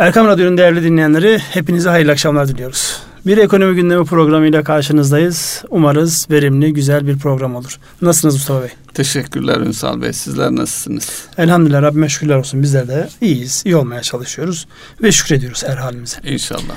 Erkam 0.00 0.26
Radyo'nun 0.26 0.58
değerli 0.58 0.82
dinleyenleri 0.82 1.38
hepinize 1.38 1.88
hayırlı 1.88 2.12
akşamlar 2.12 2.48
diliyoruz. 2.48 2.96
Bir 3.26 3.38
ekonomi 3.38 3.74
gündemi 3.74 4.04
programıyla 4.04 4.64
karşınızdayız. 4.64 5.64
Umarız 5.70 6.26
verimli, 6.30 6.72
güzel 6.72 7.06
bir 7.06 7.18
program 7.18 7.56
olur. 7.56 7.78
Nasılsınız 8.02 8.34
Mustafa 8.34 8.62
Bey? 8.62 8.68
Teşekkürler 8.94 9.56
Ünsal 9.56 10.02
Bey. 10.02 10.12
Sizler 10.12 10.50
nasılsınız? 10.50 11.24
Elhamdülillah 11.38 11.82
Rabbime 11.82 12.08
şükürler 12.08 12.36
olsun. 12.36 12.62
Bizler 12.62 12.88
de 12.88 13.08
iyiyiz, 13.20 13.62
iyi 13.66 13.76
olmaya 13.76 14.02
çalışıyoruz 14.02 14.66
ve 15.02 15.12
şükrediyoruz 15.12 15.64
her 15.64 15.76
halimize. 15.76 16.16
İnşallah. 16.24 16.74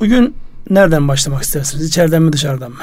Bugün 0.00 0.36
nereden 0.70 1.08
başlamak 1.08 1.42
istersiniz? 1.42 1.88
İçeriden 1.88 2.22
mi 2.22 2.32
dışarıdan 2.32 2.70
mı? 2.70 2.78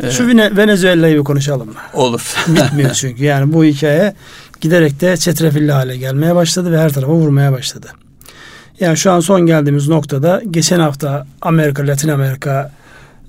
Evet. 0.00 0.12
Şu 0.12 0.26
Venezuela'yı 0.56 1.18
bir 1.18 1.24
konuşalım 1.24 1.68
mı? 1.68 1.74
Olur. 1.92 2.34
Bitmiyor 2.48 2.90
çünkü. 2.90 3.24
Yani 3.24 3.52
bu 3.52 3.64
hikaye 3.64 4.14
giderek 4.60 5.00
de 5.00 5.16
çetrefilli 5.16 5.72
hale 5.72 5.96
gelmeye 5.96 6.34
başladı 6.34 6.72
ve 6.72 6.78
her 6.78 6.92
tarafa 6.92 7.12
vurmaya 7.12 7.52
başladı. 7.52 7.90
Yani 8.80 8.96
şu 8.96 9.12
an 9.12 9.20
son 9.20 9.46
geldiğimiz 9.46 9.88
noktada 9.88 10.42
geçen 10.50 10.80
hafta 10.80 11.26
Amerika, 11.42 11.86
Latin 11.86 12.08
Amerika 12.08 12.72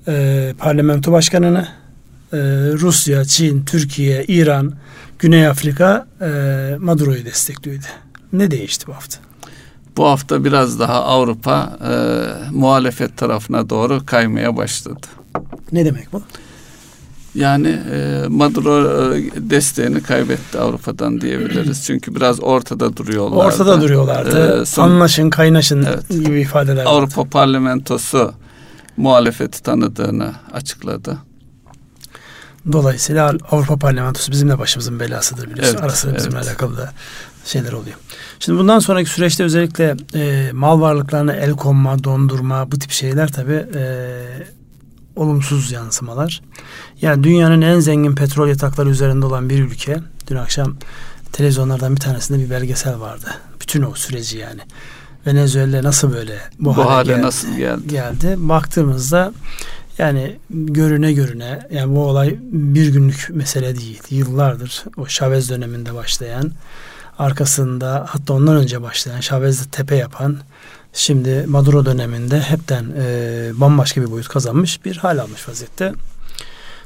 e, 0.08 0.54
parlamento 0.58 1.12
başkanını 1.12 1.68
e, 2.32 2.38
Rusya, 2.72 3.24
Çin, 3.24 3.64
Türkiye, 3.64 4.24
İran, 4.24 4.72
Güney 5.18 5.46
Afrika 5.46 6.06
e, 6.20 6.26
Maduro'yu 6.78 7.24
destekliyordu. 7.24 7.86
Ne 8.32 8.50
değişti 8.50 8.86
bu 8.86 8.94
hafta? 8.94 9.18
Bu 9.96 10.06
hafta 10.06 10.44
biraz 10.44 10.80
daha 10.80 11.04
Avrupa 11.04 11.78
e, 11.82 11.92
muhalefet 12.50 13.16
tarafına 13.16 13.70
doğru 13.70 14.06
kaymaya 14.06 14.56
başladı. 14.56 15.06
Ne 15.72 15.84
demek 15.84 16.12
bu? 16.12 16.22
Yani 17.36 17.68
e, 17.68 18.24
Maduro 18.28 19.14
e, 19.14 19.30
desteğini 19.36 20.02
kaybetti 20.02 20.58
Avrupa'dan 20.58 21.20
diyebiliriz. 21.20 21.84
Çünkü 21.84 22.14
biraz 22.14 22.42
ortada 22.42 22.96
duruyorlar. 22.96 23.46
Ortada 23.46 23.80
duruyorlardı. 23.80 24.62
E, 24.62 24.66
son, 24.66 24.82
Anlaşın, 24.82 25.30
kaynaşın 25.30 25.82
evet, 25.82 26.08
gibi 26.08 26.40
ifadeler 26.40 26.84
Avrupa 26.84 27.20
vardı. 27.20 27.30
Parlamentosu 27.30 28.34
muhalefeti 28.96 29.62
tanıdığını 29.62 30.32
açıkladı. 30.52 31.18
Dolayısıyla 32.72 33.34
Avrupa 33.50 33.76
Parlamentosu 33.76 34.32
bizim 34.32 34.48
de 34.48 34.58
başımızın 34.58 35.00
belasıdır 35.00 35.50
biliyorsun. 35.50 35.74
Evet, 35.74 35.84
Arasında 35.84 36.12
evet. 36.12 36.20
bizimle 36.20 36.38
alakalı 36.38 36.76
da 36.76 36.92
şeyler 37.44 37.72
oluyor. 37.72 37.96
Şimdi 38.40 38.58
bundan 38.58 38.78
sonraki 38.78 39.10
süreçte 39.10 39.44
özellikle 39.44 39.96
e, 40.14 40.50
mal 40.52 40.80
varlıklarına 40.80 41.32
el 41.32 41.52
konma, 41.52 42.04
dondurma 42.04 42.72
bu 42.72 42.78
tip 42.78 42.90
şeyler 42.90 43.32
tabii 43.32 43.66
e, 43.74 44.22
olumsuz 45.16 45.72
yansımalar. 45.72 46.42
Yani 47.02 47.24
dünyanın 47.24 47.62
en 47.62 47.80
zengin 47.80 48.14
petrol 48.14 48.48
yatakları 48.48 48.88
üzerinde 48.88 49.26
olan 49.26 49.50
bir 49.50 49.64
ülke. 49.64 49.96
Dün 50.30 50.36
akşam 50.36 50.76
televizyonlardan 51.32 51.96
bir 51.96 52.00
tanesinde 52.00 52.44
bir 52.44 52.50
belgesel 52.50 53.00
vardı. 53.00 53.26
Bütün 53.60 53.82
o 53.82 53.94
süreci 53.94 54.38
yani. 54.38 54.60
Venezuela 55.26 55.82
nasıl 55.82 56.12
böyle 56.12 56.38
bu, 56.58 56.76
bu 56.76 56.90
hale, 56.90 57.12
geldi, 57.12 57.22
nasıl 57.22 57.56
geldi? 57.56 57.88
geldi. 57.88 58.34
Baktığımızda 58.38 59.32
yani 59.98 60.36
görüne 60.50 61.12
görüne 61.12 61.66
yani 61.70 61.96
bu 61.96 62.04
olay 62.04 62.36
bir 62.52 62.88
günlük 62.88 63.28
mesele 63.30 63.78
değil. 63.78 64.02
Yıllardır 64.10 64.84
o 64.96 65.06
Chavez 65.06 65.50
döneminde 65.50 65.94
başlayan 65.94 66.52
arkasında 67.18 68.06
hatta 68.08 68.34
ondan 68.34 68.56
önce 68.56 68.82
başlayan 68.82 69.20
Chavez'de 69.20 69.70
tepe 69.70 69.96
yapan 69.96 70.38
şimdi 70.96 71.44
Maduro 71.48 71.86
döneminde 71.86 72.40
hepten 72.40 72.86
e, 72.98 73.50
bambaşka 73.54 74.02
bir 74.02 74.10
boyut 74.10 74.28
kazanmış 74.28 74.84
bir 74.84 74.96
hal 74.96 75.18
almış 75.18 75.48
vaziyette. 75.48 75.92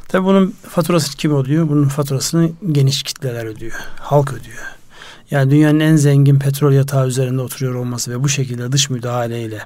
Tabi 0.08 0.24
bunun 0.24 0.54
faturası 0.68 1.16
kim 1.16 1.36
ödüyor? 1.36 1.68
Bunun 1.68 1.88
faturasını 1.88 2.50
geniş 2.72 3.02
kitleler 3.02 3.44
ödüyor. 3.44 3.72
Halk 4.00 4.32
ödüyor. 4.32 4.62
Yani 5.30 5.50
dünyanın 5.50 5.80
en 5.80 5.96
zengin 5.96 6.38
petrol 6.38 6.72
yatağı 6.72 7.08
üzerinde 7.08 7.42
oturuyor 7.42 7.74
olması 7.74 8.10
ve 8.10 8.22
bu 8.22 8.28
şekilde 8.28 8.72
dış 8.72 8.90
müdahaleyle 8.90 9.58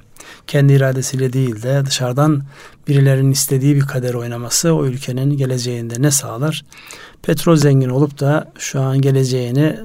kendi 0.46 0.72
iradesiyle 0.72 1.32
değil 1.32 1.62
de 1.62 1.82
dışarıdan 1.86 2.42
birilerinin 2.88 3.30
istediği 3.30 3.76
bir 3.76 3.80
kader 3.80 4.14
oynaması 4.14 4.72
o 4.72 4.86
ülkenin 4.86 5.36
geleceğinde 5.36 6.02
ne 6.02 6.10
sağlar? 6.10 6.64
Petrol 7.22 7.56
zengin 7.56 7.88
olup 7.88 8.20
da 8.20 8.52
şu 8.58 8.80
an 8.80 9.00
geleceğini 9.00 9.78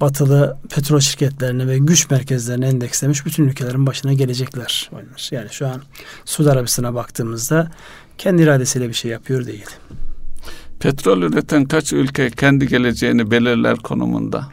batılı 0.00 0.56
petrol 0.70 1.00
şirketlerine 1.00 1.66
ve 1.66 1.78
güç 1.78 2.10
merkezlerine 2.10 2.68
endekslemiş 2.68 3.26
bütün 3.26 3.48
ülkelerin 3.48 3.86
başına 3.86 4.12
gelecekler. 4.12 4.90
Yani 5.30 5.48
şu 5.50 5.66
an 5.66 5.82
Suudi 6.24 6.50
Arabistan'a 6.50 6.94
baktığımızda 6.94 7.70
kendi 8.18 8.42
iradesiyle 8.42 8.88
bir 8.88 8.94
şey 8.94 9.10
yapıyor 9.10 9.46
değil. 9.46 9.66
Petrol 10.80 11.22
üreten 11.22 11.64
kaç 11.64 11.92
ülke 11.92 12.30
kendi 12.30 12.68
geleceğini 12.68 13.30
belirler 13.30 13.76
konumunda? 13.76 14.48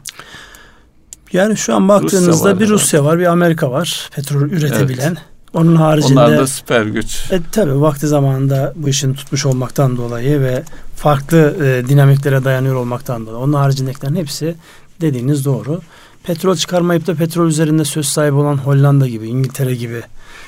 Yani 1.32 1.56
şu 1.56 1.74
an 1.74 1.88
baktığınızda 1.88 2.50
Rusya 2.50 2.60
bir 2.60 2.68
Rusya 2.68 3.04
var, 3.04 3.18
bir 3.18 3.26
Amerika 3.26 3.70
var 3.70 4.10
petrol 4.14 4.42
üretebilen. 4.42 5.08
Evet. 5.08 5.18
Onun 5.54 5.76
haricinde 5.76 6.20
Onlar 6.20 6.38
da 6.38 6.46
süper 6.46 6.82
güç. 6.82 7.32
E, 7.32 7.40
tabii 7.52 7.80
vakti 7.80 8.06
zamanında 8.06 8.72
bu 8.76 8.88
işin 8.88 9.14
tutmuş 9.14 9.46
olmaktan 9.46 9.96
dolayı 9.96 10.40
ve 10.40 10.62
farklı 10.96 11.56
e, 11.64 11.88
dinamiklere 11.88 12.44
dayanıyor 12.44 12.74
olmaktan 12.74 13.26
dolayı. 13.26 13.38
Onun 13.38 13.52
haricindekilerin 13.52 14.16
hepsi 14.16 14.54
dediğiniz 15.00 15.44
doğru. 15.44 15.80
Petrol 16.24 16.56
çıkarmayıp 16.56 17.06
da 17.06 17.14
petrol 17.14 17.48
üzerinde 17.48 17.84
söz 17.84 18.06
sahibi 18.06 18.34
olan 18.34 18.56
Hollanda 18.56 19.08
gibi, 19.08 19.28
İngiltere 19.28 19.74
gibi 19.74 20.02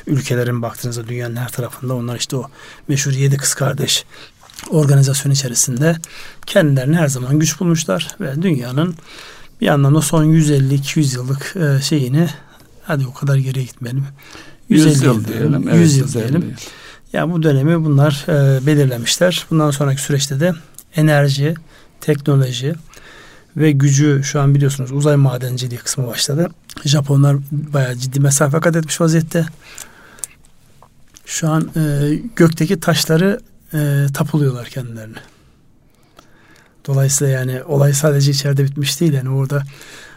ülkelerin 0.06 0.62
baktığınızda 0.62 1.08
dünyanın 1.08 1.36
her 1.36 1.48
tarafında 1.48 1.94
onlar 1.94 2.16
işte 2.16 2.36
o 2.36 2.50
meşhur 2.88 3.12
yedi 3.12 3.36
kız 3.36 3.54
kardeş 3.54 4.04
organizasyon 4.70 5.32
içerisinde 5.32 5.96
kendilerini 6.46 6.96
her 6.96 7.08
zaman 7.08 7.38
güç 7.38 7.60
bulmuşlar 7.60 8.16
ve 8.20 8.42
dünyanın 8.42 8.94
bir 9.60 9.68
anlamda 9.68 10.00
son 10.00 10.24
150-200 10.24 11.14
yıllık 11.14 11.56
e, 11.56 11.82
şeyini 11.82 12.28
hadi 12.82 13.06
o 13.06 13.12
kadar 13.12 13.36
geriye 13.36 13.64
gitmeyelim. 13.64 14.04
150 14.68 14.90
100 14.90 15.02
yıl 15.02 15.24
diyelim. 15.24 15.74
100 15.74 15.96
yıl 15.96 16.12
diyelim. 16.12 16.42
Ya 16.42 17.20
yani 17.20 17.32
bu 17.32 17.42
dönemi 17.42 17.84
bunlar 17.84 18.24
e, 18.28 18.66
belirlemişler. 18.66 19.46
Bundan 19.50 19.70
sonraki 19.70 20.02
süreçte 20.02 20.40
de 20.40 20.52
enerji, 20.96 21.54
teknoloji 22.00 22.74
ve 23.56 23.72
gücü 23.72 24.20
şu 24.24 24.40
an 24.40 24.54
biliyorsunuz 24.54 24.92
uzay 24.92 25.16
madenciliği 25.16 25.80
kısmı 25.80 26.06
başladı. 26.06 26.48
Japonlar 26.84 27.36
bayağı 27.52 27.96
ciddi 27.96 28.20
mesafe 28.20 28.60
kat 28.60 28.76
etmiş 28.76 29.00
vaziyette. 29.00 29.46
Şu 31.26 31.48
an 31.48 31.70
e, 31.76 32.14
gökteki 32.36 32.80
taşları 32.80 33.40
e, 33.74 34.06
tapuluyorlar 34.14 34.66
kendilerine. 34.66 35.18
Dolayısıyla 36.86 37.32
yani 37.32 37.62
olay 37.64 37.92
sadece 37.92 38.30
içeride 38.30 38.64
bitmiş 38.64 39.00
değil. 39.00 39.12
Yani 39.12 39.30
orada 39.30 39.62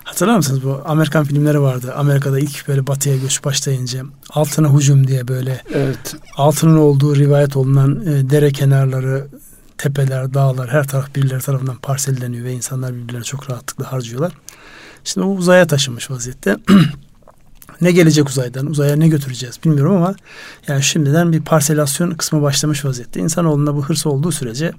hatırlar 0.03 0.37
mısınız 0.37 0.63
bu 0.63 0.81
Amerikan 0.85 1.25
filmleri 1.25 1.61
vardı. 1.61 1.93
Amerika'da 1.95 2.39
ilk 2.39 2.67
böyle 2.67 2.87
batıya 2.87 3.17
göç 3.17 3.43
başlayınca 3.43 4.03
altına 4.29 4.73
hücum 4.73 5.07
diye 5.07 5.27
böyle 5.27 5.61
evet. 5.73 6.15
altının 6.35 6.77
olduğu 6.77 7.15
rivayet 7.15 7.55
olunan 7.55 8.01
e, 8.01 8.29
dere 8.29 8.51
kenarları, 8.51 9.27
tepeler, 9.79 10.33
dağlar 10.33 10.69
her 10.69 10.87
taraf 10.87 11.15
birileri 11.15 11.41
tarafından 11.41 11.75
parselleniyor 11.75 12.45
ve 12.45 12.53
insanlar 12.53 12.95
birbirlerine 12.95 13.23
çok 13.23 13.49
rahatlıkla 13.49 13.91
harcıyorlar. 13.91 14.33
Şimdi 15.03 15.27
o 15.27 15.29
uzaya 15.29 15.67
taşınmış 15.67 16.11
vaziyette. 16.11 16.57
ne 17.81 17.91
gelecek 17.91 18.29
uzaydan, 18.29 18.65
uzaya 18.65 18.95
ne 18.95 19.07
götüreceğiz 19.07 19.59
bilmiyorum 19.65 19.95
ama 19.95 20.15
yani 20.67 20.83
şimdiden 20.83 21.31
bir 21.31 21.41
parselasyon 21.41 22.11
kısmı 22.11 22.41
başlamış 22.41 22.85
vaziyette. 22.85 23.19
İnsanoğlunda 23.19 23.75
bu 23.75 23.85
hırs 23.85 24.05
olduğu 24.05 24.31
sürece 24.31 24.73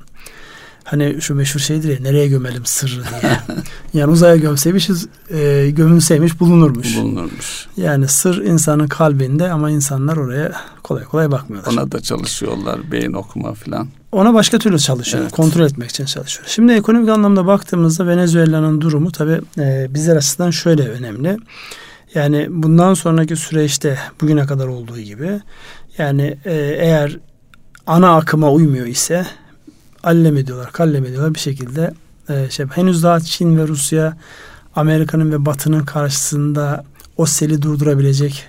hani 0.85 1.17
şu 1.21 1.35
meşhur 1.35 1.61
şeydir 1.61 1.89
ya 1.89 1.99
nereye 2.01 2.29
gömelim 2.29 2.67
sırrı 2.67 3.03
diye. 3.21 3.41
yani 3.95 4.13
uzaya 4.13 4.37
gömseymişiz, 4.37 5.09
e, 5.31 5.71
gömülseymiş 5.71 6.41
bulunurmuş. 6.41 6.97
Bulunurmuş. 6.97 7.67
Yani 7.77 8.09
sır 8.09 8.45
insanın 8.45 8.89
kalbinde 8.89 9.51
ama 9.53 9.71
insanlar 9.71 10.17
oraya 10.17 10.53
kolay 10.83 11.05
kolay 11.05 11.31
bakmıyorlar. 11.31 11.73
Ona 11.73 11.93
da 11.93 12.01
çalışıyorlar 12.01 12.93
beyin 12.93 13.13
okuma 13.13 13.55
falan. 13.55 13.89
Ona 14.13 14.35
başka 14.35 14.59
türlü 14.59 14.79
çalışıyor. 14.79 15.23
Evet. 15.23 15.33
Kontrol 15.33 15.65
etmek 15.65 15.91
için 15.91 16.05
çalışıyor. 16.05 16.49
Şimdi 16.49 16.73
ekonomik 16.73 17.09
anlamda 17.09 17.47
baktığımızda 17.47 18.07
Venezuela'nın 18.07 18.81
durumu 18.81 19.13
tabi 19.13 19.41
e, 19.59 19.87
bizler 19.95 20.17
açısından 20.17 20.51
şöyle 20.51 20.89
önemli. 20.89 21.37
Yani 22.15 22.47
bundan 22.51 22.95
sonraki 22.95 23.37
süreçte 23.37 23.99
bugüne 24.21 24.47
kadar 24.47 24.67
olduğu 24.67 24.99
gibi 24.99 25.41
yani 25.99 26.39
e, 26.45 26.55
eğer 26.79 27.19
ana 27.87 28.17
akıma 28.17 28.53
uymuyor 28.53 28.87
ise 28.87 29.27
allem 30.03 30.37
ediyorlar, 30.37 30.73
kallem 30.73 31.05
ediyorlar 31.05 31.35
bir 31.35 31.41
şekilde 31.41 31.95
e, 32.29 32.51
şey 32.51 32.67
henüz 32.67 33.03
daha 33.03 33.21
Çin 33.21 33.59
ve 33.59 33.69
Rusya 33.69 34.17
Amerika'nın 34.77 35.33
ve 35.33 35.47
Batı'nın 35.47 35.85
karşısında 35.85 36.85
o 37.17 37.27
seli 37.27 37.63
durdurabilecek 37.63 38.49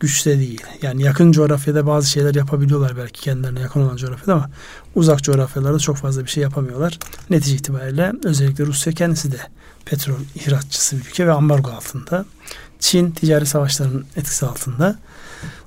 güçte 0.00 0.38
değil. 0.38 0.62
Yani 0.82 1.02
yakın 1.02 1.32
coğrafyada 1.32 1.86
bazı 1.86 2.10
şeyler 2.10 2.34
yapabiliyorlar 2.34 2.96
belki 2.96 3.20
kendilerine 3.20 3.60
yakın 3.60 3.80
olan 3.80 3.96
coğrafyada 3.96 4.32
ama 4.32 4.50
uzak 4.94 5.22
coğrafyalarda 5.22 5.78
çok 5.78 5.96
fazla 5.96 6.24
bir 6.24 6.30
şey 6.30 6.42
yapamıyorlar. 6.42 6.98
Netice 7.30 7.56
itibariyle 7.56 8.12
özellikle 8.24 8.66
Rusya 8.66 8.92
kendisi 8.92 9.32
de 9.32 9.38
petrol 9.84 10.20
ihraççısı 10.34 10.96
bir 10.96 11.04
ülke 11.04 11.26
ve 11.26 11.32
ambargo 11.32 11.70
altında. 11.70 12.24
Çin 12.80 13.10
ticari 13.10 13.46
savaşların 13.46 14.04
etkisi 14.16 14.46
altında. 14.46 14.98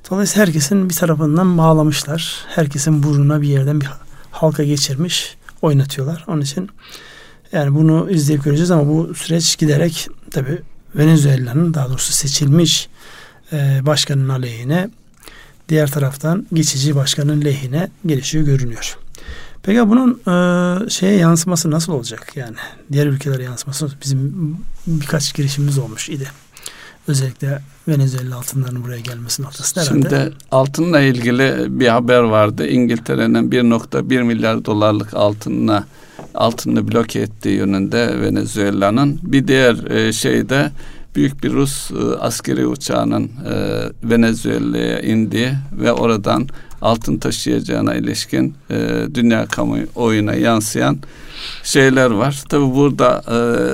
Dolayısıyla 0.10 0.48
herkesin 0.48 0.90
bir 0.90 0.96
tarafından 0.96 1.58
bağlamışlar. 1.58 2.46
Herkesin 2.48 3.04
burnuna 3.04 3.42
bir 3.42 3.48
yerden 3.48 3.82
bir 3.82 3.90
halka 4.32 4.64
geçirmiş 4.64 5.38
oynatıyorlar. 5.62 6.26
Onun 6.28 6.42
için 6.42 6.70
yani 7.52 7.76
bunu 7.76 8.10
izleyip 8.12 8.44
göreceğiz 8.44 8.72
ama 8.72 8.88
bu 8.88 9.16
süreç 9.16 9.58
giderek 9.58 10.08
tabi 10.32 10.62
Venezuela'nın 10.96 11.74
daha 11.74 11.90
doğrusu 11.90 12.14
seçilmiş 12.14 12.90
e, 13.54 13.80
başkanın 13.86 14.30
aleyhine 14.30 14.90
diğer 15.70 15.92
taraftan 15.92 16.48
geçici 16.54 16.96
başkanın 16.96 17.42
lehine 17.42 17.90
gelişiyor 18.06 18.46
görünüyor. 18.46 18.98
Peki 19.64 19.90
bunun 19.90 20.22
e, 20.28 20.90
şeye 20.90 21.18
yansıması 21.18 21.72
nasıl 21.72 21.94
olacak 21.94 22.32
yani? 22.36 22.56
Diğer 22.92 23.08
ülkelere 23.08 23.44
yansıması 23.44 23.90
bizim 24.04 24.58
birkaç 24.88 25.34
girişimimiz 25.34 25.78
olmuş 25.78 26.10
idi. 26.10 26.28
Özellikle 27.08 27.62
Venezuela 27.88 28.38
altınlarının 28.38 28.84
buraya 28.84 29.00
gelmesi 29.00 29.42
noktasında 29.42 29.84
herhalde. 29.84 30.10
Şimdi 30.10 30.36
altınla 30.52 31.00
ilgili 31.00 31.80
bir 31.80 31.88
haber 31.88 32.20
vardı. 32.20 32.68
İngiltere'nin 32.68 33.52
1.1 33.52 34.24
milyar 34.24 34.66
dolarlık 34.66 35.14
altınına 35.14 35.84
altını 36.36 36.92
bloke 36.92 37.20
ettiği 37.20 37.56
yönünde 37.56 38.22
Venezuela'nın. 38.22 39.20
Bir 39.24 39.48
diğer 39.48 39.92
e, 39.92 40.14
şeyde 40.14 40.72
büyük 41.16 41.44
bir 41.44 41.54
Rus 41.54 41.92
e, 41.92 41.96
askeri 42.20 42.68
uçağının 42.68 43.24
e, 43.24 43.54
Venezuela'ya 44.04 45.00
indiği 45.00 45.52
ve 45.72 45.92
oradan 45.94 46.48
altın 46.82 47.18
taşıyacağına 47.18 47.96
ilişkin 47.96 48.56
e, 48.70 49.08
dünya 49.14 49.46
kamuoyuna 49.46 50.34
yansıyan 50.34 50.98
şeyler 51.64 52.12
var. 52.12 52.44
Tabi 52.50 52.76
burada 52.76 53.24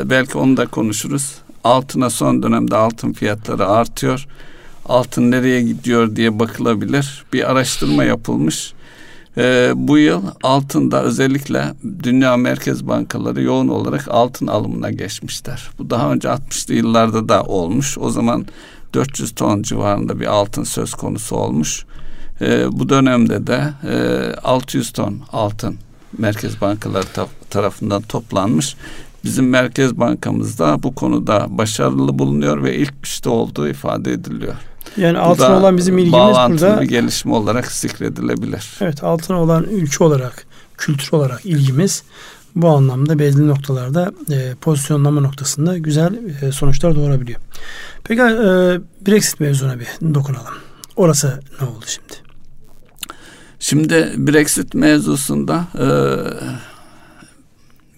belki 0.10 0.38
onu 0.38 0.58
da 0.58 0.68
konuşuruz. 0.68 1.32
Altına 1.64 2.10
son 2.10 2.44
dönemde 2.44 2.76
altın 2.76 3.14
fiyatları 3.14 3.68
artıyor. 3.68 4.28
Altın 4.86 5.32
nereye 5.32 5.62
gidiyor 5.62 6.16
diye 6.16 6.40
bakılabilir. 6.40 7.24
Bir 7.34 7.52
araştırma 7.52 8.04
yapılmış. 8.04 8.74
E, 9.38 9.72
bu 9.76 9.98
yıl 9.98 10.24
altında 10.44 11.04
özellikle 11.04 11.74
dünya 12.04 12.38
merkez 12.38 12.88
bankaları 12.88 13.42
yoğun 13.42 13.68
olarak 13.68 14.08
altın 14.08 14.48
alımına 14.48 14.92
geçmişler. 14.92 15.70
Bu 15.80 15.90
daha 15.90 16.12
önce 16.14 16.28
60'lı 16.28 16.74
yıllarda 16.74 17.30
da 17.30 17.44
olmuş. 17.44 17.98
O 17.98 18.10
zaman 18.10 18.46
400 18.94 19.36
ton 19.36 19.62
civarında 19.62 20.20
bir 20.20 20.26
altın 20.26 20.64
söz 20.64 20.94
konusu 20.94 21.36
olmuş. 21.36 21.86
E, 22.42 22.72
bu 22.72 22.90
dönemde 22.90 23.48
de 23.48 23.74
e, 23.90 24.36
600 24.44 24.92
ton 24.92 25.20
altın 25.32 25.76
merkez 26.18 26.62
bankaları 26.62 27.06
ta- 27.14 27.28
tarafından 27.50 28.02
toplanmış. 28.02 28.76
Bizim 29.24 29.50
Merkez 29.50 29.98
Bankamızda 30.00 30.84
bu 30.84 30.96
konuda 30.96 31.46
başarılı 31.50 32.20
bulunuyor 32.20 32.64
ve 32.64 32.76
ilk 32.78 32.94
işte 33.04 33.30
olduğu 33.30 33.68
ifade 33.68 34.12
ediliyor. 34.14 34.54
Yani 34.98 35.18
altına 35.18 35.60
olan 35.60 35.78
bizim 35.78 35.98
ilgimiz 35.98 36.36
burada 36.50 36.82
bir 36.82 36.86
gelişme 36.86 37.34
olarak 37.34 37.72
zikredilebilir. 37.72 38.70
Evet, 38.82 39.04
altına 39.04 39.42
olan 39.42 39.64
ülke 39.64 40.04
olarak, 40.04 40.46
kültür 40.78 41.10
olarak 41.12 41.46
ilgimiz 41.46 42.04
bu 42.56 42.68
anlamda 42.68 43.20
belli 43.20 43.48
noktalarda 43.48 44.12
e, 44.32 44.56
pozisyonlama 44.62 45.22
noktasında 45.22 45.78
güzel 45.78 46.20
e, 46.42 46.52
sonuçlar 46.52 46.96
doğurabiliyor. 46.96 47.40
Peki 48.04 48.22
e, 48.22 48.26
Brexit 49.08 49.40
mevzuna 49.40 49.80
bir 49.80 50.14
dokunalım. 50.14 50.54
Orası 50.96 51.40
ne 51.62 51.68
oldu 51.68 51.86
şimdi? 51.88 52.14
Şimdi 53.60 54.14
Brexit 54.18 54.74
mevzusunda 54.74 55.68
e, 55.80 55.88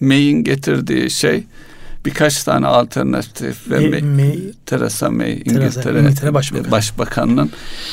May'in 0.00 0.44
getirdiği 0.44 1.10
şey 1.10 1.46
birkaç 2.06 2.44
tane 2.44 2.66
alternatif 2.66 3.70
ve 3.70 3.88
May, 3.88 4.02
May, 4.02 4.38
Theresa 4.66 5.10
May 5.10 5.32
İngiltere, 5.32 6.00
İngiltere 6.00 6.34
Başbakanı. 6.34 6.70
Başbakanının 6.70 7.50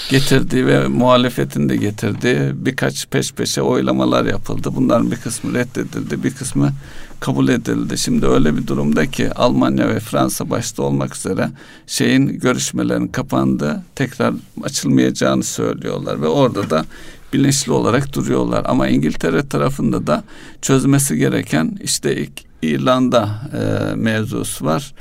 getirdiği 0.09 0.67
ve 0.67 0.87
muhalefetin 0.87 1.69
de 1.69 1.75
getirdiği 1.75 2.65
birkaç 2.65 3.07
peş 3.09 3.33
peşe 3.33 3.61
oylamalar 3.61 4.25
yapıldı. 4.25 4.69
Bunların 4.75 5.11
bir 5.11 5.15
kısmı 5.15 5.53
reddedildi, 5.53 6.23
bir 6.23 6.33
kısmı 6.33 6.71
kabul 7.19 7.47
edildi. 7.47 7.97
Şimdi 7.97 8.27
öyle 8.27 8.57
bir 8.57 8.67
durumda 8.67 9.05
ki 9.05 9.33
Almanya 9.33 9.89
ve 9.89 9.99
Fransa 9.99 10.49
başta 10.49 10.83
olmak 10.83 11.15
üzere 11.15 11.49
şeyin 11.87 12.39
görüşmelerin 12.39 13.07
kapandı, 13.07 13.83
tekrar 13.95 14.33
açılmayacağını 14.63 15.43
söylüyorlar 15.43 16.21
ve 16.21 16.27
orada 16.27 16.69
da 16.69 16.85
bilinçli 17.33 17.71
olarak 17.71 18.13
duruyorlar. 18.13 18.65
Ama 18.67 18.87
İngiltere 18.87 19.47
tarafında 19.47 20.07
da 20.07 20.23
çözmesi 20.61 21.17
gereken 21.17 21.77
işte 21.83 22.15
ilk 22.15 22.52
İrlanda 22.63 23.29
e, 23.53 23.95
mevzusu 23.95 24.65
var. 24.65 24.93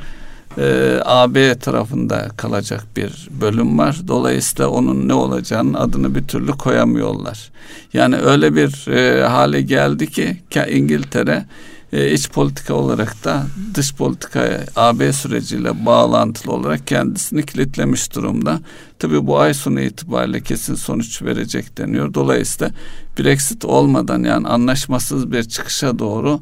E, 0.59 0.99
AB 1.05 1.59
tarafında 1.59 2.29
kalacak 2.37 2.85
bir 2.97 3.29
bölüm 3.41 3.79
var. 3.79 3.97
Dolayısıyla 4.09 4.69
onun 4.69 5.09
ne 5.09 5.15
olacağının 5.15 5.75
adını 5.75 6.15
bir 6.15 6.23
türlü 6.23 6.53
koyamıyorlar. 6.53 7.51
Yani 7.93 8.17
öyle 8.17 8.55
bir 8.55 8.89
e, 8.89 9.27
hale 9.27 9.63
geldi 9.63 10.11
ki 10.11 10.37
İngiltere 10.71 11.45
e, 11.93 12.13
iç 12.13 12.31
politika 12.31 12.75
olarak 12.75 13.25
da 13.25 13.47
dış 13.75 13.95
politikaya 13.95 14.65
AB 14.77 15.13
süreciyle 15.13 15.87
bağlantılı 15.87 16.53
olarak 16.53 16.87
kendisini 16.87 17.47
kilitlemiş 17.47 18.15
durumda. 18.15 18.61
Tabi 18.99 19.27
bu 19.27 19.39
ay 19.39 19.55
sonu 19.55 19.81
itibariyle 19.81 20.41
kesin 20.41 20.75
sonuç 20.75 21.23
verecek 21.23 21.79
deniyor. 21.79 22.15
Dolayısıyla 22.15 22.75
Brexit 23.19 23.65
olmadan 23.65 24.25
yani 24.25 24.49
anlaşmasız 24.49 25.33
bir 25.33 25.45
çıkışa 25.45 25.99
doğru 25.99 26.41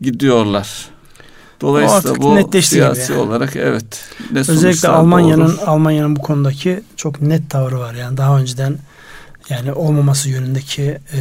gidiyorlar. 0.00 0.88
Dolayısıyla 1.60 2.16
bu 2.16 2.62
siyasi 2.62 3.12
yani. 3.12 3.22
olarak 3.22 3.56
evet. 3.56 4.04
Ne 4.32 4.38
Özellikle 4.38 4.88
Almanya'nın 4.88 5.56
Almanya'nın 5.66 6.16
bu 6.16 6.20
konudaki 6.20 6.82
çok 6.96 7.22
net 7.22 7.50
tavrı 7.50 7.78
var. 7.78 7.94
Yani 7.94 8.16
daha 8.16 8.38
önceden 8.38 8.78
yani 9.48 9.72
olmaması 9.72 10.28
yönündeki 10.28 10.82
e, 10.82 11.20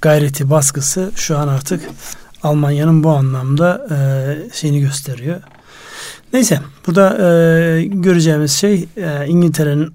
gayreti 0.00 0.50
baskısı 0.50 1.12
şu 1.14 1.38
an 1.38 1.48
artık 1.48 1.82
Almanya'nın 2.42 3.04
bu 3.04 3.10
anlamda 3.10 3.86
e, 3.90 4.54
şeyini 4.54 4.80
gösteriyor. 4.80 5.40
Neyse 6.32 6.60
burada 6.86 7.16
e, 7.18 7.84
göreceğimiz 7.84 8.52
şey 8.52 8.88
e, 8.96 9.26
İngiltere'nin 9.26 9.94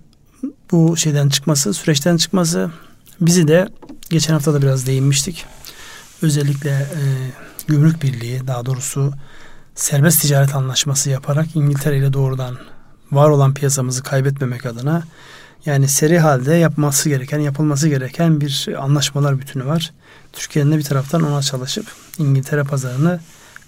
bu 0.71 0.97
şeyden 0.97 1.29
çıkması, 1.29 1.74
süreçten 1.74 2.18
çıkması. 2.18 2.71
Bizi 3.21 3.47
de 3.47 3.68
geçen 4.09 4.33
hafta 4.33 4.53
da 4.53 4.62
biraz 4.62 4.88
değinmiştik. 4.88 5.45
Özellikle 6.24 6.70
e, 6.70 7.02
gümrük 7.68 8.04
birliği 8.04 8.48
daha 8.48 8.66
doğrusu 8.66 9.14
serbest 9.75 10.22
ticaret 10.22 10.56
anlaşması 10.56 11.10
yaparak 11.10 11.56
İngiltere 11.56 11.98
ile 11.98 12.14
doğrudan 12.14 12.58
var 13.12 13.30
olan 13.30 13.54
piyasamızı 13.54 14.04
kaybetmemek 14.04 14.66
adına 14.66 15.04
yani 15.66 15.88
seri 15.88 16.20
halde 16.20 16.54
yapması 16.54 17.10
gereken, 17.10 17.40
yapılması 17.40 17.90
gereken 17.90 18.42
bir 18.42 18.68
anlaşmalar 18.78 19.40
bütünü 19.40 19.66
var. 19.66 19.92
Türkiye'nin 20.34 20.72
de 20.72 20.78
bir 20.78 20.84
taraftan 20.84 21.22
ona 21.22 21.42
çalışıp 21.42 21.86
İngiltere 22.18 22.64
pazarını 22.64 23.20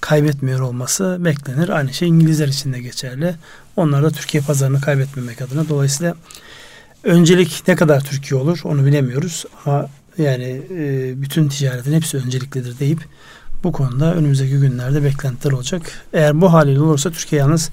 kaybetmiyor 0.01 0.59
olması 0.59 1.17
beklenir. 1.19 1.69
Aynı 1.69 1.93
şey 1.93 2.07
İngilizler 2.07 2.47
için 2.47 2.73
de 2.73 2.81
geçerli. 2.81 3.35
Onlar 3.75 4.03
da 4.03 4.09
Türkiye 4.09 4.43
pazarını 4.43 4.81
kaybetmemek 4.81 5.41
adına. 5.41 5.69
Dolayısıyla 5.69 6.15
öncelik 7.03 7.63
ne 7.67 7.75
kadar 7.75 8.03
Türkiye 8.03 8.39
olur 8.39 8.59
onu 8.63 8.85
bilemiyoruz. 8.85 9.45
Ama 9.65 9.89
yani 10.17 10.61
e, 10.71 11.13
bütün 11.21 11.49
ticaretin 11.49 11.93
hepsi 11.93 12.17
önceliklidir 12.17 12.79
deyip 12.79 12.99
bu 13.63 13.71
konuda 13.71 14.15
önümüzdeki 14.15 14.57
günlerde 14.57 15.03
beklentiler 15.03 15.51
olacak. 15.51 15.81
Eğer 16.13 16.41
bu 16.41 16.53
haliyle 16.53 16.81
olursa 16.81 17.11
Türkiye 17.11 17.41
yalnız 17.41 17.71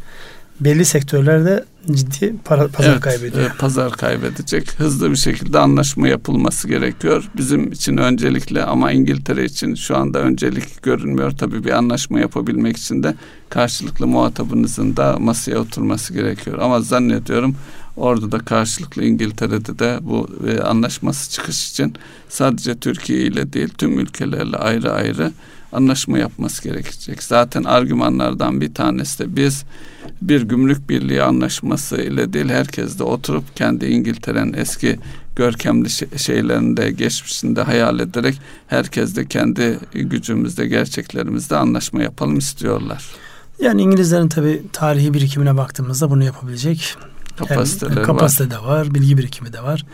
belli 0.61 0.85
sektörlerde 0.85 1.65
ciddi 1.93 2.35
para, 2.45 2.69
pazar 2.69 2.93
evet, 2.93 3.01
kaybediyor. 3.01 3.45
E, 3.45 3.53
pazar 3.59 3.93
kaybedecek. 3.93 4.81
Hızlı 4.81 5.11
bir 5.11 5.17
şekilde 5.17 5.59
anlaşma 5.59 6.09
yapılması 6.09 6.69
gerekiyor. 6.69 7.31
Bizim 7.37 7.73
için 7.73 7.97
öncelikle 7.97 8.63
ama 8.63 8.93
İngiltere 8.93 9.45
için 9.45 9.75
şu 9.75 9.97
anda 9.97 10.19
öncelik 10.19 10.83
görünmüyor. 10.83 11.31
Tabii 11.31 11.65
bir 11.65 11.71
anlaşma 11.71 12.21
yapabilmek 12.21 12.77
için 12.77 13.03
de 13.03 13.15
karşılıklı 13.49 14.07
muhatabınızın 14.07 14.97
da 14.97 15.17
masaya 15.19 15.59
oturması 15.59 16.15
gerekiyor. 16.15 16.59
Ama 16.59 16.81
zannediyorum 16.81 17.57
orada 17.97 18.33
da 18.33 18.39
karşılıklı 18.39 19.05
İngiltere'de 19.05 19.79
de 19.79 19.99
bu 20.03 20.29
e, 20.49 20.61
anlaşması 20.61 21.31
çıkış 21.31 21.71
için 21.71 21.95
sadece 22.29 22.79
Türkiye 22.79 23.21
ile 23.21 23.53
değil 23.53 23.69
tüm 23.79 23.99
ülkelerle 23.99 24.57
ayrı 24.57 24.93
ayrı 24.93 25.33
anlaşma 25.73 26.19
yapması 26.19 26.63
gerekecek. 26.63 27.23
Zaten 27.23 27.65
argümanlardan 27.65 28.61
bir 28.61 28.75
tanesi 28.75 29.19
de 29.19 29.37
biz 29.37 29.65
bir 30.23 30.43
gümrük 30.43 30.89
birliği 30.89 31.23
anlaşması 31.23 31.97
ile 31.97 32.33
değil 32.33 32.49
herkes 32.49 32.99
de 32.99 33.03
oturup 33.03 33.57
kendi 33.57 33.87
İngiltere'nin 33.87 34.53
eski 34.53 34.99
görkemli 35.37 35.89
şeylerinde 36.19 36.91
geçmişinde 36.91 37.63
hayal 37.63 38.01
ederek 38.01 38.41
herkes 38.67 39.17
de 39.17 39.27
kendi 39.27 39.79
gücümüzde 39.93 40.67
gerçeklerimizde 40.67 41.57
anlaşma 41.57 42.03
yapalım 42.03 42.39
istiyorlar. 42.39 43.05
Yani 43.61 43.83
İngilizlerin 43.83 44.29
tabi 44.29 44.63
tarihi 44.73 45.15
birikimine 45.15 45.57
baktığımızda 45.57 46.11
bunu 46.11 46.25
yapabilecek 46.25 46.97
kapasiteleri 47.37 48.03
kapasite 48.03 48.45
var. 48.45 48.51
de 48.51 48.59
var, 48.59 48.95
bilgi 48.95 49.19
birikimi 49.19 49.53
de 49.53 49.63
var 49.63 49.85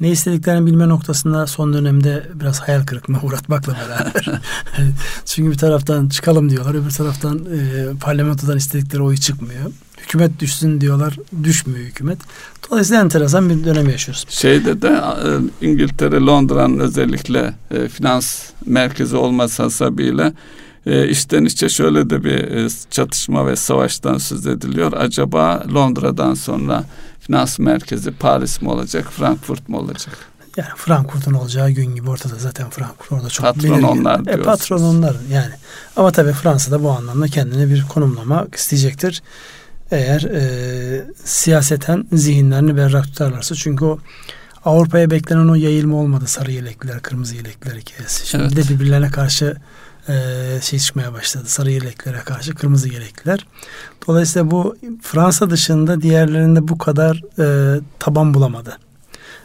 ne 0.00 0.10
istediklerini 0.10 0.66
bilme 0.66 0.88
noktasında 0.88 1.46
son 1.46 1.72
dönemde 1.72 2.28
biraz 2.34 2.60
hayal 2.60 2.86
kırıklığına 2.86 3.20
uğratmakla 3.22 3.74
beraber. 3.74 4.40
Çünkü 5.24 5.50
bir 5.50 5.58
taraftan 5.58 6.08
çıkalım 6.08 6.50
diyorlar, 6.50 6.74
öbür 6.74 6.90
taraftan 6.90 7.38
e, 7.38 7.86
parlamentodan 8.00 8.56
istedikleri 8.56 9.02
oyu 9.02 9.16
çıkmıyor. 9.16 9.72
Hükümet 9.98 10.40
düşsün 10.40 10.80
diyorlar, 10.80 11.16
düşmüyor 11.42 11.86
hükümet. 11.86 12.18
Dolayısıyla 12.70 13.02
enteresan 13.02 13.50
bir 13.50 13.64
dönem 13.64 13.90
yaşıyoruz. 13.90 14.26
Şeyde 14.28 14.82
de 14.82 14.88
e, 14.88 15.66
İngiltere, 15.66 16.20
Londra'nın 16.20 16.78
özellikle 16.78 17.54
e, 17.70 17.88
finans 17.88 18.50
merkezi 18.66 19.16
olması 19.16 19.62
hasebiyle 19.62 20.32
E, 20.86 21.08
içten 21.08 21.44
içe 21.44 21.68
şöyle 21.68 22.10
de 22.10 22.24
bir 22.24 22.38
e, 22.38 22.68
çatışma 22.90 23.46
ve 23.46 23.56
savaştan 23.56 24.18
söz 24.18 24.46
ediliyor. 24.46 24.92
Acaba 24.92 25.64
Londra'dan 25.74 26.34
sonra 26.34 26.84
finans 27.20 27.58
merkezi 27.58 28.10
Paris 28.10 28.62
mi 28.62 28.70
olacak, 28.70 29.06
Frankfurt 29.10 29.68
mu 29.68 29.78
olacak? 29.78 30.18
Yani 30.56 30.68
Frankfurt'un 30.76 31.32
olacağı 31.32 31.70
gün 31.70 31.94
gibi 31.94 32.10
ortada 32.10 32.34
zaten 32.38 32.70
Frankfurt 32.70 33.12
orada 33.12 33.28
çok 33.28 33.46
patron 33.46 33.72
belirli. 33.72 33.86
onlar 33.86 34.26
e, 34.26 34.42
patron 34.42 34.82
onlar 34.82 35.16
yani. 35.32 35.54
Ama 35.96 36.12
tabii 36.12 36.32
Fransa 36.32 36.70
da 36.70 36.82
bu 36.82 36.90
anlamda 36.90 37.26
kendine 37.26 37.68
bir 37.68 37.84
konumlamak 37.88 38.54
isteyecektir. 38.54 39.22
Eğer 39.90 40.22
e, 40.22 41.04
siyaseten 41.24 42.06
zihinlerini 42.12 42.76
berrak 42.76 43.04
tutarlarsa. 43.04 43.54
Çünkü 43.54 43.84
o 43.84 43.98
Avrupa'ya 44.64 45.10
beklenen 45.10 45.48
o 45.48 45.54
yayılma 45.54 45.96
olmadı. 45.96 46.26
Sarı 46.26 46.52
yelekliler, 46.52 47.02
kırmızı 47.02 47.36
yelekliler 47.36 47.76
hikayesi. 47.76 48.26
Şimdi 48.26 48.44
evet. 48.44 48.56
de 48.56 48.74
birbirlerine 48.74 49.10
karşı 49.10 49.56
e, 50.08 50.58
şey 50.62 50.78
çıkmaya 50.78 51.12
başladı. 51.12 51.44
Sarı 51.46 51.70
yeleklere 51.70 52.18
karşı 52.18 52.54
kırmızı 52.54 52.88
yelekliler. 52.88 53.46
Dolayısıyla 54.06 54.50
bu 54.50 54.76
Fransa 55.02 55.50
dışında 55.50 56.02
diğerlerinde 56.02 56.68
bu 56.68 56.78
kadar 56.78 57.22
e, 57.38 57.80
taban 57.98 58.34
bulamadı. 58.34 58.78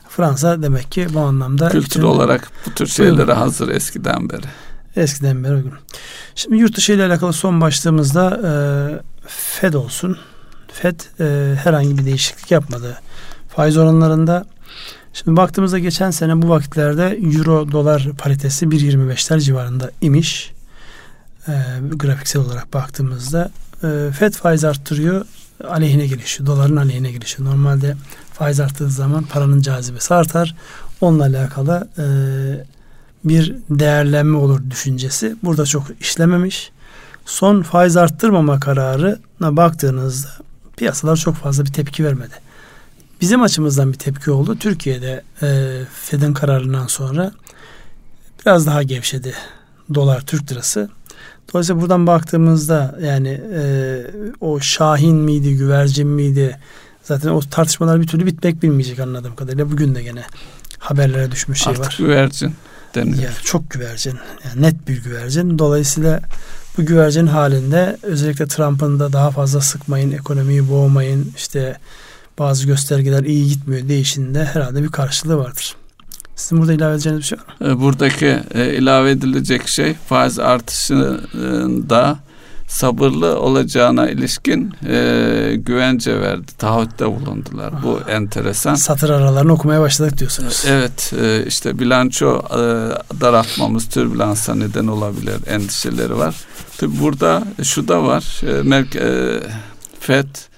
Fransa 0.09 0.61
demek 0.61 0.91
ki 0.91 1.07
bu 1.13 1.19
anlamda 1.19 1.69
kültür 1.69 1.85
bütün, 1.85 2.01
olarak 2.01 2.51
bu 2.65 2.73
tür 2.73 2.87
şeylere 2.87 3.21
uygun. 3.21 3.35
hazır 3.35 3.69
eskiden 3.69 4.29
beri. 4.29 4.45
Eskiden 4.95 5.43
beri 5.43 5.53
uygun. 5.53 5.73
Şimdi 6.35 6.57
yurt 6.57 6.77
dışı 6.77 6.93
ile 6.93 7.05
alakalı 7.05 7.33
son 7.33 7.61
başlığımızda 7.61 8.39
e, 8.43 8.51
Fed 9.27 9.73
olsun. 9.73 10.17
Fed 10.73 10.99
e, 11.19 11.55
herhangi 11.55 11.97
bir 11.97 12.05
değişiklik 12.05 12.51
yapmadı. 12.51 13.01
Faiz 13.55 13.77
oranlarında 13.77 14.45
Şimdi 15.13 15.37
baktığımızda 15.37 15.79
geçen 15.79 16.11
sene 16.11 16.41
bu 16.41 16.49
vakitlerde 16.49 17.19
euro 17.23 17.71
dolar 17.71 18.09
paritesi 18.17 18.65
1.25'ler 18.65 19.39
civarında 19.39 19.91
imiş. 20.01 20.53
E, 21.47 21.53
grafiksel 21.95 22.41
olarak 22.41 22.73
baktığımızda 22.73 23.51
e, 23.83 24.11
FED 24.11 24.33
faiz 24.33 24.65
arttırıyor 24.65 25.25
aleyhine 25.67 26.07
gelişiyor. 26.07 26.47
Doların 26.47 26.75
aleyhine 26.75 27.11
gelişiyor. 27.11 27.49
Normalde 27.49 27.95
faiz 28.33 28.59
arttığı 28.59 28.89
zaman 28.89 29.23
paranın 29.23 29.61
cazibesi 29.61 30.13
artar. 30.13 30.55
Onunla 31.01 31.23
alakalı 31.23 31.87
e, 31.97 32.05
bir 33.23 33.55
değerlenme 33.69 34.37
olur 34.37 34.69
düşüncesi. 34.69 35.35
Burada 35.43 35.65
çok 35.65 35.83
işlememiş. 36.01 36.71
Son 37.25 37.61
faiz 37.61 37.97
arttırmama 37.97 38.59
kararına 38.59 39.57
baktığınızda 39.57 40.29
piyasalar 40.77 41.17
çok 41.17 41.35
fazla 41.35 41.65
bir 41.65 41.73
tepki 41.73 42.05
vermedi. 42.05 42.48
Bizim 43.21 43.41
açımızdan 43.41 43.93
bir 43.93 43.97
tepki 43.97 44.31
oldu. 44.31 44.57
Türkiye'de 44.59 45.23
e, 45.41 45.79
Fed'in 45.93 46.33
kararından 46.33 46.87
sonra 46.87 47.31
biraz 48.45 48.67
daha 48.67 48.83
gevşedi 48.83 49.33
dolar 49.93 50.21
Türk 50.21 50.51
lirası. 50.51 50.89
Dolayısıyla 51.53 51.81
buradan 51.81 52.07
baktığımızda 52.07 52.99
yani 53.01 53.41
e, 53.53 53.61
o 54.41 54.59
Şahin 54.59 55.15
miydi, 55.15 55.57
güvercin 55.57 56.07
miydi? 56.07 56.59
Zaten 57.03 57.29
o 57.29 57.39
tartışmalar 57.39 58.01
bir 58.01 58.07
türlü 58.07 58.25
bitmek 58.25 58.63
bilmeyecek 58.63 58.99
anladığım 58.99 59.35
kadarıyla. 59.35 59.71
Bugün 59.71 59.95
de 59.95 60.03
gene 60.03 60.23
haberlere 60.79 61.31
düşmüş 61.31 61.61
şey 61.61 61.71
Artık 61.71 61.81
var. 61.81 61.85
Artık 61.85 61.97
güvercin 61.97 62.53
deniyor. 62.95 63.17
Yani 63.17 63.35
çok 63.43 63.69
güvercin. 63.69 64.19
Yani 64.45 64.61
net 64.61 64.87
bir 64.87 65.03
güvercin. 65.03 65.59
Dolayısıyla 65.59 66.21
bu 66.77 66.85
güvercin 66.85 67.27
halinde 67.27 67.97
özellikle 68.03 68.47
Trump'ın 68.47 68.99
da 68.99 69.13
daha 69.13 69.31
fazla 69.31 69.61
sıkmayın, 69.61 70.11
ekonomiyi 70.11 70.69
boğmayın, 70.69 71.33
işte 71.37 71.77
bazı 72.39 72.67
göstergeler 72.67 73.23
iyi 73.23 73.47
gitmiyor 73.47 73.87
değişinde 73.87 74.45
herhalde 74.45 74.83
bir 74.83 74.89
karşılığı 74.89 75.37
vardır. 75.37 75.75
Sizin 76.35 76.57
burada 76.59 76.73
ilave 76.73 76.93
edeceğiniz 76.93 77.21
bir 77.21 77.25
şey 77.25 77.37
var 77.37 77.67
mı? 77.67 77.71
E, 77.73 77.79
buradaki 77.79 78.39
e, 78.53 78.73
ilave 78.73 79.11
edilecek 79.11 79.67
şey 79.67 79.93
faiz 79.93 80.39
artışında 80.39 82.19
sabırlı 82.69 83.39
olacağına 83.39 84.09
ilişkin 84.09 84.73
e, 84.87 85.55
güvence 85.57 86.21
verdi. 86.21 86.51
Taahhütte 86.57 87.05
bulundular. 87.05 87.73
Aha. 87.73 87.83
Bu 87.83 87.99
enteresan. 88.09 88.75
Satır 88.75 89.09
aralarını 89.09 89.53
okumaya 89.53 89.81
başladık 89.81 90.17
diyorsunuz. 90.17 90.63
Evet. 90.67 91.13
E, 91.21 91.45
işte 91.45 91.79
bilanço 91.79 92.41
e, 92.49 92.59
daraltmamız 93.21 93.89
türbülansa 93.89 94.55
neden 94.55 94.87
olabilir 94.87 95.35
endişeleri 95.47 96.17
var. 96.17 96.35
Tabi 96.77 96.99
burada 96.99 97.43
şu 97.63 97.87
da 97.87 98.03
var. 98.03 98.41
E, 98.43 98.63
Merk, 98.63 98.95
e, 98.95 99.39
FED 99.99 100.48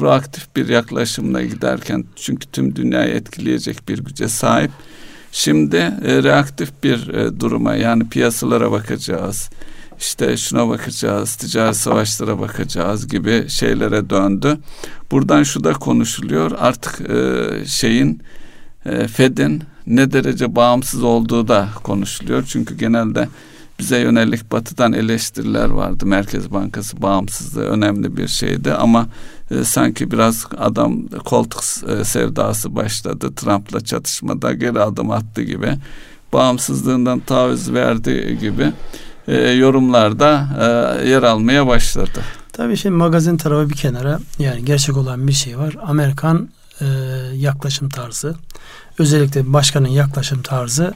proaktif 0.00 0.56
bir 0.56 0.68
yaklaşımla 0.68 1.42
giderken 1.42 2.04
çünkü 2.16 2.46
tüm 2.46 2.76
dünyayı 2.76 3.14
etkileyecek 3.14 3.88
bir 3.88 3.98
güce 3.98 4.28
sahip. 4.28 4.70
Şimdi 5.32 5.76
e, 5.76 6.22
reaktif 6.22 6.70
bir 6.82 7.08
e, 7.08 7.40
duruma 7.40 7.74
yani 7.74 8.08
piyasalara 8.08 8.72
bakacağız. 8.72 9.50
İşte 9.98 10.36
şuna 10.36 10.68
bakacağız, 10.68 11.34
ticari 11.34 11.74
savaşlara 11.74 12.40
bakacağız 12.40 13.08
gibi 13.08 13.48
şeylere 13.48 14.10
döndü. 14.10 14.58
Buradan 15.10 15.42
şu 15.42 15.64
da 15.64 15.72
konuşuluyor. 15.72 16.50
Artık 16.58 17.10
e, 17.10 17.48
şeyin 17.66 18.22
e, 18.86 19.08
Fed'in 19.08 19.62
ne 19.86 20.12
derece 20.12 20.56
bağımsız 20.56 21.02
olduğu 21.02 21.48
da 21.48 21.68
konuşuluyor. 21.82 22.44
Çünkü 22.48 22.76
genelde 22.76 23.28
bize 23.78 23.98
yönelik 23.98 24.52
batıdan 24.52 24.92
eleştiriler 24.92 25.70
vardı. 25.70 26.06
Merkez 26.06 26.52
Bankası 26.52 27.02
bağımsızlığı 27.02 27.64
önemli 27.64 28.16
bir 28.16 28.28
şeydi 28.28 28.72
ama 28.72 29.06
e, 29.50 29.64
sanki 29.64 30.10
biraz 30.10 30.46
adam 30.58 31.06
koltuk 31.08 31.62
e, 31.88 32.04
sevdası 32.04 32.74
başladı. 32.76 33.34
Trump'la 33.34 33.80
çatışmada 33.80 34.52
geri 34.52 34.80
adım 34.80 35.10
attı 35.10 35.42
gibi. 35.42 35.74
Bağımsızlığından 36.32 37.20
taviz 37.20 37.72
verdi 37.72 38.38
gibi 38.40 38.72
e, 39.28 39.36
yorumlarda 39.36 40.48
e, 40.60 41.08
yer 41.08 41.22
almaya 41.22 41.66
başladı. 41.66 42.20
Tabii 42.52 42.76
şimdi 42.76 42.96
magazin 42.96 43.36
tarafı 43.36 43.70
bir 43.70 43.74
kenara 43.76 44.20
yani 44.38 44.64
gerçek 44.64 44.96
olan 44.96 45.28
bir 45.28 45.32
şey 45.32 45.58
var. 45.58 45.76
Amerikan 45.82 46.48
e, 46.80 46.86
yaklaşım 47.34 47.88
tarzı 47.88 48.34
özellikle 48.98 49.52
başkanın 49.52 49.88
yaklaşım 49.88 50.42
tarzı 50.42 50.94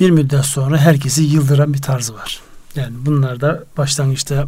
bir 0.00 0.10
müddet 0.10 0.44
sonra 0.44 0.78
herkesi 0.78 1.22
yıldıran 1.22 1.74
bir 1.74 1.82
tarzı 1.82 2.14
var. 2.14 2.40
Yani 2.76 2.94
bunlar 2.98 3.40
da 3.40 3.64
başlangıçta 3.78 4.46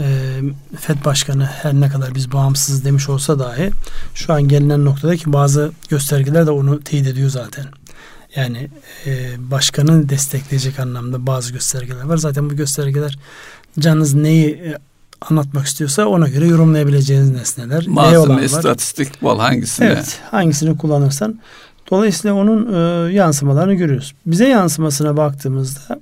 e, 0.00 0.40
FED 0.80 1.04
Başkanı 1.04 1.44
her 1.44 1.74
ne 1.74 1.88
kadar 1.88 2.14
biz 2.14 2.32
bağımsız 2.32 2.84
demiş 2.84 3.08
olsa 3.08 3.38
dahi 3.38 3.70
şu 4.14 4.32
an 4.32 4.42
gelinen 4.42 4.84
noktada 4.84 5.16
ki 5.16 5.32
bazı 5.32 5.72
göstergeler 5.88 6.46
de 6.46 6.50
onu 6.50 6.80
teyit 6.80 7.06
ediyor 7.06 7.30
zaten. 7.30 7.64
Yani 8.36 8.68
e, 9.06 9.30
başkanı 9.38 10.08
destekleyecek 10.08 10.78
anlamda 10.80 11.26
bazı 11.26 11.52
göstergeler 11.52 12.04
var. 12.04 12.16
Zaten 12.16 12.50
bu 12.50 12.54
göstergeler 12.56 13.18
canınız 13.78 14.14
neyi 14.14 14.50
e, 14.50 14.78
anlatmak 15.20 15.66
istiyorsa 15.66 16.06
ona 16.06 16.28
göre 16.28 16.46
yorumlayabileceğiniz 16.46 17.30
nesneler. 17.30 17.86
Malzeme, 17.86 18.44
istatistik 18.44 19.22
bol 19.22 19.38
hangisini? 19.38 19.86
Evet, 19.86 20.20
hangisini 20.30 20.76
kullanırsan. 20.76 21.40
Dolayısıyla 21.90 22.36
onun 22.36 22.72
e, 22.72 23.12
yansımalarını 23.12 23.74
görüyoruz. 23.74 24.14
Bize 24.26 24.48
yansımasına 24.48 25.16
baktığımızda 25.16 26.00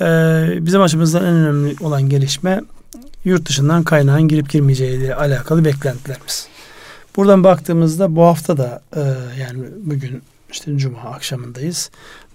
e, 0.00 0.66
bizim 0.66 0.82
açımızdan 0.82 1.24
en 1.24 1.34
önemli 1.34 1.76
olan 1.80 2.08
gelişme 2.08 2.60
yurt 3.24 3.48
dışından 3.48 3.82
kaynağın 3.82 4.28
girip 4.28 4.50
girmeyeceği 4.50 4.98
ile 4.98 5.14
alakalı 5.14 5.64
beklentilerimiz. 5.64 6.48
Buradan 7.16 7.44
baktığımızda 7.44 8.16
bu 8.16 8.22
hafta 8.22 8.56
da 8.56 8.82
e, 8.96 9.00
yani 9.40 9.64
bugün 9.84 10.22
işte 10.52 10.78
cuma 10.78 11.00
akşamındayız. 11.00 11.90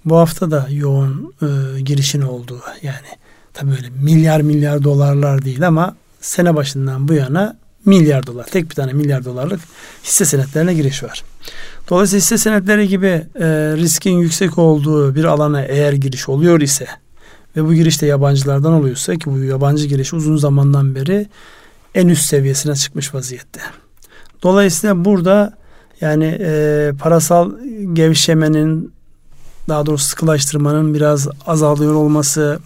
Bu 0.06 0.18
hafta 0.18 0.51
da 0.51 0.68
yoğun 0.72 1.34
e, 1.42 1.82
girişin 1.82 2.22
olduğu 2.22 2.62
yani 2.82 3.08
tabii 3.54 3.72
böyle 3.72 3.89
milyar 4.01 4.42
milyar 4.42 4.84
dolarlar 4.84 5.46
değil 5.46 5.68
ama 5.68 5.96
sene 6.22 6.56
başından 6.56 7.08
bu 7.08 7.13
yana 7.13 7.58
milyar 7.86 8.27
dolar 8.27 8.46
tek 8.46 8.70
bir 8.70 8.75
tane 8.75 8.94
milyar 8.94 9.25
dolarlık 9.25 9.60
hisse 10.04 10.25
senetlerine 10.25 10.74
giriş 10.74 11.04
var. 11.04 11.24
Dolayısıyla 11.89 12.22
hisse 12.22 12.38
senetleri 12.38 12.88
gibi 12.88 13.08
e, 13.36 13.48
riskin 13.77 14.18
yüksek 14.18 14.58
olduğu 14.58 15.15
bir 15.15 15.24
alana 15.24 15.62
eğer 15.62 15.94
giriş 15.94 16.30
oluyor 16.30 16.62
ise 16.62 16.88
ve 17.58 17.66
bu 17.66 17.74
giriş 17.74 18.02
de 18.02 18.06
yabancılardan 18.06 18.74
oluyorsa 18.74 19.16
ki 19.16 19.26
bu 19.26 19.38
yabancı 19.38 19.88
giriş 19.88 20.14
uzun 20.14 20.38
zamandan 20.38 20.96
beri 20.96 21.28
en 21.96 22.08
üst 22.08 22.26
seviyesine 22.26 22.76
çıkmış 22.76 23.14
vaziyette. 23.14 23.62
Dolayısıyla 24.44 25.06
burada 25.06 25.54
yani 26.02 26.38
e, 26.40 26.92
parasal 27.00 27.52
gevşemenin 27.94 28.94
daha 29.70 29.86
doğrusu 29.86 30.06
sıkılaştırmanın 30.06 30.94
biraz 30.94 31.28
azalıyor 31.48 31.94
olması, 31.94 32.60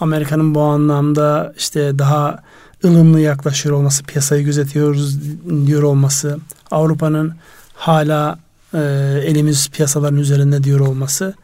Amerika'nın 0.00 0.54
bu 0.54 0.60
anlamda 0.60 1.54
işte 1.58 1.98
daha 1.98 2.42
ılımlı 2.84 3.20
yaklaşıyor 3.20 3.76
olması, 3.76 4.04
piyasayı 4.04 4.44
gözetiyoruz 4.44 5.18
diyor 5.66 5.82
olması, 5.82 6.38
Avrupa'nın 6.70 7.34
hala 7.74 8.38
e, 8.74 8.78
elimiz 9.24 9.68
piyasaların 9.68 10.18
üzerinde 10.18 10.64
diyor 10.64 10.80
olması 10.80 11.34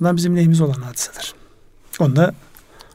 bunlar 0.00 0.16
bizim 0.16 0.36
lehimiz 0.36 0.60
olan 0.60 0.82
hadiseler. 0.82 1.43
Onu 2.00 2.16
da 2.16 2.34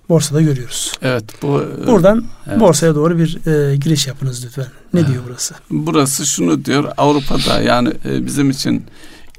borsada 0.09 0.41
görüyoruz. 0.41 0.93
Evet 1.01 1.23
bu 1.41 1.61
e, 1.83 1.87
buradan 1.87 2.25
evet. 2.47 2.59
borsaya 2.59 2.95
doğru 2.95 3.17
bir 3.17 3.47
e, 3.47 3.75
giriş 3.75 4.07
yapınız 4.07 4.45
lütfen. 4.45 4.67
Ne 4.93 4.99
evet. 4.99 5.09
diyor 5.09 5.23
burası? 5.27 5.55
Burası 5.69 6.25
şunu 6.25 6.65
diyor 6.65 6.91
Avrupa'da 6.97 7.61
yani 7.61 7.93
e, 8.05 8.25
bizim 8.25 8.49
için 8.49 8.83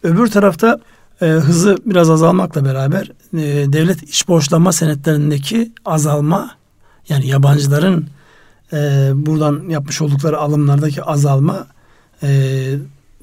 Öbür 0.03 0.27
tarafta 0.27 0.81
e, 1.21 1.27
hızı 1.27 1.79
biraz 1.87 2.11
azalmakla 2.11 2.65
beraber 2.65 3.13
e, 3.33 3.73
devlet 3.73 4.03
iç 4.03 4.29
borçlanma 4.29 4.73
senetlerindeki 4.73 5.73
azalma 5.85 6.51
yani 7.09 7.27
yabancıların 7.27 8.09
e, 8.73 9.11
buradan 9.15 9.69
yapmış 9.69 10.03
oldukları 10.03 10.39
alımlardaki 10.39 11.03
azalma 11.03 11.67
e, 12.23 12.29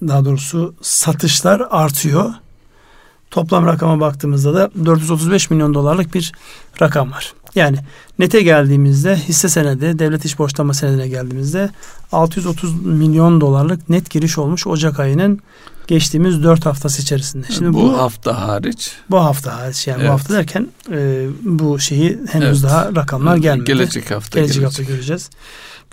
daha 0.02 0.26
doğrusu 0.26 0.76
satışlar 0.82 1.62
artıyor. 1.70 2.34
Toplam 3.32 3.66
rakama 3.66 4.00
baktığımızda 4.00 4.54
da 4.54 4.86
435 4.86 5.50
milyon 5.50 5.74
dolarlık 5.74 6.14
bir 6.14 6.32
rakam 6.82 7.12
var. 7.12 7.34
Yani 7.56 7.78
nete 8.20 8.42
geldiğimizde 8.42 9.16
hisse 9.16 9.50
senedi, 9.50 10.00
devlet 10.00 10.26
iş 10.26 10.40
borçlanma 10.40 10.74
senedine 10.74 11.08
geldiğimizde 11.08 11.70
630 12.12 12.86
milyon 12.86 13.42
dolarlık 13.42 13.90
net 13.90 14.10
giriş 14.10 14.38
olmuş 14.38 14.68
Ocak 14.68 15.00
ayının 15.00 15.40
geçtiğimiz 15.88 16.44
dört 16.44 16.66
haftası 16.66 17.02
içerisinde. 17.02 17.48
Şimdi 17.52 17.74
bu, 17.74 17.84
bu 17.84 17.98
hafta 17.98 18.48
hariç. 18.48 18.92
Bu 19.10 19.18
hafta 19.18 19.60
hariç 19.60 19.88
yani 19.88 20.00
evet. 20.00 20.10
bu 20.10 20.14
hafta 20.14 20.34
derken 20.34 20.68
e, 20.92 21.28
bu 21.44 21.80
şeyi 21.80 22.20
henüz 22.32 22.64
evet. 22.64 22.64
daha 22.64 22.96
rakamlar 22.96 23.38
gelmedi. 23.38 23.66
Gelecek 23.66 24.12
hafta 24.12 24.40
gelecek, 24.40 24.62
gelecek 24.62 24.80
hafta 24.80 24.94
göreceğiz. 24.94 25.30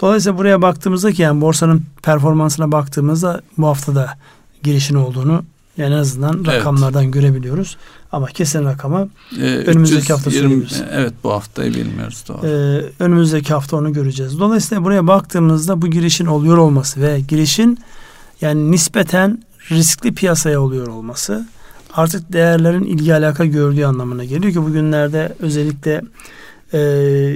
Dolayısıyla 0.00 0.38
buraya 0.38 0.62
baktığımızda 0.62 1.12
ki 1.12 1.22
yani 1.22 1.40
borsanın 1.40 1.84
performansına 2.02 2.72
baktığımızda 2.72 3.40
bu 3.58 3.66
haftada 3.66 4.18
girişin 4.62 4.94
olduğunu 4.94 5.44
yani 5.76 5.94
en 5.94 5.98
azından 5.98 6.44
rakamlardan 6.46 7.02
evet. 7.02 7.14
görebiliyoruz. 7.14 7.76
Ama 8.12 8.26
kesin 8.26 8.64
rakamı 8.64 9.08
ee, 9.40 9.44
önümüzdeki 9.44 10.12
hafta 10.12 10.30
söylüyoruz. 10.30 10.82
Evet 10.92 11.12
bu 11.24 11.32
haftayı 11.32 11.74
bilmiyoruz 11.74 12.24
doğru. 12.28 12.46
Ee, 12.46 12.82
önümüzdeki 12.98 13.52
hafta 13.52 13.76
onu 13.76 13.92
göreceğiz. 13.92 14.38
Dolayısıyla 14.38 14.84
buraya 14.84 15.06
baktığımızda 15.06 15.82
bu 15.82 15.86
girişin 15.86 16.26
oluyor 16.26 16.56
olması 16.56 17.00
ve 17.00 17.20
girişin 17.20 17.78
yani 18.40 18.70
nispeten 18.70 19.42
riskli 19.70 20.14
piyasaya 20.14 20.60
oluyor 20.60 20.86
olması 20.86 21.46
artık 21.94 22.32
değerlerin 22.32 22.84
ilgi 22.84 23.14
alaka 23.14 23.44
gördüğü 23.44 23.84
anlamına 23.84 24.24
geliyor 24.24 24.52
ki 24.52 24.62
bugünlerde 24.62 25.36
özellikle 25.40 26.02
e, 26.72 26.78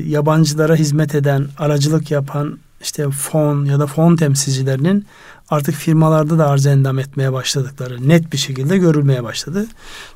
yabancılara 0.07 0.75
hizmet 0.77 1.15
eden, 1.15 1.47
aracılık 1.59 2.11
yapan 2.11 2.59
işte 2.81 3.11
fon 3.11 3.65
ya 3.65 3.81
da 3.81 3.87
fon 3.87 4.17
temsilcilerinin 4.17 5.07
artık 5.51 5.75
firmalarda 5.75 6.39
da 6.39 6.49
arz 6.49 6.67
endam 6.67 6.99
etmeye 6.99 7.33
başladıkları 7.33 8.09
net 8.09 8.33
bir 8.33 8.39
şekilde 8.39 8.79
görülmeye 8.79 9.25
başladı. 9.25 9.67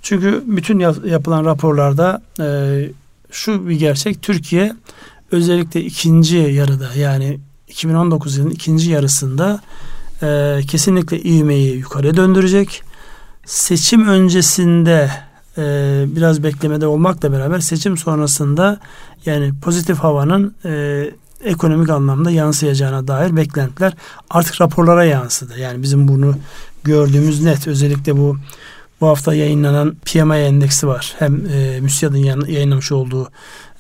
Çünkü 0.03 0.45
bütün 0.47 0.79
yapılan 1.05 1.45
raporlarda 1.45 2.23
e, 2.41 2.47
şu 3.31 3.69
bir 3.69 3.79
gerçek 3.79 4.23
Türkiye 4.23 4.73
özellikle 5.33 5.83
ikinci 5.85 6.37
yarıda 6.37 6.95
yani 6.95 7.41
2019 7.69 8.37
yılının 8.37 8.51
ikinci 8.51 8.91
yarısında 8.91 9.61
e, 10.23 10.61
kesinlikle 10.69 11.21
ivmeyi 11.21 11.77
yukarıya 11.77 12.17
döndürecek. 12.17 12.83
Seçim 13.47 14.09
öncesinde 14.09 15.11
e, 15.59 16.05
biraz 16.07 16.43
beklemede 16.43 16.87
olmakla 16.87 17.33
beraber 17.33 17.61
seçim 17.61 17.97
sonrasında 17.97 18.81
yani 19.27 19.53
pozitif 19.63 19.99
havanın 19.99 20.55
e, 20.65 21.05
ekonomik 21.45 21.91
anlamda 21.91 22.31
yansıyacağına 22.31 23.09
dair 23.09 23.37
beklentiler 23.37 23.93
artık 24.31 24.61
raporlara 24.61 25.05
yansıdı. 25.05 25.59
Yani 25.59 25.83
bizim 25.83 26.09
bunu 26.09 26.35
gördüğümüz 26.85 27.43
net. 27.43 27.69
Özellikle 27.69 28.17
bu 28.17 28.37
bu 29.01 29.07
hafta 29.07 29.35
yayınlanan 29.35 29.97
PMI 30.05 30.37
endeksi 30.37 30.87
var. 30.87 31.15
Hem 31.19 31.47
e, 31.47 31.81
MÜSİAD'ın 31.81 32.47
yayınlamış 32.47 32.93
olduğu 32.93 33.29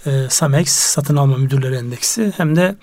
e, 0.06 0.26
SAMEX 0.28 0.68
satın 0.68 1.16
alma 1.16 1.36
müdürleri 1.36 1.74
endeksi 1.74 2.32
hem 2.36 2.56
de 2.56 2.76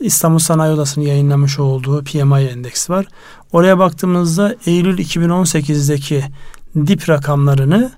İstanbul 0.00 0.38
Sanayi 0.38 0.74
Odası'nın 0.74 1.04
yayınlamış 1.04 1.58
olduğu 1.58 2.04
PMI 2.04 2.44
endeksi 2.44 2.92
var. 2.92 3.06
Oraya 3.52 3.78
baktığımızda 3.78 4.56
Eylül 4.66 4.98
2018'deki 4.98 6.24
dip 6.86 7.08
rakamlarını 7.08 7.92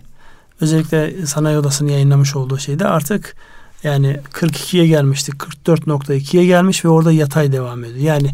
özellikle 0.60 1.26
Sanayi 1.26 1.58
Odası'nın 1.58 1.90
yayınlamış 1.90 2.36
olduğu 2.36 2.58
şeyde 2.58 2.86
artık 2.86 3.36
yani 3.82 4.16
42'ye 4.32 4.86
gelmişti. 4.86 5.32
44.2'ye 5.32 6.46
gelmiş 6.46 6.84
ve 6.84 6.88
orada 6.88 7.12
yatay 7.12 7.52
devam 7.52 7.84
ediyor. 7.84 8.04
Yani 8.04 8.30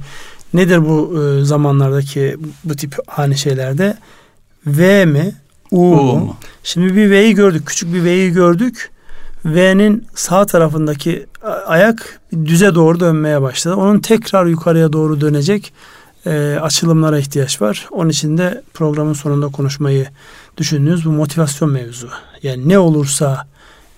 nedir 0.54 0.88
bu 0.88 1.22
e, 1.22 1.44
zamanlardaki 1.44 2.37
bu 2.64 2.76
tip 2.76 2.96
hani 3.06 3.38
şeylerde? 3.38 3.98
V 4.66 5.04
mi? 5.04 5.35
U, 5.70 5.80
U 5.80 5.94
mu? 5.94 6.16
mu? 6.18 6.37
Şimdi 6.64 6.96
bir 6.96 7.11
V'yi 7.11 7.35
gördük. 7.35 7.66
Küçük 7.66 7.94
bir 7.94 8.04
V'yi 8.04 8.32
gördük. 8.32 8.90
V'nin 9.44 10.06
sağ 10.14 10.46
tarafındaki 10.46 11.26
ayak 11.66 12.20
düze 12.44 12.74
doğru 12.74 13.00
dönmeye 13.00 13.42
başladı. 13.42 13.74
Onun 13.74 13.98
tekrar 13.98 14.46
yukarıya 14.46 14.92
doğru 14.92 15.20
dönecek 15.20 15.72
e, 16.26 16.59
açılımlara 16.62 17.18
ihtiyaç 17.18 17.62
var. 17.62 17.87
Onun 17.90 18.11
için 18.11 18.38
de 18.38 18.62
programın 18.74 19.12
sonunda 19.12 19.48
konuşmayı 19.48 20.06
düşündüğünüz 20.56 21.04
bu 21.06 21.11
motivasyon 21.11 21.70
mevzu. 21.70 22.09
Yani 22.42 22.68
ne 22.68 22.78
olursa 22.78 23.46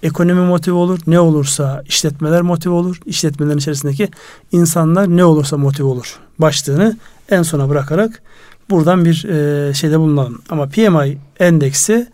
ekonomi 0.03 0.41
motive 0.41 0.75
olur, 0.75 0.99
ne 1.07 1.21
olursa 1.21 1.83
işletmeler 1.87 2.43
motive 2.43 2.75
olur, 2.75 3.01
işletmelerin 3.07 3.59
içerisindeki 3.59 4.09
insanlar 4.53 5.09
ne 5.09 5.25
olursa 5.25 5.57
motive 5.57 5.87
olur 5.87 6.19
başlığını 6.39 6.97
en 7.31 7.43
sona 7.43 7.69
bırakarak 7.69 8.23
buradan 8.71 9.05
bir 9.05 9.25
e, 9.25 9.75
şeyde 9.75 9.99
bulunalım. 9.99 10.43
Ama 10.51 10.67
PMI 10.67 11.19
endeksi 11.41 12.07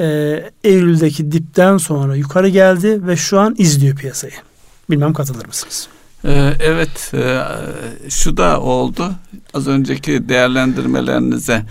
e, 0.00 0.06
Eylül'deki 0.64 1.32
dipten 1.32 1.76
sonra 1.76 2.16
yukarı 2.16 2.48
geldi 2.48 3.06
ve 3.06 3.16
şu 3.16 3.40
an 3.40 3.54
izliyor 3.58 3.96
piyasayı. 3.96 4.32
Bilmem 4.90 5.12
katılır 5.12 5.46
mısınız? 5.46 5.88
Ee, 6.24 6.52
evet, 6.60 7.14
e, 7.14 7.42
şu 8.10 8.36
da 8.36 8.60
oldu. 8.60 9.12
Az 9.54 9.68
önceki 9.68 10.28
değerlendirmelerinize 10.28 11.62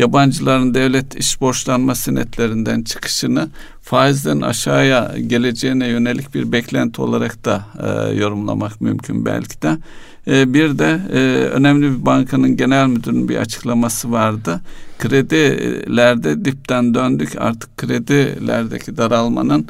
yabancıların 0.00 0.74
devlet 0.74 1.14
iş 1.14 1.40
borçlanma 1.40 1.94
senetlerinden 1.94 2.82
çıkışını 2.82 3.48
faizlerin 3.82 4.40
aşağıya 4.40 5.14
geleceğine 5.26 5.86
yönelik 5.86 6.34
bir 6.34 6.52
beklenti 6.52 7.02
olarak 7.02 7.44
da 7.44 7.64
e, 7.82 8.14
yorumlamak 8.14 8.80
mümkün 8.80 9.26
belki 9.26 9.62
de. 9.62 9.78
E, 10.26 10.54
bir 10.54 10.78
de 10.78 11.00
e, 11.12 11.18
önemli 11.48 11.90
bir 11.90 12.06
bankanın 12.06 12.56
genel 12.56 12.86
müdürünün 12.86 13.28
bir 13.28 13.36
açıklaması 13.36 14.12
vardı. 14.12 14.60
Kredilerde 14.98 16.44
dipten 16.44 16.94
döndük 16.94 17.36
artık 17.38 17.76
kredilerdeki 17.76 18.96
daralmanın 18.96 19.68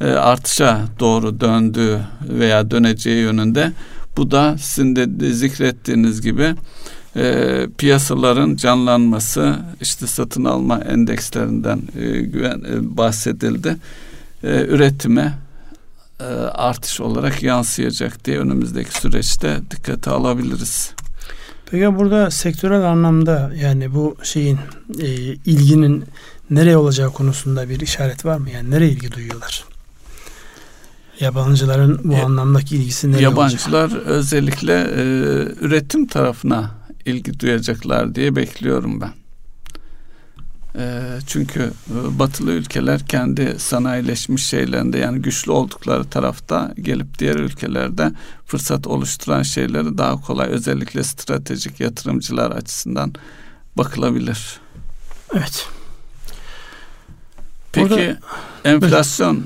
e, 0.00 0.04
artışa 0.04 0.80
doğru 1.00 1.40
döndüğü 1.40 2.00
veya 2.28 2.70
döneceği 2.70 3.22
yönünde. 3.22 3.72
Bu 4.16 4.30
da 4.30 4.58
sizin 4.58 4.96
de 4.96 5.32
zikrettiğiniz 5.32 6.20
gibi 6.22 6.54
e, 7.16 7.66
piyasaların 7.78 8.56
canlanması, 8.56 9.58
işte 9.80 10.06
satın 10.06 10.44
alma 10.44 10.78
endekslerinden 10.78 11.82
e, 12.00 12.20
güven 12.20 12.62
e, 12.72 12.96
bahsedildi. 12.96 13.76
E, 14.44 14.64
üretime 14.66 15.38
e, 16.20 16.24
artış 16.54 17.00
olarak 17.00 17.42
yansıyacak 17.42 18.24
diye 18.24 18.38
önümüzdeki 18.38 19.00
süreçte 19.00 19.60
dikkate 19.70 20.10
alabiliriz. 20.10 20.92
Peki 21.70 21.96
burada 21.98 22.30
sektörel 22.30 22.82
anlamda 22.82 23.52
yani 23.62 23.94
bu 23.94 24.16
şeyin 24.22 24.58
e, 25.00 25.06
ilginin 25.46 26.04
nereye 26.50 26.76
olacağı 26.76 27.12
konusunda 27.12 27.68
bir 27.68 27.80
işaret 27.80 28.24
var 28.24 28.38
mı? 28.38 28.50
Yani 28.50 28.70
nereye 28.70 28.90
ilgi 28.90 29.12
duyuyorlar? 29.12 29.64
Yabancıların 31.20 32.00
bu 32.04 32.12
e, 32.12 32.22
anlamdaki 32.22 32.76
ilgisi 32.76 33.12
nereye 33.12 33.22
Yabancılar 33.22 33.84
olacak? 33.84 34.02
özellikle 34.06 34.80
e, 34.80 35.02
üretim 35.60 36.06
tarafına 36.06 36.70
ilgi 37.06 37.40
duyacaklar 37.40 38.14
diye 38.14 38.36
bekliyorum 38.36 39.00
ben. 39.00 39.12
E, 40.78 41.02
çünkü 41.26 41.60
e, 41.62 42.18
batılı 42.18 42.52
ülkeler 42.52 43.06
kendi 43.06 43.58
sanayileşmiş 43.58 44.46
şeylerinde 44.46 44.98
yani 44.98 45.22
güçlü 45.22 45.52
oldukları 45.52 46.04
tarafta 46.04 46.74
gelip 46.82 47.18
diğer 47.18 47.34
ülkelerde 47.36 48.12
fırsat 48.46 48.86
oluşturan 48.86 49.42
şeyleri 49.42 49.98
daha 49.98 50.20
kolay 50.20 50.48
özellikle 50.48 51.04
stratejik 51.04 51.80
yatırımcılar 51.80 52.50
açısından 52.50 53.14
bakılabilir. 53.76 54.60
Evet. 55.34 55.68
Peki 57.72 57.90
burada, 57.90 58.18
enflasyon 58.64 59.36
e, 59.36 59.40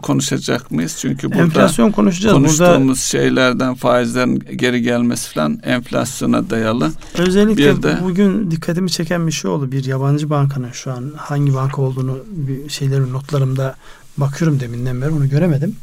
konuşacak 0.00 0.70
mıyız? 0.70 0.96
Çünkü 1.00 1.28
burada 1.28 1.42
enflasyon 1.42 1.92
konuşacağız. 1.92 2.34
konuştuğumuz 2.34 2.78
burada, 2.78 2.94
şeylerden 2.94 3.74
faizlerin 3.74 4.44
geri 4.56 4.82
gelmesi 4.82 5.34
falan 5.34 5.60
enflasyona 5.62 6.50
dayalı. 6.50 6.92
Özellikle 7.18 7.76
bir 7.76 7.82
de, 7.82 7.98
bugün 8.02 8.50
dikkatimi 8.50 8.90
çeken 8.90 9.26
bir 9.26 9.32
şey 9.32 9.50
oldu. 9.50 9.72
Bir 9.72 9.84
yabancı 9.84 10.30
bankanın 10.30 10.72
şu 10.72 10.92
an 10.92 11.12
hangi 11.16 11.54
banka 11.54 11.82
olduğunu 11.82 12.18
bir 12.26 12.68
şeylerin 12.68 13.12
notlarımda 13.12 13.74
bakıyorum 14.16 14.60
deminden 14.60 15.02
beri 15.02 15.10
onu 15.10 15.28
göremedim. 15.28 15.76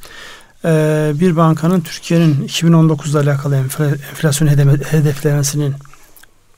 Ee, 0.65 1.11
bir 1.15 1.35
bankanın 1.35 1.81
Türkiye'nin 1.81 2.47
2019'da 2.47 3.19
alakalı 3.19 3.55
enflasyon 3.55 4.47
hedeflemesinin 4.91 5.73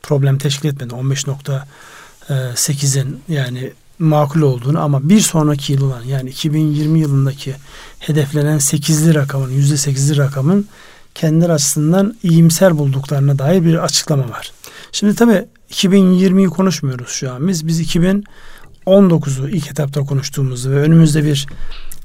problem 0.04 0.38
teşkil 0.38 0.70
etmedi. 0.70 0.94
15.8'in 0.94 3.20
yani 3.28 3.72
makul 4.00 4.42
olduğunu 4.42 4.80
ama 4.80 5.10
bir 5.10 5.20
sonraki 5.20 5.74
yıl 5.74 5.82
olan 5.82 6.04
yani 6.04 6.30
2020 6.30 7.00
yılındaki 7.00 7.56
hedeflenen 8.00 8.58
8'li 8.58 9.16
rakamın 9.16 9.52
%8'li 9.52 10.18
rakamın 10.18 10.68
kendileri 11.16 11.52
açısından 11.52 12.16
iyimser 12.24 12.78
bulduklarına 12.78 13.40
dair 13.40 13.66
bir 13.66 13.84
açıklama 13.84 14.30
var. 14.30 14.52
Şimdi 14.92 15.16
tabi 15.16 15.46
2020'yi 15.72 16.48
konuşmuyoruz 16.48 17.10
şu 17.10 17.32
an. 17.32 17.48
Biz 17.48 17.68
biz 17.68 17.96
2019'u 17.96 19.50
ilk 19.50 19.72
etapta 19.72 20.02
konuştuğumuzda 20.02 20.72
ve 20.72 20.82
önümüzde 20.82 21.24
bir 21.24 21.48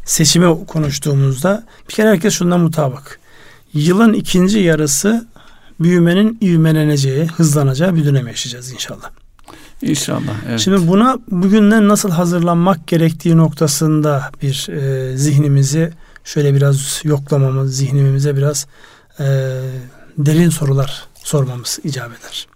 seçimi 0.04 0.66
konuştuğumuzda 0.66 1.66
bir 1.88 1.94
kere 1.94 2.08
herkes 2.08 2.34
şundan 2.34 2.60
mutabık. 2.60 3.20
Yılın 3.74 4.12
ikinci 4.12 4.58
yarısı 4.58 5.28
büyümenin 5.80 6.38
ivmeleneceği, 6.42 7.26
hızlanacağı 7.26 7.94
bir 7.94 8.04
dönem 8.04 8.26
yaşayacağız 8.26 8.72
inşallah. 8.72 9.23
İnşallah. 9.82 10.34
Evet. 10.48 10.60
Şimdi 10.60 10.88
buna 10.88 11.18
bugünden 11.30 11.88
nasıl 11.88 12.10
hazırlanmak 12.10 12.86
gerektiği 12.86 13.36
noktasında 13.36 14.30
bir 14.42 14.68
e, 14.68 15.16
zihnimizi 15.16 15.92
şöyle 16.24 16.54
biraz 16.54 17.00
yoklamamız, 17.04 17.76
zihnimize 17.76 18.36
biraz 18.36 18.66
e, 19.20 19.24
derin 20.18 20.50
sorular 20.50 21.04
sormamız 21.14 21.78
icap 21.84 22.10
eder. 22.20 22.46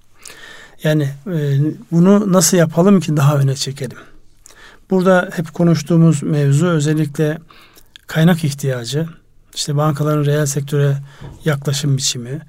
Yani 0.82 1.10
e, 1.26 1.58
bunu 1.92 2.32
nasıl 2.32 2.56
yapalım 2.56 3.00
ki 3.00 3.16
daha 3.16 3.36
öne 3.36 3.54
çekelim? 3.54 3.98
Burada 4.90 5.30
hep 5.34 5.54
konuştuğumuz 5.54 6.22
mevzu 6.22 6.66
özellikle 6.66 7.38
kaynak 8.06 8.44
ihtiyacı, 8.44 9.08
işte 9.54 9.76
bankaların 9.76 10.24
reel 10.24 10.46
sektöre 10.46 10.96
yaklaşım 11.44 11.96
biçimi, 11.96 12.40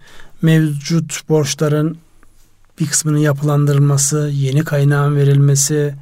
mevcut 0.42 1.30
borçların 1.30 1.98
bir 2.80 2.88
kısmının 2.88 3.18
yapılandırılması, 3.18 4.30
yeni 4.34 4.64
kaynağın 4.64 5.16
verilmesi, 5.16 5.96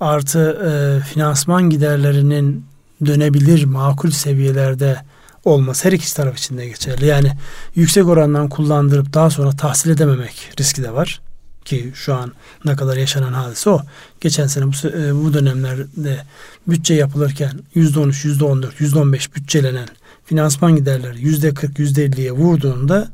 artı 0.00 0.40
e, 0.40 1.04
finansman 1.04 1.70
giderlerinin 1.70 2.66
dönebilir 3.06 3.64
makul 3.64 4.10
seviyelerde 4.10 4.96
olması 5.44 5.88
her 5.88 5.92
iki 5.92 6.14
taraf 6.14 6.38
için 6.38 6.58
de 6.58 6.66
geçerli. 6.66 7.06
Yani 7.06 7.32
yüksek 7.74 8.06
orandan 8.06 8.48
kullandırıp 8.48 9.14
daha 9.14 9.30
sonra 9.30 9.50
tahsil 9.50 9.90
edememek 9.90 10.50
riski 10.60 10.82
de 10.82 10.92
var 10.92 11.20
ki 11.64 11.92
şu 11.94 12.14
an 12.14 12.32
ne 12.64 12.76
kadar 12.76 12.96
yaşanan 12.96 13.32
hadise 13.32 13.70
o. 13.70 13.80
Geçen 14.20 14.46
sene 14.46 14.64
bu, 14.66 14.88
e, 14.88 15.24
bu 15.24 15.34
dönemlerde 15.34 16.22
bütçe 16.68 16.94
yapılırken 16.94 17.60
%13, 17.74 18.24
%14, 18.24 18.80
%15 18.80 19.34
bütçelenen 19.34 19.88
finansman 20.24 20.76
giderleri 20.76 21.18
%40, 21.18 21.78
%50'ye 21.78 22.32
vurduğunda 22.32 23.08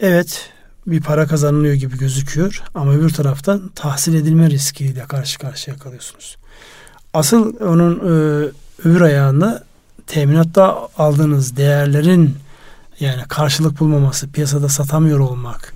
evet 0.00 0.50
bir 0.86 1.00
para 1.00 1.26
kazanılıyor 1.26 1.74
gibi 1.74 1.98
gözüküyor 1.98 2.62
ama 2.74 2.92
öbür 2.92 3.10
taraftan 3.10 3.70
tahsil 3.74 4.14
edilme 4.14 4.50
riskiyle 4.50 5.04
karşı 5.08 5.38
karşıya 5.38 5.76
kalıyorsunuz. 5.76 6.36
Asıl 7.14 7.56
onun 7.60 7.94
e, 7.94 8.48
öbür 8.84 9.00
ayağında 9.00 9.64
teminatta 10.06 10.88
aldığınız 10.98 11.56
değerlerin 11.56 12.36
yani 13.00 13.22
karşılık 13.28 13.80
bulmaması, 13.80 14.32
piyasada 14.32 14.68
satamıyor 14.68 15.18
olmak 15.18 15.74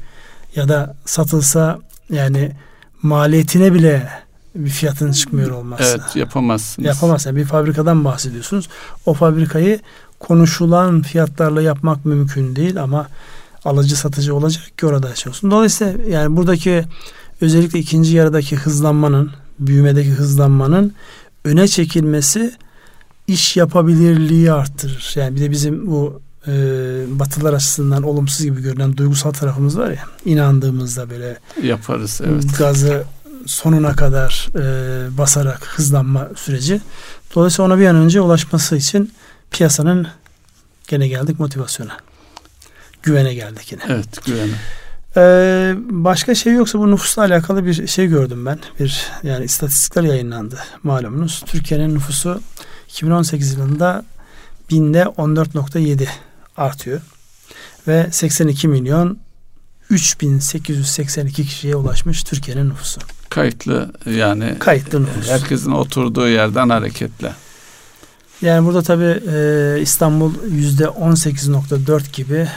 ya 0.56 0.68
da 0.68 0.96
satılsa 1.04 1.78
yani 2.10 2.52
maliyetine 3.02 3.74
bile 3.74 4.08
bir 4.54 4.70
fiyatın 4.70 5.12
çıkmıyor 5.12 5.50
olması. 5.50 5.84
Evet 5.84 6.16
yapamazsınız. 6.16 6.86
Yapamazsınız. 6.86 7.36
Bir 7.36 7.44
fabrikadan 7.44 8.04
bahsediyorsunuz. 8.04 8.68
O 9.06 9.14
fabrikayı 9.14 9.80
konuşulan 10.18 11.02
fiyatlarla 11.02 11.62
yapmak 11.62 12.04
mümkün 12.04 12.56
değil 12.56 12.82
ama 12.82 13.08
alıcı 13.64 13.96
satıcı 13.96 14.34
olacak 14.34 14.78
ki 14.78 14.86
orada 14.86 15.08
yaşıyorsun. 15.08 15.50
Dolayısıyla 15.50 16.04
yani 16.08 16.36
buradaki 16.36 16.84
özellikle 17.40 17.78
ikinci 17.78 18.16
yarıdaki 18.16 18.56
hızlanmanın, 18.56 19.30
büyümedeki 19.58 20.10
hızlanmanın 20.10 20.94
öne 21.44 21.68
çekilmesi 21.68 22.54
iş 23.26 23.56
yapabilirliği 23.56 24.52
arttırır. 24.52 25.12
Yani 25.16 25.36
bir 25.36 25.40
de 25.40 25.50
bizim 25.50 25.86
bu 25.86 26.20
e, 26.46 26.52
batılar 27.08 27.52
açısından 27.52 28.02
olumsuz 28.02 28.44
gibi 28.44 28.62
görünen 28.62 28.96
duygusal 28.96 29.32
tarafımız 29.32 29.78
var 29.78 29.90
ya 29.90 30.04
inandığımızda 30.24 31.10
böyle 31.10 31.38
yaparız 31.62 32.20
evet. 32.24 32.58
Gazı 32.58 33.04
sonuna 33.46 33.92
kadar 33.92 34.48
e, 34.56 35.18
basarak 35.18 35.66
hızlanma 35.66 36.28
süreci. 36.36 36.80
Dolayısıyla 37.34 37.66
ona 37.66 37.78
bir 37.78 37.86
an 37.86 37.96
önce 37.96 38.20
ulaşması 38.20 38.76
için 38.76 39.12
piyasanın 39.50 40.06
gene 40.88 41.08
geldik 41.08 41.40
motivasyona. 41.40 41.96
Güvene 43.02 43.34
geldik 43.34 43.72
yine. 43.72 43.82
Evet 43.88 44.24
güvene. 44.26 44.52
Ee, 45.16 45.74
başka 45.90 46.34
şey 46.34 46.52
yoksa 46.52 46.78
bu 46.78 46.90
nüfusla 46.90 47.22
alakalı 47.22 47.66
bir 47.66 47.86
şey 47.86 48.06
gördüm 48.06 48.46
ben. 48.46 48.58
Bir 48.80 49.06
yani 49.22 49.44
istatistikler 49.44 50.02
yayınlandı 50.02 50.58
malumunuz. 50.82 51.42
Türkiye'nin 51.46 51.94
nüfusu 51.94 52.40
2018 52.88 53.52
yılında 53.52 54.04
binde 54.70 55.02
14.7 55.02 56.06
artıyor. 56.56 57.00
Ve 57.88 58.06
82 58.10 58.68
milyon 58.68 59.18
3882 59.90 61.44
kişiye 61.44 61.76
ulaşmış 61.76 62.22
Türkiye'nin 62.22 62.70
nüfusu. 62.70 63.00
Kayıtlı 63.30 63.92
yani 64.06 64.56
kayıtlı 64.58 65.02
nüfus. 65.02 65.28
Herkesin 65.28 65.72
oturduğu 65.72 66.28
yerden 66.28 66.68
hareketle. 66.68 67.32
Yani 68.42 68.66
burada 68.66 68.82
tabi 68.82 69.20
e, 69.32 69.78
İstanbul 69.80 70.32
yüzde 70.50 70.84
18.4 70.84 72.12
gibi 72.12 72.48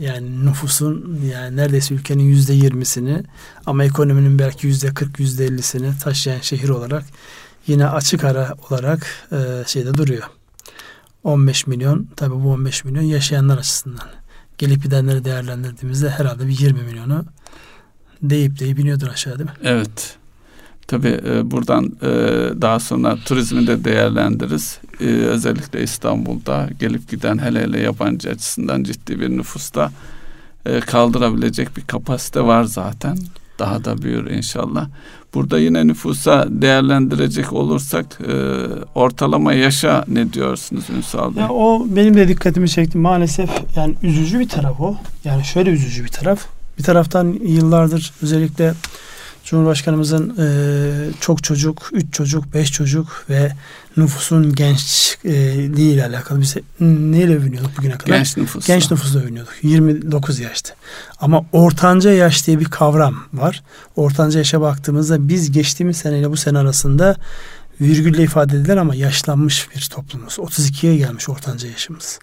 yani 0.00 0.46
nüfusun 0.46 1.20
yani 1.34 1.56
neredeyse 1.56 1.94
ülkenin 1.94 2.22
yüzde 2.22 2.52
yirmisini 2.52 3.22
ama 3.66 3.84
ekonominin 3.84 4.38
belki 4.38 4.66
yüzde 4.66 4.94
kırk 4.94 5.20
yüzde 5.20 5.44
ellisini 5.44 5.98
taşıyan 5.98 6.40
şehir 6.40 6.68
olarak 6.68 7.04
yine 7.66 7.86
açık 7.86 8.24
ara 8.24 8.54
olarak 8.70 9.06
e, 9.32 9.36
şeyde 9.66 9.94
duruyor. 9.94 10.22
15 11.24 11.66
milyon 11.66 12.08
tabi 12.16 12.34
bu 12.34 12.52
15 12.52 12.84
milyon 12.84 13.02
yaşayanlar 13.02 13.58
açısından 13.58 14.08
gelip 14.58 14.82
gidenleri 14.82 15.24
değerlendirdiğimizde 15.24 16.10
herhalde 16.10 16.46
bir 16.46 16.58
20 16.58 16.82
milyonu 16.82 17.24
deyip 18.22 18.58
deyip 18.58 18.78
iniyordur 18.78 19.08
aşağı 19.08 19.38
değil 19.38 19.50
mi? 19.50 19.56
Evet. 19.62 20.16
Tabii 20.90 21.20
e, 21.30 21.50
buradan 21.50 21.84
e, 21.84 22.08
daha 22.60 22.80
sonra 22.80 23.16
turizmi 23.24 23.66
de 23.66 23.84
değerlendiririz. 23.84 24.78
E, 25.00 25.04
özellikle 25.04 25.82
İstanbul'da 25.82 26.68
gelip 26.80 27.10
giden 27.10 27.38
hele 27.38 27.62
hele 27.62 27.80
yabancı 27.80 28.30
açısından 28.30 28.82
ciddi 28.82 29.20
bir 29.20 29.30
nüfusta 29.30 29.90
e, 30.66 30.80
kaldırabilecek 30.80 31.76
bir 31.76 31.82
kapasite 31.82 32.40
var 32.40 32.64
zaten. 32.64 33.18
Daha 33.58 33.84
da 33.84 34.02
büyür 34.02 34.30
inşallah. 34.30 34.88
Burada 35.34 35.58
yine 35.58 35.86
nüfusa 35.86 36.46
değerlendirecek 36.48 37.52
olursak 37.52 38.18
ortalama 38.94 39.52
yaşa 39.52 40.04
ne 40.08 40.32
diyorsunuz 40.32 40.84
Ünsal 40.96 41.36
Bey? 41.36 41.42
Ya 41.42 41.48
o 41.48 41.86
benim 41.88 42.14
de 42.14 42.28
dikkatimi 42.28 42.68
çekti 42.68 42.98
maalesef 42.98 43.50
yani 43.76 43.94
üzücü 44.02 44.40
bir 44.40 44.48
taraf 44.48 44.80
o. 44.80 44.96
Yani 45.24 45.44
şöyle 45.44 45.70
üzücü 45.70 46.04
bir 46.04 46.08
taraf. 46.08 46.46
Bir 46.78 46.82
taraftan 46.82 47.38
yıllardır 47.42 48.12
özellikle 48.22 48.74
Cumhurbaşkanımızın 49.50 50.36
e, 50.38 50.46
çok 51.20 51.44
çocuk, 51.44 51.88
üç 51.92 52.12
çocuk, 52.14 52.54
beş 52.54 52.72
çocuk 52.72 53.24
ve 53.30 53.52
nüfusun 53.96 54.54
gençliği 54.54 55.94
ile 55.94 56.06
alakalı 56.06 56.40
biz 56.40 56.56
neyle 56.80 57.36
övünüyorduk 57.36 57.78
bugüne 57.78 57.98
kadar? 57.98 58.16
Genç 58.16 58.36
nüfus. 58.36 58.66
Genç 58.66 58.90
nüfusla 58.90 59.20
övünüyorduk. 59.20 59.52
29 59.62 60.38
yaşta. 60.38 60.74
Ama 61.20 61.44
ortanca 61.52 62.12
yaş 62.12 62.46
diye 62.46 62.60
bir 62.60 62.64
kavram 62.64 63.16
var. 63.32 63.62
Ortanca 63.96 64.38
yaşa 64.38 64.60
baktığımızda 64.60 65.28
biz 65.28 65.52
geçtiğimiz 65.52 65.96
seneyle 65.96 66.30
bu 66.30 66.36
sene 66.36 66.58
arasında 66.58 67.16
virgülle 67.80 68.22
ifade 68.22 68.56
edilir 68.56 68.76
ama 68.76 68.94
yaşlanmış 68.94 69.68
bir 69.76 69.88
toplumuz. 69.92 70.34
32'ye 70.38 70.96
gelmiş 70.96 71.28
ortanca 71.28 71.68
yaşımız. 71.68 72.18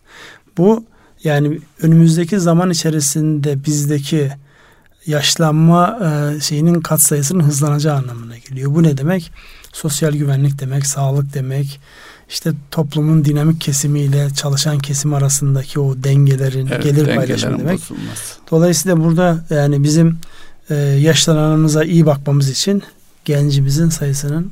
Bu 0.57 0.85
yani 1.23 1.59
önümüzdeki 1.81 2.39
zaman 2.39 2.69
içerisinde 2.69 3.65
bizdeki 3.65 4.31
yaşlanma 5.07 5.99
e, 6.01 6.39
şeyinin 6.39 6.81
katsayısının 6.81 7.43
hızlanacağı 7.43 7.97
anlamına 7.97 8.37
geliyor. 8.37 8.75
Bu 8.75 8.83
ne 8.83 8.97
demek? 8.97 9.31
Sosyal 9.73 10.11
güvenlik 10.11 10.59
demek, 10.59 10.87
sağlık 10.87 11.33
demek, 11.33 11.79
işte 12.29 12.51
toplumun 12.71 13.25
dinamik 13.25 13.61
kesimiyle 13.61 14.29
çalışan 14.29 14.79
kesim 14.79 15.13
arasındaki 15.13 15.79
o 15.79 16.03
dengelerin 16.03 16.67
evet, 16.67 16.83
gelir 16.83 17.15
paylaşımı 17.15 17.59
demek. 17.59 17.79
Bozulması. 17.79 18.35
Dolayısıyla 18.51 19.03
burada 19.03 19.45
yani 19.49 19.83
bizim 19.83 20.19
e, 20.69 20.75
yaşlananımıza 20.75 21.83
iyi 21.83 22.05
bakmamız 22.05 22.49
için 22.49 22.83
gencimizin 23.25 23.89
sayısının 23.89 24.51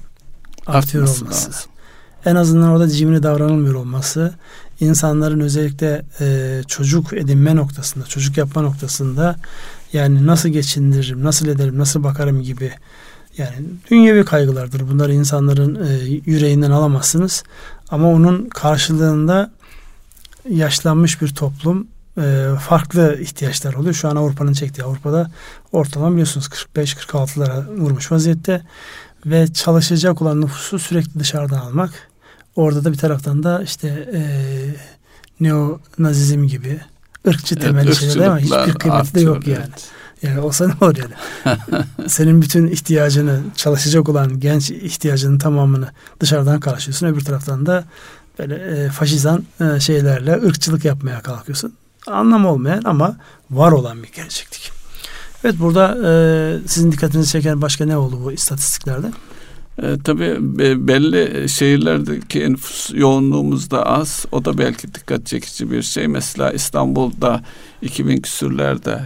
artıyor 0.67 1.03
Artması 1.03 1.25
olması. 1.25 1.47
Lazım. 1.49 1.71
En 2.25 2.35
azından 2.35 2.69
orada 2.69 2.89
cimri 2.89 3.23
davranılmıyor 3.23 3.75
olması, 3.75 4.33
insanların 4.79 5.39
özellikle 5.39 6.05
e, 6.21 6.61
çocuk 6.67 7.13
edinme 7.13 7.55
noktasında, 7.55 8.05
çocuk 8.05 8.37
yapma 8.37 8.61
noktasında 8.61 9.35
yani 9.95 10.27
nasıl 10.27 10.49
geçindiririm, 10.49 11.23
nasıl 11.23 11.47
ederim, 11.47 11.77
nasıl 11.77 12.03
bakarım 12.03 12.41
gibi 12.41 12.71
yani 13.37 13.55
dünyevi 13.91 14.25
kaygılardır. 14.25 14.89
Bunları 14.89 15.13
insanların 15.13 15.87
e, 15.87 16.21
yüreğinden 16.25 16.71
alamazsınız. 16.71 17.43
Ama 17.89 18.11
onun 18.11 18.49
karşılığında 18.49 19.51
yaşlanmış 20.49 21.21
bir 21.21 21.27
toplum 21.27 21.87
e, 22.17 22.47
farklı 22.61 23.19
ihtiyaçlar 23.21 23.73
oluyor. 23.73 23.93
Şu 23.93 24.09
an 24.09 24.15
Avrupa'nın 24.15 24.53
çektiği 24.53 24.83
Avrupa'da 24.83 25.31
ortalama 25.71 26.11
biliyorsunuz 26.11 26.45
45-46'lara 26.45 27.77
vurmuş 27.77 28.11
vaziyette 28.11 28.61
ve 29.25 29.53
çalışacak 29.53 30.21
olan 30.21 30.41
nüfusu 30.41 30.79
sürekli 30.79 31.19
dışarıdan 31.19 31.59
almak. 31.59 31.91
Orada 32.55 32.83
da 32.83 32.91
bir 32.91 32.97
taraftan 32.97 33.43
da 33.43 33.63
işte 33.63 34.09
e, 34.13 34.21
neo 35.39 35.79
nazizm 35.97 36.43
gibi 36.43 36.79
ırkçı 37.27 37.55
temelli 37.55 37.87
evet, 37.87 37.97
şeyler 37.97 38.27
ama 38.27 38.39
hiçbir 38.39 38.73
kıymeti 38.73 39.15
de 39.15 39.21
yok 39.21 39.47
yani. 39.47 39.59
Evet. 39.59 39.89
Yani 40.21 40.39
olsa 40.39 40.67
ne 40.67 40.73
olur 40.81 40.95
yani. 40.97 41.13
Senin 42.07 42.41
bütün 42.41 42.67
ihtiyacını 42.67 43.39
çalışacak 43.55 44.09
olan 44.09 44.39
genç 44.39 44.71
ihtiyacının 44.71 45.37
tamamını 45.37 45.89
dışarıdan 46.19 46.59
karşılıyorsun. 46.59 47.07
Öbür 47.07 47.21
taraftan 47.21 47.65
da 47.65 47.83
böyle 48.39 48.55
e, 48.55 48.89
faşizan 48.89 49.43
e, 49.61 49.79
şeylerle 49.79 50.33
ırkçılık 50.33 50.85
yapmaya 50.85 51.21
kalkıyorsun. 51.21 51.73
Anlam 52.07 52.45
olmayan 52.45 52.81
ama 52.85 53.17
var 53.51 53.71
olan 53.71 54.03
bir 54.03 54.11
gerçeklik. 54.11 54.71
Evet 55.43 55.55
burada 55.59 55.97
e, 56.05 56.11
sizin 56.67 56.91
dikkatinizi 56.91 57.31
çeken 57.31 57.61
başka 57.61 57.85
ne 57.85 57.97
oldu 57.97 58.19
bu 58.23 58.31
istatistiklerde? 58.31 59.07
E, 59.83 59.97
tabii 60.03 60.37
belli 60.87 61.49
şehirlerdeki 61.49 62.51
nüfus 62.51 62.91
yoğunluğumuz 62.93 63.71
da 63.71 63.85
az. 63.85 64.25
O 64.31 64.45
da 64.45 64.57
belki 64.57 64.93
dikkat 64.93 65.25
çekici 65.25 65.71
bir 65.71 65.81
şey. 65.81 66.07
Mesela 66.07 66.51
İstanbul'da 66.51 67.41
2000 67.81 68.17
küsürlerde 68.17 69.01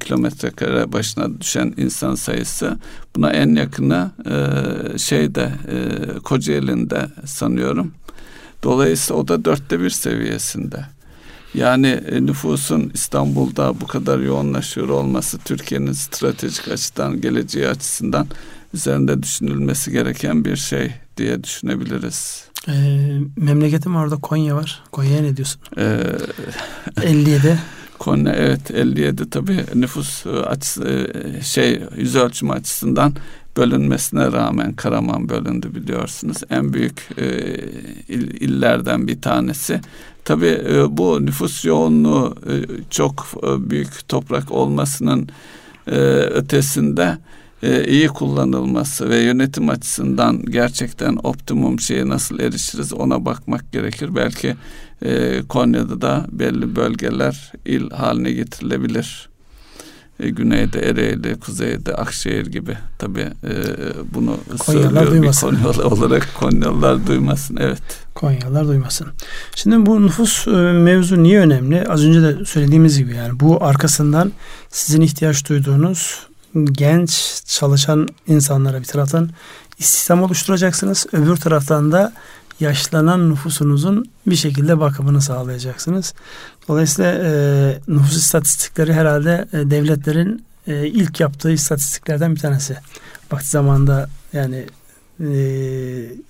kilometre 0.00 0.50
kare 0.50 0.92
başına 0.92 1.40
düşen 1.40 1.74
insan 1.76 2.14
sayısı 2.14 2.78
buna 3.16 3.30
en 3.30 3.54
yakını 3.54 4.10
e, 4.26 4.98
şeyde 4.98 5.52
e, 5.68 6.18
Kocaeli'nde 6.18 7.06
sanıyorum. 7.24 7.92
Dolayısıyla 8.62 9.22
o 9.22 9.28
da 9.28 9.44
dörtte 9.44 9.80
bir 9.80 9.90
seviyesinde. 9.90 10.84
Yani 11.54 11.86
e, 11.86 12.26
nüfusun 12.26 12.90
İstanbul'da 12.94 13.80
bu 13.80 13.86
kadar 13.86 14.18
yoğunlaşıyor 14.18 14.88
olması 14.88 15.38
Türkiye'nin 15.38 15.92
stratejik 15.92 16.68
açıdan, 16.68 17.20
geleceği 17.20 17.68
açısından 17.68 18.26
üzerinde 18.74 19.22
düşünülmesi 19.22 19.92
gereken 19.92 20.44
bir 20.44 20.56
şey 20.56 20.90
diye 21.16 21.44
düşünebiliriz. 21.44 22.44
E, 22.68 22.72
memleketim 23.36 23.96
orada 23.96 24.16
Konya 24.16 24.56
var. 24.56 24.82
Konya'ya 24.92 25.22
ne 25.22 25.36
diyorsun? 25.36 25.60
Ee, 25.78 26.00
57. 27.02 27.58
Konya 27.98 28.32
evet 28.32 28.70
57 28.70 29.30
tabii 29.30 29.64
nüfus 29.74 30.26
e, 30.26 30.30
açısı 30.30 30.84
e, 30.84 31.42
şey 31.42 31.82
yüz 31.96 32.16
ölçümü 32.16 32.52
açısından 32.52 33.14
bölünmesine 33.56 34.32
rağmen 34.32 34.72
Karaman 34.72 35.28
bölündü 35.28 35.74
biliyorsunuz. 35.74 36.36
En 36.50 36.72
büyük 36.72 37.08
e, 37.18 37.26
il, 38.08 38.40
illerden 38.40 39.08
bir 39.08 39.20
tanesi. 39.20 39.80
Tabii 40.24 40.60
e, 40.68 40.96
bu 40.96 41.26
nüfus 41.26 41.64
yoğunluğu 41.64 42.34
e, 42.46 42.54
çok 42.90 43.26
e, 43.42 43.70
büyük 43.70 44.08
toprak 44.08 44.52
olmasının 44.52 45.28
e, 45.86 45.96
ötesinde 46.10 47.18
e, 47.64 47.84
iyi 47.84 48.08
kullanılması 48.08 49.08
ve 49.10 49.16
yönetim 49.16 49.68
açısından 49.68 50.42
gerçekten 50.42 51.18
optimum 51.22 51.80
şeye 51.80 52.08
nasıl 52.08 52.38
erişiriz 52.40 52.92
ona 52.92 53.24
bakmak 53.24 53.72
gerekir. 53.72 54.14
Belki 54.14 54.56
e, 55.02 55.42
Konya'da 55.48 56.00
da 56.00 56.26
belli 56.32 56.76
bölgeler 56.76 57.52
il 57.64 57.90
haline 57.90 58.32
getirilebilir. 58.32 59.28
E, 60.20 60.30
güneyde 60.30 60.80
Ereğli, 60.80 61.40
kuzeyde 61.40 61.94
Akşehir 61.94 62.46
gibi 62.46 62.76
tabi 62.98 63.20
e, 63.20 63.52
bunu 64.14 64.36
Konyalılar 64.58 65.10
duymasın. 65.10 65.50
Bir 65.52 65.62
Konyalı 65.62 65.88
olarak 65.88 66.28
Konyalılar 66.34 67.06
duymasın. 67.06 67.56
Evet. 67.60 67.82
Konyalılar 68.14 68.68
duymasın. 68.68 69.06
Şimdi 69.54 69.86
bu 69.86 70.06
nüfus 70.06 70.48
e, 70.48 70.50
mevzu 70.50 71.22
niye 71.22 71.40
önemli? 71.40 71.84
Az 71.88 72.04
önce 72.04 72.22
de 72.22 72.44
söylediğimiz 72.44 72.98
gibi 72.98 73.14
yani 73.14 73.40
bu 73.40 73.64
arkasından 73.64 74.32
sizin 74.68 75.00
ihtiyaç 75.00 75.48
duyduğunuz 75.48 76.26
genç 76.72 77.42
çalışan 77.46 78.08
insanlara 78.26 78.80
bir 78.80 78.84
taraftan 78.84 79.30
istihdam 79.78 80.22
oluşturacaksınız. 80.22 81.06
Öbür 81.12 81.36
taraftan 81.36 81.92
da 81.92 82.12
yaşlanan 82.60 83.30
nüfusunuzun 83.30 84.04
bir 84.26 84.36
şekilde 84.36 84.80
bakımını 84.80 85.20
sağlayacaksınız. 85.20 86.14
Dolayısıyla 86.68 87.12
e, 87.12 87.78
nüfus 87.88 88.16
istatistikleri 88.16 88.92
herhalde 88.92 89.48
e, 89.52 89.70
devletlerin 89.70 90.44
e, 90.66 90.86
ilk 90.86 91.20
yaptığı 91.20 91.52
istatistiklerden 91.52 92.34
bir 92.34 92.40
tanesi. 92.40 92.76
Vakti 93.32 93.48
zamanda 93.48 94.08
yani 94.32 94.66
e, 95.20 95.28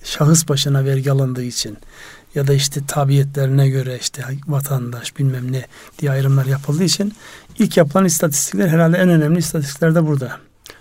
şahıs 0.03 0.49
başına 0.49 0.85
vergi 0.85 1.11
alındığı 1.11 1.43
için 1.43 1.77
ya 2.35 2.47
da 2.47 2.53
işte 2.53 2.81
tabiyetlerine 2.87 3.69
göre 3.69 3.97
işte 4.01 4.23
vatandaş 4.47 5.17
bilmem 5.17 5.51
ne 5.51 5.65
diye 5.99 6.11
ayrımlar 6.11 6.45
yapıldığı 6.45 6.83
için 6.83 7.13
ilk 7.59 7.77
yapılan 7.77 8.05
istatistikler 8.05 8.67
herhalde 8.67 8.97
en 8.97 9.09
önemli 9.09 9.39
istatistikler 9.39 9.95
de 9.95 10.07
burada. 10.07 10.37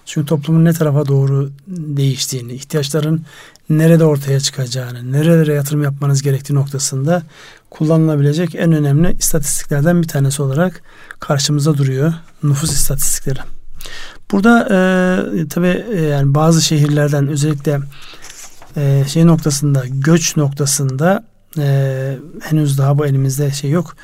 Çünkü 0.06 0.26
toplumun 0.26 0.64
ne 0.64 0.72
tarafa 0.72 1.06
doğru 1.06 1.50
değiştiğini, 1.66 2.52
ihtiyaçların 2.52 3.24
nerede 3.70 4.04
ortaya 4.04 4.40
çıkacağını, 4.40 5.12
nerelere 5.12 5.54
yatırım 5.54 5.82
yapmanız 5.82 6.22
gerektiği 6.22 6.54
noktasında 6.54 7.22
kullanılabilecek 7.70 8.54
en 8.54 8.72
önemli 8.72 9.16
istatistiklerden 9.18 10.02
bir 10.02 10.08
tanesi 10.08 10.42
olarak 10.42 10.82
karşımıza 11.20 11.74
duruyor 11.74 12.14
nüfus 12.42 12.72
istatistikleri. 12.72 13.40
Burada 14.32 14.68
e, 14.70 15.48
tabii 15.48 15.84
e, 15.92 16.00
yani 16.00 16.34
bazı 16.34 16.62
şehirlerden 16.62 17.28
özellikle 17.28 17.80
e, 18.76 19.04
şey 19.08 19.26
noktasında 19.26 19.84
göç 19.88 20.36
noktasında 20.36 21.24
e, 21.58 22.18
henüz 22.42 22.78
daha 22.78 22.98
bu 22.98 23.06
elimizde 23.06 23.50
şey 23.50 23.70
yok. 23.70 23.96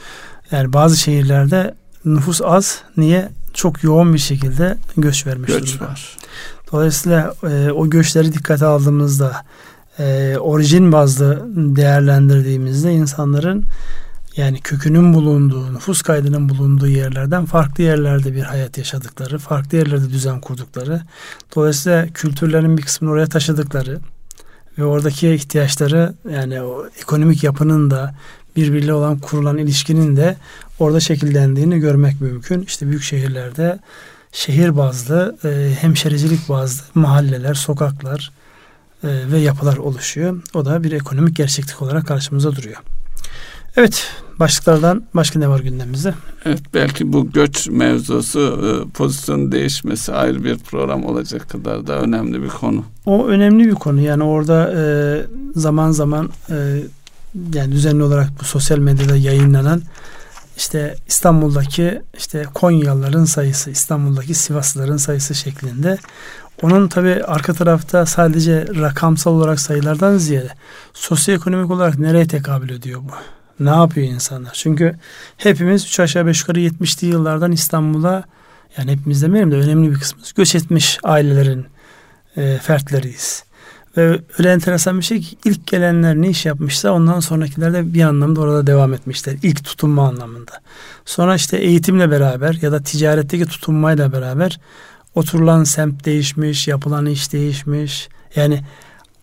Yani 0.50 0.72
bazı 0.72 0.96
şehirlerde 0.96 1.74
nüfus 2.04 2.42
az. 2.42 2.82
Niye? 2.96 3.28
Çok 3.54 3.84
yoğun 3.84 4.14
bir 4.14 4.18
şekilde 4.18 4.76
göç 4.96 5.26
vermiş 5.26 5.52
göç 5.52 5.68
durumda. 5.68 5.90
var. 5.90 6.16
Dolayısıyla 6.72 7.34
e, 7.50 7.70
o 7.70 7.90
göçleri 7.90 8.32
dikkate 8.32 8.66
aldığımızda 8.66 9.44
e, 9.98 10.36
orijin 10.40 10.92
bazlı 10.92 11.46
değerlendirdiğimizde 11.76 12.92
insanların 12.92 13.64
yani 14.36 14.60
kökünün 14.60 15.14
bulunduğu, 15.14 15.74
nüfus 15.74 16.02
kaydının 16.02 16.48
bulunduğu 16.48 16.88
yerlerden 16.88 17.44
farklı 17.44 17.84
yerlerde 17.84 18.34
bir 18.34 18.42
hayat 18.42 18.78
yaşadıkları, 18.78 19.38
farklı 19.38 19.78
yerlerde 19.78 20.10
düzen 20.10 20.40
kurdukları, 20.40 21.02
dolayısıyla 21.56 22.06
kültürlerin 22.06 22.78
bir 22.78 22.82
kısmını 22.82 23.12
oraya 23.12 23.26
taşıdıkları 23.26 23.98
ve 24.80 24.84
oradaki 24.84 25.34
ihtiyaçları 25.34 26.14
yani 26.30 26.62
o 26.62 26.86
ekonomik 27.00 27.44
yapının 27.44 27.90
da 27.90 28.14
birbiriyle 28.56 28.94
olan 28.94 29.18
kurulan 29.18 29.58
ilişkinin 29.58 30.16
de 30.16 30.36
orada 30.78 31.00
şekillendiğini 31.00 31.78
görmek 31.78 32.20
mümkün. 32.20 32.62
İşte 32.62 32.88
büyük 32.88 33.02
şehirlerde 33.02 33.78
şehir 34.32 34.76
bazlı, 34.76 35.36
e, 35.44 35.74
hemşericilik 35.80 36.48
bazlı 36.48 36.84
mahalleler, 36.94 37.54
sokaklar 37.54 38.32
e, 39.04 39.08
ve 39.32 39.38
yapılar 39.38 39.76
oluşuyor. 39.76 40.42
O 40.54 40.64
da 40.64 40.84
bir 40.84 40.92
ekonomik 40.92 41.36
gerçeklik 41.36 41.82
olarak 41.82 42.06
karşımıza 42.06 42.56
duruyor. 42.56 42.76
Evet, 43.76 44.10
başlıklardan 44.38 45.02
başka 45.14 45.38
ne 45.38 45.48
var 45.48 45.60
gündemimizde? 45.60 46.14
Evet, 46.44 46.60
belki 46.74 47.12
bu 47.12 47.30
göç 47.30 47.68
mevzusu 47.68 48.40
e, 48.40 48.90
pozisyon 48.90 49.52
değişmesi 49.52 50.12
ayrı 50.12 50.44
bir 50.44 50.58
program 50.58 51.04
olacak 51.04 51.48
kadar 51.48 51.86
da 51.86 52.00
önemli 52.00 52.42
bir 52.42 52.48
konu. 52.48 52.84
O 53.06 53.26
önemli 53.26 53.68
bir 53.68 53.74
konu. 53.74 54.00
Yani 54.00 54.22
orada 54.22 54.72
e, 54.76 54.82
zaman 55.56 55.90
zaman 55.90 56.30
e, 56.50 56.82
yani 57.54 57.72
düzenli 57.72 58.02
olarak 58.02 58.30
bu 58.40 58.44
sosyal 58.44 58.78
medyada 58.78 59.16
yayınlanan 59.16 59.82
işte 60.56 60.96
İstanbul'daki 61.08 62.02
işte 62.18 62.44
Konyalıların 62.54 63.24
sayısı, 63.24 63.70
İstanbul'daki 63.70 64.34
Sivaslıların 64.34 64.96
sayısı 64.96 65.34
şeklinde. 65.34 65.98
Onun 66.62 66.88
tabi 66.88 67.24
arka 67.24 67.52
tarafta 67.52 68.06
sadece 68.06 68.66
rakamsal 68.80 69.32
olarak 69.32 69.60
sayılardan 69.60 70.18
ziyade 70.18 70.48
sosyoekonomik 70.92 71.70
olarak 71.70 71.98
nereye 71.98 72.26
tekabül 72.26 72.70
ediyor 72.70 73.00
bu? 73.00 73.12
Ne 73.60 73.70
yapıyor 73.70 74.06
insanlar? 74.06 74.52
Çünkü 74.54 74.96
hepimiz 75.36 75.84
üç 75.84 76.00
aşağı 76.00 76.26
beş 76.26 76.40
yukarı 76.40 76.60
70'li 76.60 77.06
yıllardan 77.06 77.52
İstanbul'a 77.52 78.24
Yani 78.78 78.92
hepimiz 78.92 79.22
demeyelim 79.22 79.52
de 79.52 79.56
önemli 79.56 79.90
bir 79.90 79.98
kısmımız 79.98 80.32
göç 80.32 80.54
etmiş 80.54 80.98
ailelerin 81.02 81.66
e, 82.36 82.58
fertleriyiz. 82.58 83.44
Ve 83.96 84.20
öyle 84.38 84.52
enteresan 84.52 84.98
bir 84.98 85.04
şey 85.04 85.20
ki 85.20 85.36
ilk 85.44 85.66
gelenler 85.66 86.16
ne 86.16 86.28
iş 86.28 86.46
yapmışsa 86.46 86.92
ondan 86.92 87.20
sonrakiler 87.20 87.72
de 87.72 87.94
bir 87.94 88.02
anlamda 88.02 88.40
orada 88.40 88.66
devam 88.66 88.94
etmişler. 88.94 89.36
İlk 89.42 89.64
tutunma 89.64 90.08
anlamında. 90.08 90.52
Sonra 91.04 91.34
işte 91.34 91.56
eğitimle 91.56 92.10
beraber 92.10 92.58
ya 92.62 92.72
da 92.72 92.82
ticaretteki 92.82 93.46
tutunmayla 93.46 94.12
beraber 94.12 94.60
oturulan 95.14 95.64
semt 95.64 96.04
değişmiş, 96.04 96.68
yapılan 96.68 97.06
iş 97.06 97.32
değişmiş. 97.32 98.08
Yani 98.36 98.64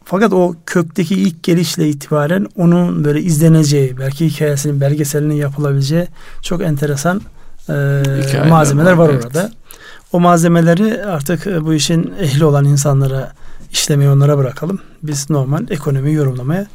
fakat 0.07 0.33
o 0.33 0.55
kökteki 0.65 1.15
ilk 1.15 1.43
gelişle 1.43 1.89
itibaren 1.89 2.47
onun 2.55 3.03
böyle 3.03 3.21
izleneceği, 3.21 3.97
belki 3.97 4.29
hikayesinin, 4.29 4.81
belgeselinin 4.81 5.35
yapılabileceği 5.35 6.07
çok 6.41 6.61
enteresan 6.61 7.21
e, 7.69 7.73
malzemeler 8.49 8.91
var, 8.91 8.97
var 8.97 9.13
evet. 9.13 9.25
orada. 9.25 9.51
O 10.11 10.19
malzemeleri 10.19 11.05
artık 11.05 11.47
e, 11.47 11.65
bu 11.65 11.73
işin 11.73 12.13
ehli 12.19 12.45
olan 12.45 12.65
insanlara 12.65 13.33
işlemeyi 13.71 14.09
onlara 14.09 14.37
bırakalım. 14.37 14.79
Biz 15.03 15.29
normal 15.29 15.65
ekonomiyi 15.69 16.15
yorumlamaya 16.15 16.67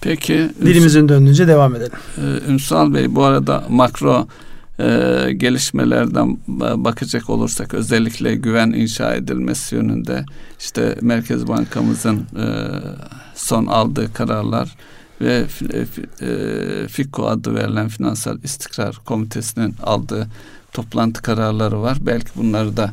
Peki 0.00 0.50
dilimizin 0.62 1.08
döndüğünce 1.08 1.48
devam 1.48 1.76
edelim. 1.76 1.98
Ee, 2.18 2.52
Ünsal 2.52 2.94
Bey 2.94 3.14
bu 3.14 3.24
arada 3.24 3.64
makro 3.68 4.26
e, 4.78 5.28
gelişmelerden 5.36 6.38
bakacak 6.84 7.30
olursak 7.30 7.74
özellikle 7.74 8.34
güven 8.34 8.70
inşa 8.70 9.14
edilmesi 9.14 9.74
yönünde 9.74 10.24
işte 10.60 10.96
Merkez 11.00 11.48
Bankamızın 11.48 12.16
e, 12.16 12.46
son 13.34 13.66
aldığı 13.66 14.12
kararlar 14.12 14.76
ve 15.20 15.46
e, 15.72 15.86
e, 16.26 16.88
FİKO 16.88 17.26
adı 17.26 17.54
verilen 17.54 17.88
Finansal 17.88 18.38
İstikrar 18.42 18.96
Komitesi'nin 19.04 19.74
aldığı 19.82 20.28
toplantı 20.72 21.22
kararları 21.22 21.82
var. 21.82 21.98
Belki 22.00 22.28
bunları 22.36 22.76
da 22.76 22.92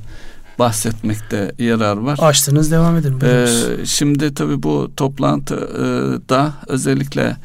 bahsetmekte 0.60 1.52
yarar 1.60 1.98
var. 1.98 2.20
Açtınız 2.22 2.72
devam 2.72 2.98
edin. 2.98 3.20
Ee, 3.24 3.48
şimdi 3.86 4.34
tabii 4.34 4.64
bu 4.64 4.92
toplantıda 4.98 6.54
özellikle 6.68 7.38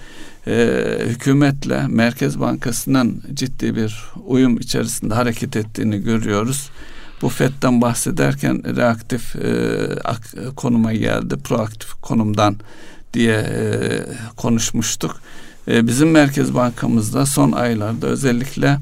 e, 0.47 0.99
hükümetle 1.07 1.87
Merkez 1.89 2.41
Bankası'nın 2.41 3.23
ciddi 3.35 3.77
bir 3.77 4.05
uyum 4.27 4.59
içerisinde 4.59 5.15
hareket 5.15 5.57
ettiğini 5.57 6.03
görüyoruz. 6.03 6.71
Bu 7.23 7.29
FED'den 7.29 7.81
bahsederken 7.81 8.77
reaktif 8.77 9.37
e, 9.37 10.51
konuma 10.57 10.93
geldi, 10.93 11.37
proaktif 11.37 11.93
konumdan 12.03 12.57
diye 13.15 13.37
e, 13.37 14.01
konuşmuştuk. 14.37 15.21
E, 15.69 15.87
bizim 15.87 16.11
Merkez 16.11 16.55
Bankamızda 16.55 17.27
son 17.27 17.53
aylarda 17.53 18.07
özellikle 18.07 18.79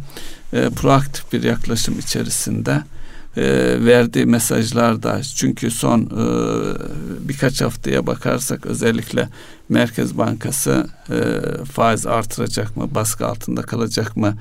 e, 0.53 0.70
proaktif 0.70 1.33
bir 1.33 1.42
yaklaşım 1.42 1.98
içerisinde 1.98 2.83
e, 3.37 3.44
verdiği 3.85 4.27
mesajlarda 4.27 5.22
çünkü 5.22 5.70
son 5.70 6.01
e, 6.01 6.25
birkaç 7.29 7.61
haftaya 7.61 8.07
bakarsak 8.07 8.66
özellikle 8.66 9.29
Merkez 9.73 10.19
Bankası 10.19 10.87
e, 11.11 11.21
faiz 11.65 12.07
artıracak 12.07 12.77
mı 12.77 12.95
baskı 12.95 13.27
altında 13.27 13.63
kalacak 13.63 14.17
mı 14.17 14.35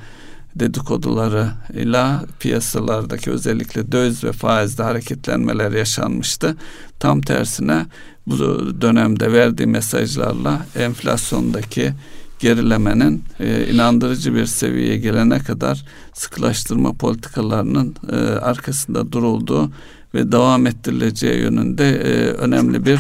dedikodularıyla 0.56 2.26
piyasalardaki 2.40 3.32
özellikle 3.32 3.92
döviz 3.92 4.24
ve 4.24 4.32
faizde 4.32 4.84
hareketlenmeler 4.84 5.72
yaşanmıştı. 5.72 6.56
Tam 7.00 7.22
tersine 7.22 7.86
bu 8.28 8.38
dönemde 8.82 9.34
verdiği 9.34 9.68
mesajlarla 9.68 10.66
enflasyondaki 10.76 11.94
gerilemenin 12.40 13.24
e, 13.40 13.68
inandırıcı 13.68 14.36
bir 14.36 14.46
seviyeye 14.46 14.98
gelene 14.98 15.40
kadar 15.40 15.86
sıkılaştırma 16.14 16.94
politikalarının 16.94 17.96
e, 18.12 18.16
arkasında 18.16 19.12
durulduğu 19.12 19.72
ve 20.14 20.32
devam 20.32 20.68
ettirileceği 20.68 21.40
yönünde 21.40 21.90
e, 21.90 22.32
önemli 22.32 22.86
bir 22.86 23.00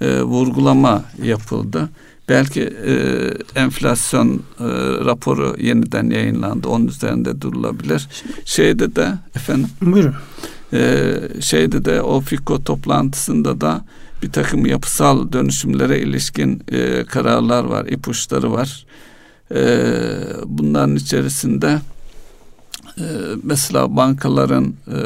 e, 0.00 0.22
vurgulama 0.22 1.04
yapıldı. 1.22 1.88
Belki 2.28 2.62
e, 2.62 2.94
enflasyon 3.60 4.28
e, 4.34 4.64
raporu 5.04 5.56
yeniden 5.58 6.10
yayınlandı. 6.10 6.68
Onun 6.68 6.86
üzerinde 6.86 7.40
durulabilir. 7.40 8.08
Şeyde 8.44 8.96
de 8.96 9.12
efendim. 9.36 9.68
Buyurun. 9.82 10.14
E, 10.72 11.14
şeyde 11.40 11.84
de 11.84 12.02
o 12.02 12.20
FİKO 12.20 12.64
toplantısında 12.64 13.60
da 13.60 13.84
bir 14.22 14.32
takım 14.32 14.66
yapısal 14.66 15.32
dönüşümlere 15.32 16.00
ilişkin 16.00 16.62
e, 16.72 17.04
kararlar 17.04 17.64
var, 17.64 17.86
ipuçları 17.86 18.52
var. 18.52 18.86
E, 19.54 19.78
bunların 20.46 20.96
içerisinde 20.96 21.80
e, 23.00 23.04
mesela 23.42 23.96
bankaların 23.96 24.74
e, 24.86 24.98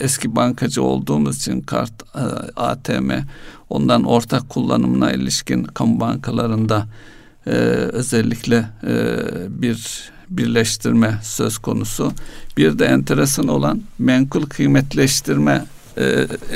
eski 0.00 0.36
bankacı 0.36 0.82
olduğumuz 0.82 1.36
için 1.36 1.60
kart, 1.60 1.92
e, 2.14 2.22
ATM, 2.56 3.10
ondan 3.70 4.04
ortak 4.04 4.48
kullanımına 4.48 5.12
ilişkin 5.12 5.64
kamu 5.64 6.00
bankalarında 6.00 6.86
e, 7.46 7.50
özellikle 7.92 8.66
bir 9.48 10.10
birleştirme 10.30 11.18
söz 11.22 11.58
konusu. 11.58 12.12
Bir 12.56 12.78
de 12.78 12.86
enteresan 12.86 13.48
olan 13.48 13.82
menkul 13.98 14.42
kıymetleştirme 14.42 15.64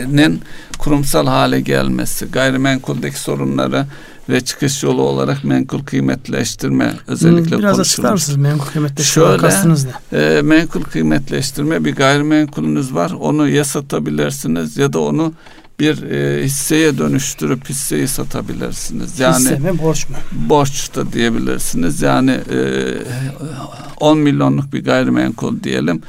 nin 0.08 0.42
kurumsal 0.78 1.26
hale 1.26 1.60
gelmesi, 1.60 2.26
gayrimenkuldeki 2.26 3.20
sorunları 3.20 3.86
ve 4.28 4.40
çıkış 4.40 4.82
yolu 4.82 5.02
olarak 5.02 5.44
menkul 5.44 5.84
kıymetleştirme 5.84 6.94
özellikle 7.06 7.58
Biraz 7.58 7.80
açıklar 7.80 8.12
mısınız 8.12 8.38
menkul 8.38 8.66
kıymetleştirme 8.66 9.26
Şöyle, 9.26 9.38
kastınız 9.38 9.86
ne? 10.12 10.18
E, 10.18 10.42
menkul 10.42 10.82
kıymetleştirme 10.82 11.84
bir 11.84 11.96
gayrimenkulünüz 11.96 12.94
var 12.94 13.10
onu 13.20 13.48
ya 13.48 13.64
satabilirsiniz 13.64 14.76
ya 14.76 14.92
da 14.92 15.00
onu 15.00 15.32
bir 15.80 16.02
e, 16.02 16.44
hisseye 16.44 16.98
dönüştürüp 16.98 17.68
hisseyi 17.68 18.08
satabilirsiniz. 18.08 19.20
Yani 19.20 19.36
Hisse 19.36 19.58
mi 19.58 19.78
borç 19.78 20.08
mu? 20.08 20.16
Borç 20.32 20.94
da 20.94 21.12
diyebilirsiniz. 21.12 22.02
Yani 22.02 22.30
e, 22.30 22.58
10 24.00 24.18
milyonluk 24.18 24.72
bir 24.72 24.84
gayrimenkul 24.84 25.62
diyelim 25.62 26.02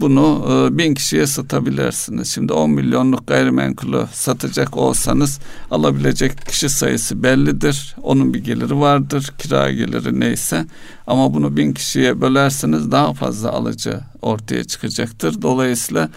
bunu 0.00 0.46
e, 0.50 0.78
bin 0.78 0.94
kişiye 0.94 1.26
satabilirsiniz. 1.26 2.28
Şimdi 2.28 2.52
10 2.52 2.70
milyonluk 2.70 3.26
gayrimenkulü 3.26 4.06
satacak 4.12 4.76
olsanız 4.76 5.40
alabilecek 5.70 6.46
kişi 6.46 6.68
sayısı 6.68 7.22
bellidir. 7.22 7.96
Onun 8.02 8.34
bir 8.34 8.44
geliri 8.44 8.80
vardır, 8.80 9.32
kira 9.38 9.70
geliri 9.70 10.20
neyse. 10.20 10.66
Ama 11.06 11.34
bunu 11.34 11.56
bin 11.56 11.72
kişiye 11.72 12.20
bölerseniz 12.20 12.92
daha 12.92 13.12
fazla 13.12 13.50
alıcı 13.50 14.00
ortaya 14.22 14.64
çıkacaktır. 14.64 15.42
Dolayısıyla 15.42 16.08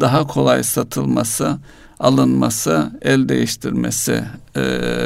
daha 0.00 0.26
kolay 0.26 0.62
satılması, 0.62 1.58
alınması, 2.00 2.90
el 3.02 3.28
değiştirmesi 3.28 4.24
e, 4.56 4.62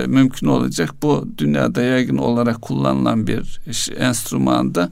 mümkün 0.07 0.47
olacak. 0.47 0.91
Bu 1.03 1.29
dünyada 1.39 1.83
yaygın 1.83 2.19
olarak 2.19 2.63
kullanılan 2.63 3.27
bir 3.27 3.61
enstrümanda 3.99 4.91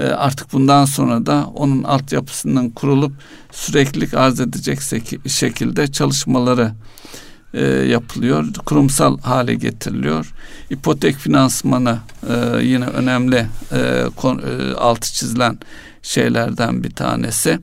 e, 0.00 0.04
artık 0.04 0.52
bundan 0.52 0.84
sonra 0.84 1.26
da 1.26 1.46
onun 1.54 1.82
altyapısının 1.82 2.70
kurulup 2.70 3.12
süreklilik 3.52 4.14
arz 4.14 4.40
edecek 4.40 4.78
şekilde 5.26 5.92
çalışmaları 5.92 6.72
e, 7.54 7.64
yapılıyor. 7.66 8.54
Kurumsal 8.66 9.18
hale 9.18 9.54
getiriliyor. 9.54 10.32
İpotek 10.70 11.16
finansmanı 11.16 11.98
e, 12.28 12.62
yine 12.62 12.86
önemli 12.86 13.46
e, 13.72 14.04
kon, 14.16 14.38
e, 14.38 14.74
altı 14.74 15.12
çizilen 15.12 15.58
şeylerden 16.02 16.84
bir 16.84 16.90
tanesi. 16.90 17.58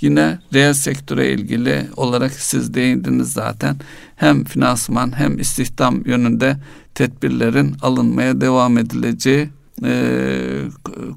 Yine 0.00 0.38
reel 0.54 0.74
sektöre 0.74 1.32
ilgili 1.32 1.86
olarak 1.96 2.32
siz 2.32 2.74
değindiniz 2.74 3.32
zaten. 3.32 3.76
Hem 4.16 4.44
finansman 4.44 5.18
hem 5.18 5.38
istihdam 5.38 6.02
yönünde 6.06 6.56
tedbirlerin 6.94 7.76
alınmaya 7.82 8.40
devam 8.40 8.78
edileceği 8.78 9.50
e, 9.84 10.60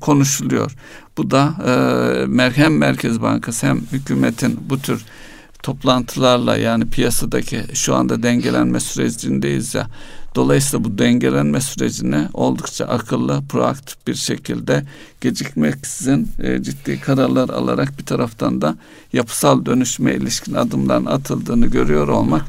konuşuluyor. 0.01 0.75
Bu 1.17 1.31
da 1.31 1.55
e, 2.37 2.51
hem 2.55 2.77
Merkez 2.77 3.21
Bankası 3.21 3.67
hem 3.67 3.81
hükümetin 3.91 4.59
bu 4.69 4.79
tür 4.79 5.05
toplantılarla 5.63 6.57
yani 6.57 6.89
piyasadaki 6.89 7.63
şu 7.73 7.95
anda 7.95 8.23
dengelenme 8.23 8.79
sürecindeyiz 8.79 9.75
ya. 9.75 9.87
Dolayısıyla 10.35 10.85
bu 10.85 10.97
dengelenme 10.97 11.61
sürecini 11.61 12.27
oldukça 12.33 12.85
akıllı, 12.85 13.43
proaktif 13.49 14.07
bir 14.07 14.15
şekilde 14.15 14.83
gecikmeksizin 15.21 16.29
e, 16.39 16.63
ciddi 16.63 16.99
kararlar 16.99 17.49
alarak 17.49 17.99
bir 17.99 18.05
taraftan 18.05 18.61
da 18.61 18.77
yapısal 19.13 19.65
dönüşme 19.65 20.13
ilişkin 20.13 20.53
adımların 20.53 21.05
atıldığını 21.05 21.67
görüyor 21.67 22.07
olmak 22.07 22.45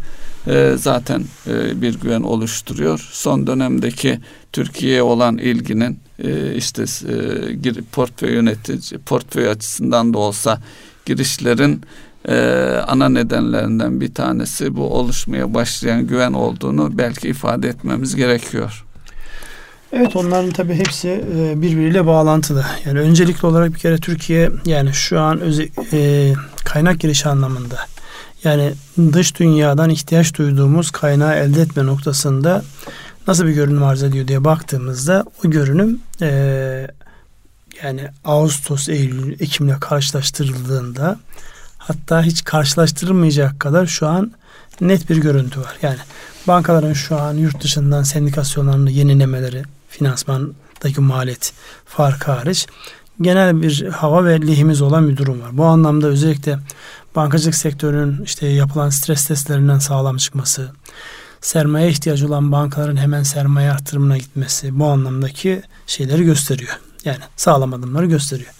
e, 0.48 0.74
zaten 0.76 1.24
e, 1.46 1.82
bir 1.82 2.00
güven 2.00 2.22
oluşturuyor. 2.22 3.08
Son 3.12 3.46
dönemdeki 3.46 4.20
Türkiye'ye 4.52 5.02
olan 5.02 5.38
ilginin 5.38 6.00
e, 6.24 6.54
işte 6.54 6.82
e, 6.82 7.82
portföy 7.92 8.32
yönetici, 8.32 9.00
portföy 9.06 9.48
açısından 9.48 10.14
da 10.14 10.18
olsa 10.18 10.60
girişlerin 11.06 11.82
ana 12.86 13.08
nedenlerinden 13.08 14.00
bir 14.00 14.14
tanesi 14.14 14.76
bu 14.76 14.94
oluşmaya 14.94 15.54
başlayan 15.54 16.06
güven 16.06 16.32
olduğunu 16.32 16.98
belki 16.98 17.28
ifade 17.28 17.68
etmemiz 17.68 18.16
gerekiyor. 18.16 18.84
Evet 19.92 20.16
onların 20.16 20.50
tabii 20.50 20.74
hepsi 20.74 21.24
birbiriyle 21.56 22.06
bağlantılı. 22.06 22.64
Yani 22.86 23.00
öncelikli 23.00 23.46
olarak 23.46 23.74
bir 23.74 23.78
kere 23.78 23.98
Türkiye 23.98 24.50
yani 24.66 24.92
şu 24.92 25.20
an 25.20 25.40
öze, 25.40 25.68
e, 25.92 26.32
kaynak 26.64 27.00
girişi 27.00 27.28
anlamında 27.28 27.78
yani 28.44 28.74
dış 29.12 29.38
dünyadan 29.38 29.90
ihtiyaç 29.90 30.34
duyduğumuz 30.34 30.90
kaynağı 30.90 31.34
elde 31.34 31.62
etme 31.62 31.86
noktasında 31.86 32.62
nasıl 33.28 33.46
bir 33.46 33.52
görünüm 33.52 33.82
arz 33.82 34.02
ediyor 34.02 34.28
diye 34.28 34.44
baktığımızda 34.44 35.24
o 35.44 35.50
görünüm 35.50 36.00
e, 36.22 36.28
yani 37.82 38.08
Ağustos, 38.24 38.88
Eylül, 38.88 39.40
Ekim'le 39.40 39.80
karşılaştırıldığında 39.80 41.18
hatta 41.78 42.22
hiç 42.22 42.44
karşılaştırılmayacak 42.44 43.60
kadar 43.60 43.86
şu 43.86 44.06
an 44.06 44.32
net 44.80 45.10
bir 45.10 45.16
görüntü 45.16 45.60
var. 45.60 45.76
Yani 45.82 45.98
bankaların 46.48 46.92
şu 46.92 47.20
an 47.20 47.34
yurt 47.34 47.62
dışından 47.62 48.02
sendikasyonlarını 48.02 48.90
yenilemeleri, 48.90 49.62
finansmandaki 49.88 51.00
maliyet 51.00 51.52
farkı 51.86 52.32
hariç 52.32 52.66
genel 53.20 53.62
bir 53.62 53.86
hava 53.86 54.24
ve 54.24 54.46
lehimiz 54.46 54.82
olan 54.82 55.08
bir 55.08 55.16
durum 55.16 55.40
var. 55.40 55.58
Bu 55.58 55.64
anlamda 55.64 56.06
özellikle 56.06 56.58
bankacılık 57.16 57.54
sektörünün 57.54 58.22
işte 58.24 58.46
yapılan 58.46 58.90
stres 58.90 59.26
testlerinden 59.26 59.78
sağlam 59.78 60.16
çıkması, 60.16 60.70
sermaye 61.40 61.88
ihtiyacı 61.88 62.26
olan 62.26 62.52
bankaların 62.52 62.96
hemen 62.96 63.22
sermaye 63.22 63.72
artırımına 63.72 64.18
gitmesi 64.18 64.78
bu 64.78 64.86
anlamdaki 64.86 65.62
şeyleri 65.86 66.24
gösteriyor. 66.24 66.80
Yani 67.04 67.18
sağlam 67.36 67.74
adımları 67.74 68.06
gösteriyor. 68.06 68.50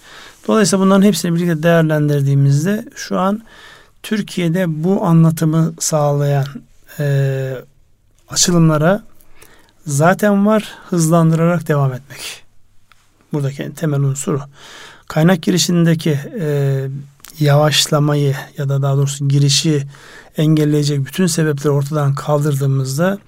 Dolayısıyla 0.48 0.84
bunların 0.84 1.02
hepsini 1.02 1.34
birlikte 1.34 1.62
değerlendirdiğimizde 1.62 2.84
şu 2.94 3.18
an 3.18 3.42
Türkiye'de 4.02 4.84
bu 4.84 5.04
anlatımı 5.04 5.74
sağlayan 5.78 6.46
e, 6.98 7.54
açılımlara 8.28 9.02
zaten 9.86 10.46
var 10.46 10.74
hızlandırarak 10.88 11.68
devam 11.68 11.92
etmek. 11.92 12.47
Buradaki 13.32 13.74
temel 13.74 14.00
unsuru. 14.00 14.40
Kaynak 15.08 15.42
girişindeki 15.42 16.18
e, 16.40 16.88
yavaşlamayı 17.40 18.36
ya 18.58 18.68
da 18.68 18.82
daha 18.82 18.96
doğrusu 18.96 19.28
girişi 19.28 19.82
engelleyecek 20.36 21.06
bütün 21.06 21.26
sebepleri 21.26 21.70
ortadan 21.70 22.14
kaldırdığımızda 22.14 23.18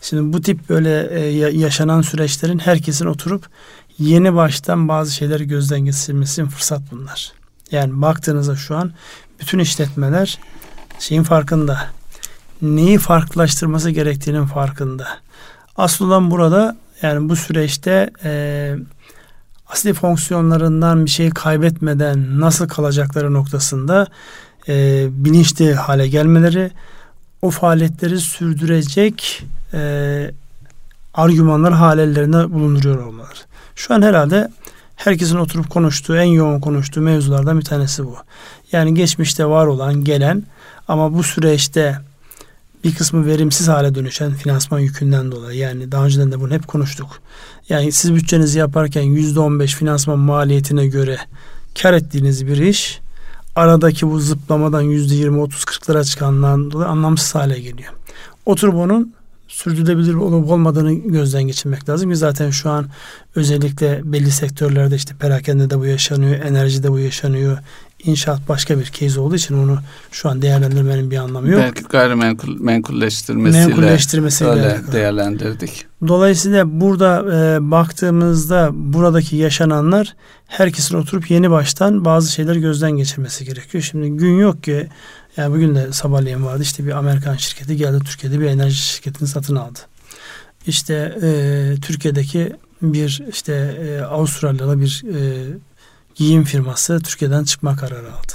şimdi 0.00 0.32
bu 0.32 0.40
tip 0.40 0.68
böyle 0.68 1.08
e, 1.10 1.48
yaşanan 1.48 2.02
süreçlerin 2.02 2.58
herkesin 2.58 3.06
oturup 3.06 3.46
yeni 3.98 4.34
baştan 4.34 4.88
bazı 4.88 5.14
şeyleri 5.14 5.48
gözden 5.48 5.80
geçirmesi 5.80 6.44
fırsat 6.44 6.82
bunlar. 6.92 7.32
Yani 7.72 8.02
baktığınızda 8.02 8.56
şu 8.56 8.76
an 8.76 8.92
bütün 9.40 9.58
işletmeler 9.58 10.38
şeyin 10.98 11.22
farkında. 11.22 11.90
Neyi 12.62 12.98
farklılaştırması 12.98 13.90
gerektiğinin 13.90 14.46
farkında. 14.46 15.08
Asıl 15.76 16.10
burada 16.30 16.76
yani 17.02 17.28
bu 17.28 17.36
süreçte 17.36 18.10
e, 18.24 18.74
asli 19.72 19.94
fonksiyonlarından 19.94 21.04
bir 21.04 21.10
şey 21.10 21.30
kaybetmeden 21.30 22.40
nasıl 22.40 22.68
kalacakları 22.68 23.34
noktasında 23.34 24.06
e, 24.68 25.06
bilinçli 25.10 25.74
hale 25.74 26.08
gelmeleri, 26.08 26.70
o 27.42 27.50
faaliyetleri 27.50 28.20
sürdürecek 28.20 29.42
e, 29.74 30.30
argümanlar 31.14 31.72
halellerinde 31.72 32.52
bulunduruyor 32.52 33.06
olmaları. 33.06 33.38
Şu 33.74 33.94
an 33.94 34.02
herhalde 34.02 34.50
herkesin 34.96 35.36
oturup 35.36 35.70
konuştuğu, 35.70 36.16
en 36.16 36.24
yoğun 36.24 36.60
konuştuğu 36.60 37.00
mevzulardan 37.00 37.58
bir 37.58 37.64
tanesi 37.64 38.04
bu. 38.04 38.16
Yani 38.72 38.94
geçmişte 38.94 39.46
var 39.46 39.66
olan, 39.66 40.04
gelen 40.04 40.42
ama 40.88 41.14
bu 41.14 41.22
süreçte 41.22 41.98
bir 42.84 42.94
kısmı 42.94 43.26
verimsiz 43.26 43.68
hale 43.68 43.94
dönüşen 43.94 44.34
finansman 44.34 44.78
yükünden 44.78 45.32
dolayı. 45.32 45.58
Yani 45.58 45.92
daha 45.92 46.04
önceden 46.04 46.32
de 46.32 46.40
bunu 46.40 46.54
hep 46.54 46.68
konuştuk. 46.68 47.20
Yani 47.68 47.92
siz 47.92 48.14
bütçenizi 48.14 48.58
yaparken 48.58 49.02
yüzde 49.02 49.40
on 49.40 49.60
beş 49.60 49.74
finansman 49.74 50.18
maliyetine 50.18 50.86
göre 50.86 51.18
kar 51.82 51.92
ettiğiniz 51.92 52.46
bir 52.46 52.56
iş 52.56 53.00
aradaki 53.56 54.06
bu 54.10 54.20
zıplamadan 54.20 54.80
yüzde 54.80 55.14
yirmi 55.14 55.40
otuz 55.40 55.64
kırklara 55.64 56.04
çıkandan 56.04 56.70
dolayı 56.70 56.88
anlamsız 56.88 57.34
hale 57.34 57.60
geliyor. 57.60 57.92
Oturup 58.46 58.74
onun 58.74 59.14
sürdürülebilir 59.48 60.14
olup 60.14 60.50
olmadığını 60.50 60.94
gözden 60.94 61.42
geçirmek 61.42 61.88
lazım 61.88 62.10
ki 62.10 62.16
zaten 62.16 62.50
şu 62.50 62.70
an 62.70 62.86
özellikle 63.34 64.00
belli 64.04 64.30
sektörlerde 64.30 64.96
işte 64.96 65.14
perakende 65.14 65.70
de 65.70 65.78
bu 65.78 65.86
yaşanıyor, 65.86 66.44
enerjide 66.44 66.90
bu 66.90 66.98
yaşanıyor, 66.98 67.58
inşaat 68.04 68.48
başka 68.48 68.78
bir 68.78 68.84
case 68.84 69.20
olduğu 69.20 69.36
için 69.36 69.58
onu 69.58 69.78
şu 70.10 70.28
an 70.28 70.42
değerlendirmenin 70.42 71.10
bir 71.10 71.16
anlamı 71.16 71.48
yok. 71.48 71.60
Belki 71.60 71.82
gayrimenkul 71.82 72.60
menkulleştirmesiyle, 72.60 73.66
menkulleştirmesiyle 73.66 74.50
öyle 74.50 74.66
alakalı. 74.66 74.92
değerlendirdik. 74.92 75.86
Dolayısıyla 76.08 76.80
burada 76.80 77.24
e, 77.36 77.70
baktığımızda 77.70 78.70
buradaki 78.72 79.36
yaşananlar 79.36 80.14
herkesin 80.46 80.96
oturup 80.96 81.30
yeni 81.30 81.50
baştan 81.50 82.04
bazı 82.04 82.32
şeyleri 82.32 82.60
gözden 82.60 82.90
geçirmesi 82.90 83.44
gerekiyor. 83.44 83.84
Şimdi 83.84 84.08
gün 84.08 84.38
yok 84.38 84.62
ki 84.62 84.88
yani 85.36 85.54
bugün 85.54 85.74
de 85.74 85.92
sabahleyin 85.92 86.44
vardı 86.44 86.62
işte 86.62 86.86
bir 86.86 86.98
Amerikan 86.98 87.36
şirketi 87.36 87.76
geldi 87.76 88.04
Türkiye'de 88.04 88.40
bir 88.40 88.46
enerji 88.46 88.76
şirketini 88.76 89.28
satın 89.28 89.56
aldı. 89.56 89.78
İşte 90.66 91.18
e, 91.22 91.74
Türkiye'deki 91.82 92.52
bir 92.82 93.22
işte 93.30 93.52
e, 93.52 94.00
Avustralyalı 94.00 94.80
bir 94.80 95.02
e, 95.14 95.44
giyim 96.20 96.44
firması 96.44 97.00
Türkiye'den 97.00 97.44
çıkma 97.44 97.76
kararı 97.76 98.12
aldı. 98.12 98.32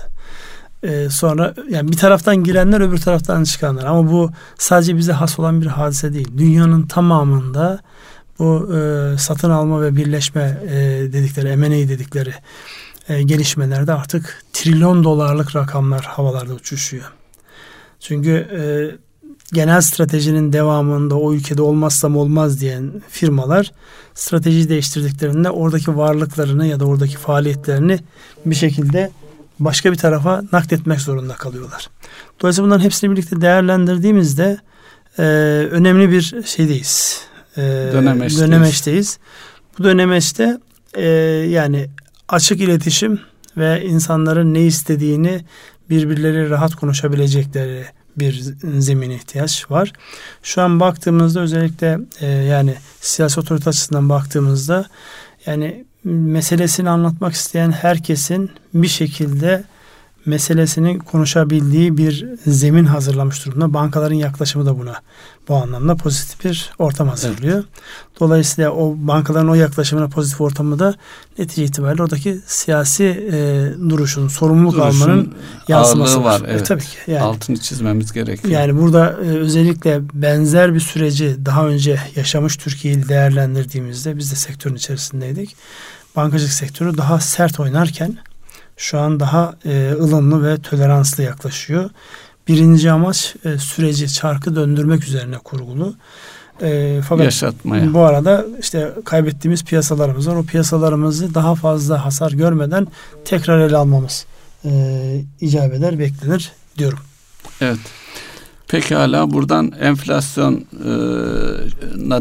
Ee, 0.84 1.10
sonra 1.10 1.54
yani 1.70 1.92
bir 1.92 1.98
taraftan 1.98 2.36
girenler 2.36 2.82
öbür 2.82 2.98
taraftan 2.98 3.44
çıkanlar 3.44 3.86
ama 3.86 4.12
bu 4.12 4.32
sadece 4.58 4.98
bize 4.98 5.12
has 5.12 5.40
olan 5.40 5.62
bir 5.62 5.66
hadise 5.66 6.14
değil. 6.14 6.28
Dünyanın 6.38 6.88
tamamında 6.88 7.80
bu 8.40 8.76
e, 8.76 9.18
satın 9.18 9.50
alma 9.50 9.82
ve 9.82 9.96
birleşme 9.96 10.62
e, 10.70 10.76
dedikleri, 11.14 11.58
M&A 11.58 11.70
dedikleri 11.70 12.34
e, 13.10 13.24
gelişmelerde 13.24 13.94
artık 13.94 14.44
trilyon 14.54 15.04
dolarlık 15.04 15.56
rakamlar 15.56 16.06
havalarda 16.06 16.54
uçuşuyor. 16.54 17.12
Çünkü 18.00 18.32
e, 18.32 18.62
genel 19.56 19.82
stratejinin 19.82 20.54
devamında 20.54 21.16
o 21.16 21.34
ülkede 21.34 21.62
olmazsam 21.62 22.18
olmaz 22.18 22.62
diyen 22.62 22.92
firmalar 23.10 23.72
strateji 24.14 24.70
değiştirdiklerinde 24.70 25.50
oradaki 25.50 25.98
varlıklarını 25.98 26.68
ya 26.68 26.80
da 26.80 26.86
oradaki 26.86 27.18
faaliyetlerini 27.18 28.00
bir 28.46 28.56
şekilde 28.56 29.12
başka 29.60 29.92
bir 29.92 29.98
tarafa 29.98 30.44
nakletmek 30.52 31.02
zorunda 31.02 31.34
kalıyorlar. 31.34 31.90
Dolayısıyla 32.42 32.68
bunların 32.68 32.84
hepsini 32.84 33.12
birlikte 33.12 33.42
değerlendirdiğimizde 33.42 34.58
e, 35.18 35.24
önemli 35.72 36.12
bir 36.12 36.44
şeydeyiz. 36.46 37.22
E, 37.58 37.62
dönemeçteyiz. 37.94 38.42
dönemeçteyiz. 38.42 39.20
Bu 39.80 39.84
dönemeçte 39.84 40.58
e, 40.94 41.08
yani 41.50 41.90
açık 42.28 42.62
iletişim 42.62 43.20
ve 43.58 43.86
insanların 43.86 44.54
ne 44.54 44.62
istediğini 44.62 45.46
birbirleri 45.90 46.50
rahat 46.50 46.76
konuşabilecekleri 46.76 47.86
bir 48.20 48.42
zemine 48.80 49.16
ihtiyaç 49.16 49.72
var. 49.72 49.94
Şu 50.44 50.62
an 50.62 50.80
baktığımızda 50.80 51.40
özellikle 51.40 52.00
e, 52.22 52.28
yani 52.28 52.76
siyasi 53.02 53.40
otorite 53.40 53.70
açısından 53.70 54.10
baktığımızda 54.10 54.86
yani 55.46 55.86
meselesini 56.04 56.90
anlatmak 56.90 57.34
isteyen 57.34 57.72
herkesin 57.72 58.52
bir 58.74 58.88
şekilde 58.88 59.64
meselesini 60.26 61.00
konuşabildiği 61.00 61.98
bir 61.98 62.26
zemin 62.48 62.86
hazırlamış 62.86 63.46
durumda. 63.46 63.74
Bankaların 63.74 64.16
yaklaşımı 64.16 64.66
da 64.66 64.80
buna 64.80 65.02
bu 65.48 65.56
anlamda 65.56 65.96
pozitif 65.96 66.46
bir 66.46 66.70
ortam 66.80 67.08
hazırlıyor. 67.08 67.56
Evet. 67.56 67.66
Dolayısıyla 68.20 68.72
o 68.72 68.96
bankaların 68.98 69.50
o 69.50 69.54
yaklaşımına 69.54 70.08
pozitif 70.08 70.42
ortamı 70.42 70.80
da 70.80 70.94
netice 71.40 71.64
itibariyle 71.64 72.04
oradaki 72.04 72.40
siyasi 72.46 73.04
e, 73.04 73.90
duruşun, 73.90 74.28
sorumluluk 74.28 74.76
duruşun 74.76 75.02
almanın 75.02 75.34
yansıması 75.68 76.24
var. 76.24 76.42
var. 76.42 76.48
Evet. 76.50 76.62
E, 76.62 76.64
tabii 76.64 76.82
ki. 76.82 76.98
Yani, 77.08 77.22
Altını 77.22 77.58
çizmemiz 77.58 78.12
gerekiyor. 78.12 78.54
Yani 78.54 78.78
burada 78.78 79.10
e, 79.10 79.28
özellikle 79.28 80.02
benzer 80.14 80.74
bir 80.74 80.80
süreci 80.80 81.36
daha 81.46 81.68
önce 81.68 82.00
yaşamış 82.16 82.58
Türkiye'yi 82.58 83.10
değerlendirdiğimizde 83.10 84.18
biz 84.18 84.32
de 84.32 84.36
sektörün 84.36 84.76
içerisindeydik. 84.76 85.56
Bankacılık 86.16 86.54
sektörü 86.54 86.98
daha 86.98 87.20
sert 87.20 87.60
oynarken 87.60 88.18
şu 88.78 89.00
an 89.00 89.20
daha 89.20 89.56
e, 89.66 89.92
ılımlı 89.92 90.44
ve 90.44 90.62
toleranslı 90.62 91.24
yaklaşıyor. 91.24 91.90
Birinci 92.48 92.92
amaç 92.92 93.36
e, 93.46 93.58
süreci 93.58 94.14
çarkı 94.14 94.56
döndürmek 94.56 95.04
üzerine 95.04 95.38
kurgulu. 95.38 95.96
E, 96.62 97.02
fakat 97.10 97.26
Yaşatmaya. 97.26 97.94
bu 97.94 98.00
arada 98.00 98.46
işte 98.60 98.94
kaybettiğimiz 99.06 99.66
piyasalarımız 99.66 100.30
var. 100.30 100.36
O 100.36 100.44
piyasalarımızı 100.44 101.36
daha 101.36 101.56
fazla 101.56 102.06
hasar 102.06 102.32
görmeden 102.32 102.88
tekrar 103.26 103.60
ele 103.60 103.78
almamız 103.78 104.26
e, 104.66 104.72
icap 105.42 105.74
eder, 105.74 106.00
beklenir 106.00 106.52
diyorum. 106.78 107.00
Evet. 107.62 107.80
Pekala 108.68 109.32
buradan 109.32 109.72
enflasyona 109.80 110.60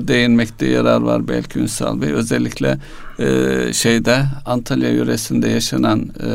değinmekte 0.08 0.66
yarar 0.66 1.00
var 1.00 1.28
belki 1.28 1.58
Ünsal 1.58 2.00
Bey. 2.02 2.12
Özellikle 2.12 2.78
e, 3.18 3.72
şeyde 3.72 4.26
Antalya 4.46 4.90
yöresinde 4.90 5.48
yaşanan 5.48 6.00
e, 6.00 6.28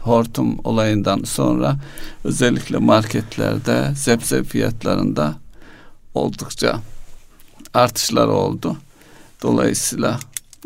hortum 0.00 0.58
olayından 0.64 1.22
sonra 1.24 1.76
özellikle 2.24 2.78
marketlerde 2.78 3.92
zebze 3.94 4.44
fiyatlarında 4.44 5.34
oldukça 6.14 6.80
artışlar 7.74 8.26
oldu. 8.26 8.76
Dolayısıyla 9.42 10.18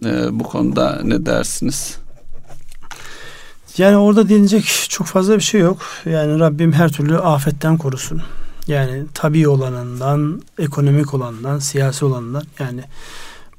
e, 0.05 0.39
bu 0.39 0.45
konuda 0.45 1.01
ne 1.05 1.27
dersiniz? 1.27 1.97
Yani 3.79 3.97
orada 3.97 4.29
denilecek 4.29 4.65
çok 4.89 5.07
fazla 5.07 5.37
bir 5.37 5.41
şey 5.41 5.61
yok. 5.61 5.83
Yani 6.05 6.39
Rabbim 6.39 6.73
her 6.73 6.93
türlü 6.93 7.19
afetten 7.19 7.79
korusun. 7.79 8.23
Yani 8.67 9.05
tabi 9.15 9.49
olanından, 9.49 10.43
ekonomik 10.59 11.15
olanından, 11.15 11.59
siyasi 11.59 12.05
olanından. 12.05 12.43
Yani 12.59 12.81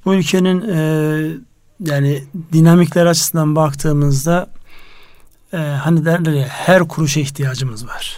bu 0.05 0.13
ülkenin 0.13 0.61
e, 0.61 1.37
yani 1.79 2.23
dinamikler 2.53 3.05
açısından 3.05 3.55
baktığımızda 3.55 4.47
e, 5.53 5.57
hani 5.57 6.05
derler 6.05 6.33
ya 6.33 6.47
her 6.47 6.87
kuruşa 6.87 7.19
ihtiyacımız 7.19 7.87
var. 7.87 8.17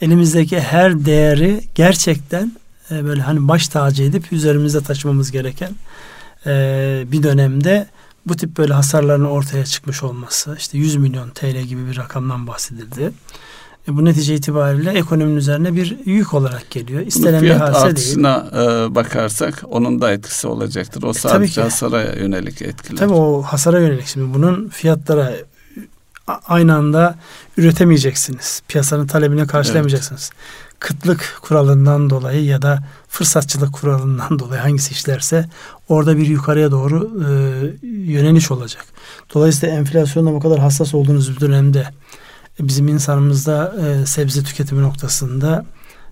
Elimizdeki 0.00 0.60
her 0.60 1.04
değeri 1.04 1.60
gerçekten 1.74 2.52
e, 2.90 3.04
böyle 3.04 3.22
hani 3.22 3.48
baş 3.48 3.68
tacı 3.68 4.02
edip 4.02 4.32
üzerimizde 4.32 4.80
taşımamız 4.80 5.30
gereken 5.30 5.72
e, 6.46 7.04
bir 7.12 7.22
dönemde 7.22 7.86
bu 8.26 8.36
tip 8.36 8.58
böyle 8.58 8.74
hasarların 8.74 9.24
ortaya 9.24 9.64
çıkmış 9.64 10.02
olması 10.02 10.56
işte 10.58 10.78
100 10.78 10.96
milyon 10.96 11.30
TL 11.30 11.60
gibi 11.60 11.90
bir 11.90 11.96
rakamdan 11.96 12.46
bahsedildi. 12.46 13.12
E, 13.88 13.96
bu 13.96 14.04
netice 14.04 14.34
itibariyle 14.34 14.90
ekonominin 14.90 15.36
üzerine 15.36 15.74
bir 15.74 15.96
yük 16.04 16.34
olarak 16.34 16.70
geliyor. 16.70 17.00
İstenen 17.06 17.42
bir 17.42 17.50
hadise 17.50 17.96
değil. 17.96 18.18
E, 18.18 18.94
bakarsak 18.94 19.64
onun 19.70 20.00
da 20.00 20.12
etkisi 20.12 20.46
olacaktır. 20.46 21.02
O 21.02 21.10
e, 21.10 21.14
sadece 21.14 21.62
hasara 21.62 22.02
yönelik 22.02 22.62
etkiler. 22.62 22.98
Tabii 22.98 23.12
o 23.12 23.42
hasara 23.42 23.80
yönelik. 23.80 24.06
Şimdi 24.06 24.34
bunun 24.34 24.68
fiyatlara 24.68 25.32
aynı 26.26 26.74
anda 26.74 27.18
üretemeyeceksiniz. 27.56 28.62
Piyasanın 28.68 29.06
talebine 29.06 29.46
karşılayamayacaksınız. 29.46 30.30
Evet. 30.32 30.76
Kıtlık 30.78 31.38
kuralından 31.42 32.10
dolayı 32.10 32.44
ya 32.44 32.62
da 32.62 32.82
fırsatçılık 33.08 33.72
kuralından 33.72 34.38
dolayı 34.38 34.60
hangisi 34.60 34.92
işlerse 34.92 35.48
orada 35.88 36.16
bir 36.16 36.26
yukarıya 36.26 36.70
doğru 36.70 37.10
e, 37.20 37.86
yöneliş 37.86 38.50
olacak. 38.50 38.84
Dolayısıyla 39.34 39.74
enflasyonda 39.76 40.32
bu 40.32 40.40
kadar 40.40 40.58
hassas 40.58 40.94
olduğunuz 40.94 41.36
bir 41.36 41.40
dönemde 41.40 41.86
bizim 42.60 42.88
insanımızda 42.88 43.74
e, 43.86 44.06
sebze 44.06 44.42
tüketimi 44.42 44.82
noktasında 44.82 45.66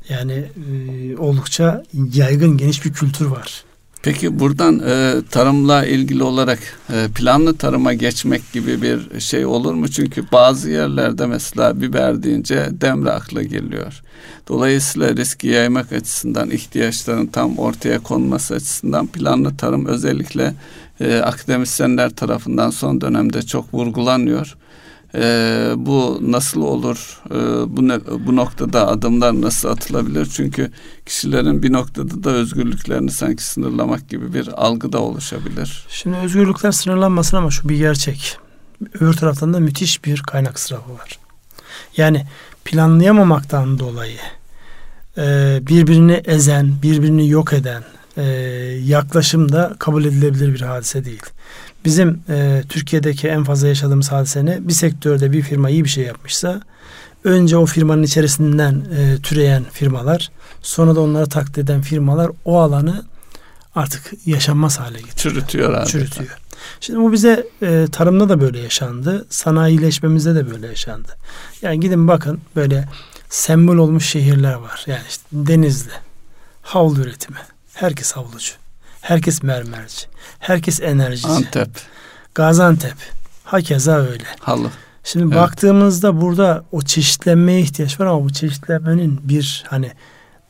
yani 0.09 0.33
e, 0.33 1.17
oldukça 1.17 1.85
yaygın 2.15 2.57
geniş 2.57 2.85
bir 2.85 2.93
kültür 2.93 3.27
var. 3.27 3.65
Peki 4.05 4.39
buradan 4.39 4.83
e, 4.87 5.15
tarımla 5.31 5.87
ilgili 5.87 6.23
olarak 6.23 6.59
e, 6.93 7.09
planlı 7.15 7.57
tarıma 7.57 7.95
geçmek 7.95 8.53
gibi 8.53 8.83
bir 8.83 9.21
şey 9.21 9.47
olur 9.47 9.75
mu? 9.75 9.89
Çünkü 9.89 10.25
bazı 10.33 10.71
yerlerde 10.71 11.27
mesela 11.27 11.81
biber 11.81 12.23
deyince 12.23 12.69
demre 12.71 13.11
akla 13.11 13.43
geliyor. 13.43 14.03
Dolayısıyla 14.49 15.17
riski 15.17 15.49
yaymak 15.49 15.93
açısından 15.93 16.51
ihtiyaçların 16.51 17.27
tam 17.27 17.59
ortaya 17.59 17.99
konması 17.99 18.55
açısından 18.55 19.07
planlı 19.07 19.57
tarım 19.57 19.87
özellikle 19.87 20.55
e, 21.01 21.17
akademisyenler 21.17 22.11
tarafından 22.11 22.71
son 22.71 23.01
dönemde 23.01 23.43
çok 23.43 23.75
vurgulanıyor. 23.75 24.57
E, 25.15 25.73
bu 25.77 26.19
nasıl 26.23 26.63
olur? 26.63 27.21
E, 27.31 27.37
bu 27.77 27.89
ne, 27.89 28.01
bu 28.27 28.37
noktada 28.37 28.89
adımlar 28.89 29.41
nasıl 29.41 29.69
atılabilir? 29.69 30.27
Çünkü 30.27 30.71
kişilerin 31.07 31.63
bir 31.63 31.73
noktada 31.73 32.25
da 32.25 32.31
özgürlüklerini 32.31 33.11
sanki 33.11 33.45
sınırlamak 33.45 34.09
gibi 34.09 34.35
bir 34.35 34.49
algı 34.67 34.93
da 34.93 34.99
oluşabilir. 34.99 35.87
Şimdi 35.89 36.17
özgürlükler 36.17 36.73
sınırlanmasın 36.73 37.37
ama 37.37 37.51
şu 37.51 37.69
bir 37.69 37.77
gerçek. 37.77 38.39
Öbür 38.95 39.13
taraftan 39.13 39.55
da 39.55 39.61
müthiş 39.61 40.05
bir 40.05 40.23
kaynak 40.23 40.57
israfı 40.57 40.95
var. 40.95 41.19
Yani 41.97 42.27
planlayamamaktan 42.65 43.79
dolayı 43.79 44.19
e, 45.19 45.59
birbirini 45.63 46.13
ezen, 46.13 46.73
birbirini 46.83 47.29
yok 47.29 47.53
eden 47.53 47.83
e, 48.17 48.23
yaklaşım 48.85 49.53
da 49.53 49.75
kabul 49.79 50.05
edilebilir 50.05 50.55
bir 50.55 50.61
hadise 50.61 51.05
değil. 51.05 51.23
Bizim 51.85 52.23
e, 52.29 52.63
Türkiye'deki 52.69 53.29
en 53.29 53.45
fazla 53.45 53.69
yaşadığımız 53.69 54.13
hadise 54.13 54.47
ne? 54.47 54.69
Bir 54.69 54.73
sektörde 54.73 55.33
bir 55.33 55.43
firma 55.43 55.71
iyi 55.71 55.85
bir 55.85 55.89
şey 55.89 56.05
yapmışsa 56.05 56.61
önce 57.25 57.57
o 57.57 57.67
firmanın 57.67 58.03
içerisinden 58.03 58.83
e, 58.97 59.23
türeyen 59.23 59.65
firmalar 59.73 60.31
sonra 60.63 60.97
da 60.97 61.01
onları 61.01 61.27
taklit 61.27 61.59
eden 61.59 61.81
firmalar 61.81 62.31
o 62.45 62.61
alanı 62.61 63.05
artık 63.75 64.13
yaşanmaz 64.27 64.81
hale 64.81 65.01
getiriyor. 65.01 65.17
Çürütüyor 65.17 65.73
adeta. 65.73 65.87
Çürütüyor. 65.87 66.39
Şimdi 66.81 67.01
bu 67.01 67.13
bize 67.13 67.47
e, 67.63 67.87
tarımda 67.93 68.29
da 68.29 68.41
böyle 68.41 68.61
yaşandı. 68.61 69.27
Sanayileşmemizde 69.31 70.35
de 70.35 70.51
böyle 70.51 70.67
yaşandı. 70.67 71.17
Yani 71.63 71.81
gidin 71.81 72.09
bakın 72.09 72.41
böyle 72.57 72.89
sembol 73.29 73.77
olmuş 73.77 74.09
şehirler 74.09 74.55
var. 74.55 74.85
Yani 74.87 75.03
işte 75.09 75.23
Denizli, 75.33 75.93
havlu 76.63 77.01
üretimi. 77.01 77.39
Herkes 77.75 78.13
havlucu. 78.13 78.53
Herkes 79.05 79.43
mermerci. 79.43 80.07
Herkes 80.39 80.81
enerjici. 80.81 81.29
Antep. 81.29 81.69
Gaziantep. 82.35 82.95
Hakeza 83.45 83.97
öyle. 83.97 84.25
Halı. 84.41 84.71
Şimdi 85.05 85.25
evet. 85.25 85.37
baktığımızda 85.37 86.21
burada 86.21 86.65
o 86.73 86.83
çeşitlenmeye 86.83 87.61
ihtiyaç 87.61 88.01
var 88.01 88.07
ama 88.07 88.25
bu 88.25 88.33
çeşitlenmenin 88.33 89.21
bir 89.23 89.65
hani 89.69 89.93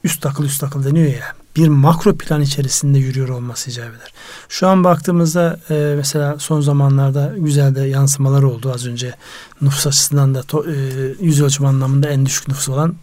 üst 0.04 0.26
akıl 0.26 0.44
üst 0.44 0.64
akıl 0.64 0.84
deniyor 0.84 1.06
ya 1.06 1.32
bir 1.56 1.68
makro 1.68 2.16
plan 2.16 2.40
içerisinde 2.40 2.98
yürüyor 2.98 3.28
olması 3.28 3.70
icap 3.70 3.88
eder. 3.88 4.12
Şu 4.48 4.68
an 4.68 4.84
baktığımızda 4.84 5.58
e, 5.70 5.94
mesela 5.96 6.38
son 6.38 6.60
zamanlarda 6.60 7.32
güzel 7.36 7.74
de 7.74 7.80
yansımalar 7.80 8.42
oldu. 8.42 8.72
Az 8.74 8.86
önce 8.86 9.14
nüfus 9.60 9.86
açısından 9.86 10.34
da 10.34 10.42
to, 10.42 10.64
e, 10.64 10.74
yüz 11.20 11.42
ölçüm 11.42 11.66
anlamında 11.66 12.08
en 12.08 12.26
düşük 12.26 12.48
nüfus 12.48 12.68
olan 12.68 12.94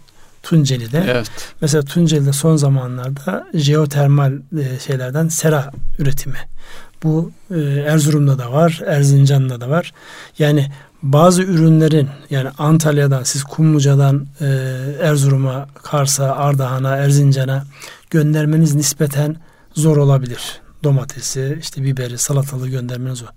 Tunceli'de. 0.44 1.04
Evet. 1.12 1.32
Mesela 1.62 1.84
Tunceli'de 1.84 2.34
son 2.34 2.56
zamanlarda 2.56 3.48
jeotermal 3.54 4.34
e, 4.34 4.80
şeylerden 4.80 5.28
sera 5.28 5.72
üretimi. 6.00 6.38
Bu 7.04 7.32
e, 7.52 7.60
Erzurum'da 7.62 8.40
da 8.40 8.52
var, 8.52 8.82
Erzincan'da 8.86 9.62
da 9.62 9.70
var. 9.70 9.94
Yani 10.40 10.72
bazı 11.04 11.44
ürünlerin 11.44 12.10
yani 12.30 12.50
Antalya'dan 12.58 13.24
siz 13.24 13.44
Kumluca'dan 13.44 14.28
e, 14.42 14.46
Erzurum'a, 15.02 15.68
Kars'a, 15.84 16.36
Ardahan'a, 16.36 16.98
Erzincan'a 16.98 17.66
göndermeniz 18.10 18.76
nispeten 18.76 19.36
zor 19.74 19.98
olabilir. 19.98 20.62
Domatesi, 20.84 21.58
işte 21.62 21.84
biberi, 21.84 22.18
salatalığı 22.18 22.70
göndermeniz 22.70 23.20
zor. 23.20 23.28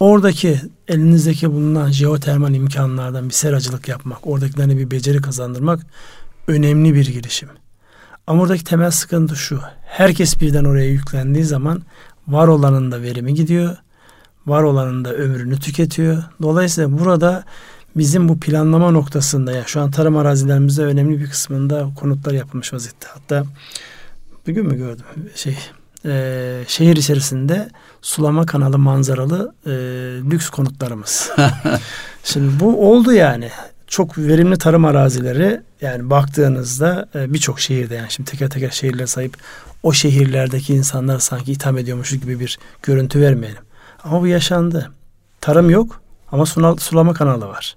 Oradaki 0.00 0.60
elinizdeki 0.88 1.52
bulunan 1.52 1.90
jeotermal 1.90 2.54
imkanlardan 2.54 3.28
bir 3.28 3.34
seracılık 3.34 3.88
yapmak, 3.88 4.26
oradakilerine 4.26 4.76
bir 4.76 4.90
beceri 4.90 5.20
kazandırmak 5.20 5.80
önemli 6.46 6.94
bir 6.94 7.06
girişim. 7.06 7.48
Ama 8.26 8.42
oradaki 8.42 8.64
temel 8.64 8.90
sıkıntı 8.90 9.36
şu. 9.36 9.60
Herkes 9.84 10.40
birden 10.40 10.64
oraya 10.64 10.90
yüklendiği 10.90 11.44
zaman 11.44 11.82
var 12.28 12.48
olanın 12.48 12.92
da 12.92 13.02
verimi 13.02 13.34
gidiyor. 13.34 13.76
Var 14.46 14.62
olanın 14.62 15.04
da 15.04 15.12
ömrünü 15.12 15.60
tüketiyor. 15.60 16.22
Dolayısıyla 16.42 16.98
burada 16.98 17.44
bizim 17.96 18.28
bu 18.28 18.40
planlama 18.40 18.90
noktasında 18.90 19.52
ya 19.52 19.64
şu 19.66 19.80
an 19.80 19.90
tarım 19.90 20.16
arazilerimizde 20.16 20.82
önemli 20.82 21.20
bir 21.20 21.30
kısmında 21.30 21.88
konutlar 22.00 22.32
yapılmış 22.32 22.72
vaziyette. 22.72 23.08
Hatta 23.14 23.44
bugün 24.46 24.66
mü 24.66 24.76
gördüm 24.76 25.04
şey 25.34 25.58
e, 26.04 26.64
şehir 26.68 26.96
içerisinde 26.96 27.68
sulama 28.02 28.46
kanalı 28.46 28.78
manzaralı 28.78 29.54
e, 29.66 29.70
lüks 30.30 30.50
konutlarımız. 30.50 31.30
Şimdi 32.24 32.60
bu 32.60 32.90
oldu 32.90 33.12
yani 33.12 33.50
çok 33.86 34.18
verimli 34.18 34.58
tarım 34.58 34.84
arazileri 34.84 35.60
yani 35.80 36.10
baktığınızda 36.10 37.08
e, 37.14 37.32
birçok 37.32 37.60
şehirde 37.60 37.94
yani 37.94 38.10
şimdi 38.10 38.30
teker 38.30 38.50
teker 38.50 38.70
şehirler 38.70 39.06
sayıp 39.06 39.36
o 39.82 39.92
şehirlerdeki 39.92 40.74
insanlar 40.74 41.18
sanki 41.18 41.52
itham 41.52 41.78
ediyormuşuz 41.78 42.20
gibi 42.20 42.40
bir 42.40 42.58
görüntü 42.82 43.20
vermeyelim. 43.20 43.62
Ama 44.04 44.20
bu 44.20 44.26
yaşandı. 44.26 44.90
Tarım 45.40 45.70
yok 45.70 46.00
ama 46.32 46.46
sulama 46.76 47.14
kanalı 47.14 47.48
var. 47.48 47.76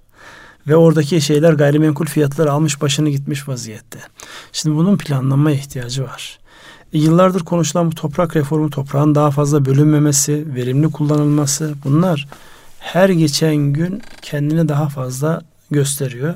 Ve 0.68 0.76
oradaki 0.76 1.20
şeyler 1.20 1.52
gayrimenkul 1.52 2.06
fiyatları 2.06 2.52
almış 2.52 2.82
başını 2.82 3.10
gitmiş 3.10 3.48
vaziyette. 3.48 3.98
Şimdi 4.52 4.76
bunun 4.76 4.96
planlanma 4.96 5.50
ihtiyacı 5.50 6.04
var. 6.04 6.38
E, 6.92 6.98
yıllardır 6.98 7.40
konuşulan 7.44 7.90
bu 7.90 7.94
toprak 7.94 8.36
reformu, 8.36 8.70
toprağın 8.70 9.14
daha 9.14 9.30
fazla 9.30 9.64
bölünmemesi, 9.64 10.54
verimli 10.54 10.90
kullanılması 10.90 11.74
bunlar 11.84 12.28
her 12.78 13.08
geçen 13.08 13.56
gün 13.56 14.02
kendini 14.22 14.68
daha 14.68 14.88
fazla 14.88 15.42
gösteriyor. 15.70 16.34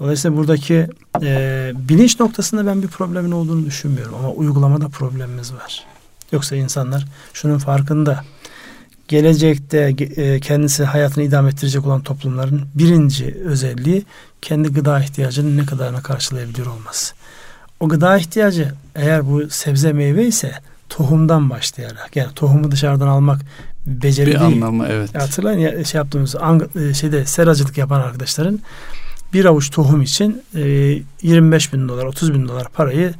Dolayısıyla 0.00 0.36
buradaki 0.36 0.86
e, 1.22 1.72
bilinç 1.74 2.20
noktasında 2.20 2.66
ben 2.66 2.82
bir 2.82 2.88
problemin 2.88 3.32
olduğunu 3.32 3.66
düşünmüyorum 3.66 4.14
ama 4.14 4.30
uygulamada 4.30 4.88
problemimiz 4.88 5.54
var. 5.54 5.84
Yoksa 6.32 6.56
insanlar 6.56 7.06
şunun 7.32 7.58
farkında. 7.58 8.24
Gelecekte 9.08 9.78
e, 10.00 10.40
kendisi 10.40 10.84
hayatını 10.84 11.24
idame 11.24 11.48
ettirecek 11.48 11.86
olan 11.86 12.02
toplumların 12.02 12.62
birinci 12.74 13.36
özelliği 13.44 14.04
kendi 14.42 14.68
gıda 14.68 15.00
ihtiyacının 15.00 15.56
ne 15.56 15.66
kadarına 15.66 16.02
karşılayabiliyor 16.02 16.66
olması. 16.66 17.14
O 17.80 17.88
gıda 17.88 18.18
ihtiyacı 18.18 18.72
eğer 18.94 19.30
bu 19.30 19.50
sebze 19.50 19.92
meyve 19.92 20.26
ise 20.26 20.52
tohumdan 20.88 21.50
başlayarak 21.50 22.16
yani 22.16 22.34
tohumu 22.34 22.70
dışarıdan 22.70 23.08
almak 23.08 23.40
beceri 23.86 24.26
bir 24.26 24.40
değil. 24.40 24.46
anlamı 24.46 24.86
evet. 24.90 25.14
Hatırlayın 25.14 25.58
ya 25.58 25.84
şey 25.84 25.98
yaptığımız 25.98 26.34
e, 26.76 26.94
şeyde 26.94 27.26
seracılık 27.26 27.78
yapan 27.78 28.00
arkadaşların 28.00 28.60
bir 29.32 29.44
avuç 29.44 29.70
tohum 29.70 30.02
için 30.02 30.42
25 31.22 31.68
e, 31.68 31.72
bin 31.72 31.88
dolar 31.88 32.04
30 32.04 32.34
bin 32.34 32.48
dolar 32.48 32.68
parayı 32.68 33.14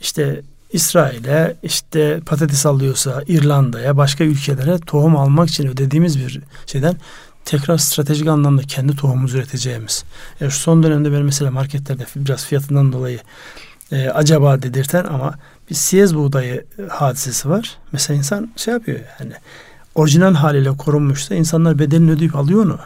işte 0.00 0.42
İsrail'e 0.72 1.56
işte 1.62 2.20
patates 2.26 2.66
alıyorsa 2.66 3.22
İrlanda'ya 3.26 3.96
başka 3.96 4.24
ülkelere 4.24 4.78
tohum 4.78 5.16
almak 5.16 5.48
için 5.48 5.68
ödediğimiz 5.68 6.18
bir 6.18 6.40
şeyden 6.66 6.96
tekrar 7.44 7.78
stratejik 7.78 8.28
anlamda 8.28 8.62
kendi 8.62 8.96
tohumumuzu 8.96 9.38
üreteceğimiz. 9.38 10.04
Yani 10.40 10.52
şu 10.52 10.58
son 10.58 10.82
dönemde 10.82 11.12
ben 11.12 11.22
mesela 11.22 11.50
marketlerde 11.50 12.06
biraz 12.16 12.46
fiyatından 12.46 12.92
dolayı 12.92 13.18
e, 13.92 14.08
acaba 14.08 14.62
dedirten 14.62 15.04
ama 15.04 15.34
bir 15.70 15.74
siyez 15.74 16.14
buğdayı 16.14 16.64
hadisesi 16.88 17.48
var. 17.48 17.78
Mesela 17.92 18.18
insan 18.18 18.52
şey 18.56 18.74
yapıyor 18.74 19.00
yani 19.20 19.32
orijinal 19.94 20.34
haliyle 20.34 20.76
korunmuşsa 20.76 21.34
insanlar 21.34 21.78
bedelini 21.78 22.10
ödeyip 22.10 22.36
alıyor 22.36 22.64
onu. 22.64 22.78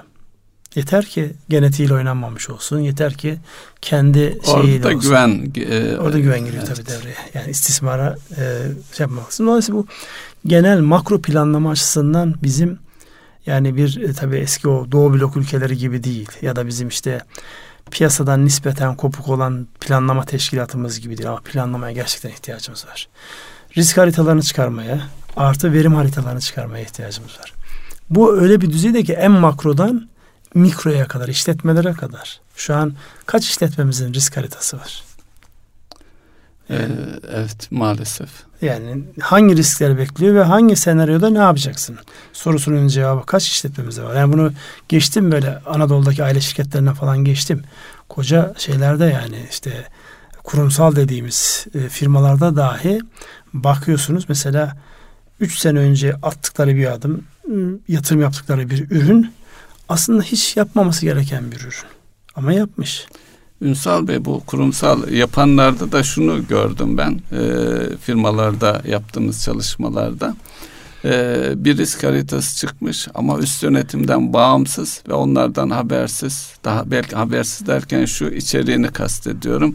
Yeter 0.75 1.05
ki 1.05 1.33
genetiğiyle 1.49 1.95
oynanmamış 1.95 2.51
olsun. 2.51 2.79
Yeter 2.79 3.15
ki 3.15 3.39
kendi 3.81 4.39
şeyiyle 4.45 4.87
Orada 4.87 4.97
olsun. 4.97 5.01
güven 5.01 5.53
e, 5.57 5.97
Orada 5.97 6.19
güven 6.19 6.45
giriyor 6.45 6.63
evet. 6.67 6.77
tabii 6.77 6.87
devreye. 6.87 7.17
Yani 7.35 7.51
istismara 7.51 8.17
e, 8.31 8.63
şey 8.97 9.05
yapmak 9.05 9.39
Dolayısıyla 9.39 9.81
bu 9.81 9.87
genel 10.47 10.81
makro 10.81 11.21
planlama 11.21 11.71
açısından 11.71 12.35
bizim 12.43 12.79
yani 13.47 13.77
bir 13.77 14.01
e, 14.03 14.13
tabii 14.13 14.37
eski 14.37 14.69
o 14.69 14.93
Doğu 14.93 15.13
blok 15.15 15.37
ülkeleri 15.37 15.77
gibi 15.77 16.05
değil. 16.05 16.29
Ya 16.43 16.57
da 16.57 16.67
bizim 16.67 16.89
işte 16.89 17.21
piyasadan 17.91 18.45
nispeten 18.45 18.97
kopuk 18.97 19.29
olan 19.29 19.67
planlama 19.81 20.25
teşkilatımız 20.25 21.01
gibi 21.01 21.19
değil. 21.19 21.29
Ama 21.29 21.41
planlamaya 21.41 21.93
gerçekten 21.93 22.31
ihtiyacımız 22.31 22.87
var. 22.87 23.09
Risk 23.77 23.99
haritalarını 23.99 24.43
çıkarmaya, 24.43 25.01
artı 25.37 25.73
verim 25.73 25.95
haritalarını 25.95 26.41
çıkarmaya 26.41 26.85
ihtiyacımız 26.85 27.39
var. 27.41 27.53
Bu 28.11 28.37
öyle 28.39 28.61
bir 28.61 28.71
düzeyde 28.71 29.03
ki 29.03 29.13
en 29.13 29.33
makrodan 29.33 30.09
mikroya 30.55 31.09
kadar, 31.09 31.29
işletmelere 31.29 31.93
kadar. 31.93 32.41
Şu 32.57 32.75
an 32.75 32.93
kaç 33.27 33.45
işletmemizin 33.49 34.15
risk 34.15 34.37
haritası 34.37 34.79
var? 34.79 35.03
Yani, 36.69 36.83
ee, 36.83 37.21
evet 37.33 37.69
maalesef. 37.71 38.29
Yani 38.63 39.05
hangi 39.21 39.57
riskler 39.57 39.99
bekliyor 39.99 40.35
ve 40.35 40.43
hangi 40.43 40.77
senaryoda 40.77 41.31
ne 41.31 41.39
yapacaksın? 41.39 41.99
Sorusunun 42.33 42.89
cevabı 42.89 43.27
kaç 43.27 43.49
işletmemizde 43.49 44.03
var? 44.03 44.15
Yani 44.15 44.33
bunu 44.33 44.53
geçtim 44.89 45.33
böyle 45.33 45.59
Anadolu'daki 45.67 46.25
aile 46.25 46.41
şirketlerine 46.41 46.95
falan 46.95 47.19
geçtim. 47.19 47.63
Koca 48.09 48.55
şeylerde 48.59 49.05
yani 49.05 49.47
işte 49.51 49.85
kurumsal 50.45 50.97
dediğimiz 50.97 51.67
e, 51.75 51.89
firmalarda 51.89 52.57
dahi 52.57 53.01
bakıyorsunuz 53.53 54.25
mesela 54.29 54.77
3 55.41 55.59
sene 55.59 55.79
önce 55.79 56.15
attıkları 56.23 56.77
bir 56.77 56.93
adım 56.93 57.25
yatırım 57.89 58.21
yaptıkları 58.21 58.71
bir 58.71 58.91
ürün 58.91 59.33
aslında 59.89 60.23
hiç 60.23 60.57
yapmaması 60.57 61.07
gereken 61.07 61.53
bir 61.53 61.61
ürün. 61.61 61.91
Ama 62.35 62.53
yapmış. 62.53 63.07
Ünsal 63.63 64.09
Bey 64.09 64.25
bu 64.25 64.43
kurumsal 64.47 65.09
yapanlarda 65.09 65.93
da 65.93 66.03
şunu 66.03 66.47
gördüm 66.47 66.99
ben 66.99 67.21
e, 67.33 67.43
firmalarda 67.97 68.83
yaptığımız 68.89 69.45
çalışmalarda 69.45 70.37
e, 71.05 71.53
bir 71.57 71.77
risk 71.77 72.05
haritası 72.05 72.57
çıkmış 72.57 73.09
ama 73.15 73.39
üst 73.39 73.63
yönetimden 73.63 74.33
bağımsız 74.33 75.03
ve 75.09 75.13
onlardan 75.13 75.71
habersiz 75.71 76.51
daha 76.65 76.91
belki 76.91 77.17
habersiz 77.17 77.67
derken 77.67 78.05
şu 78.05 78.25
içeriğini 78.25 78.89
kastediyorum 78.89 79.75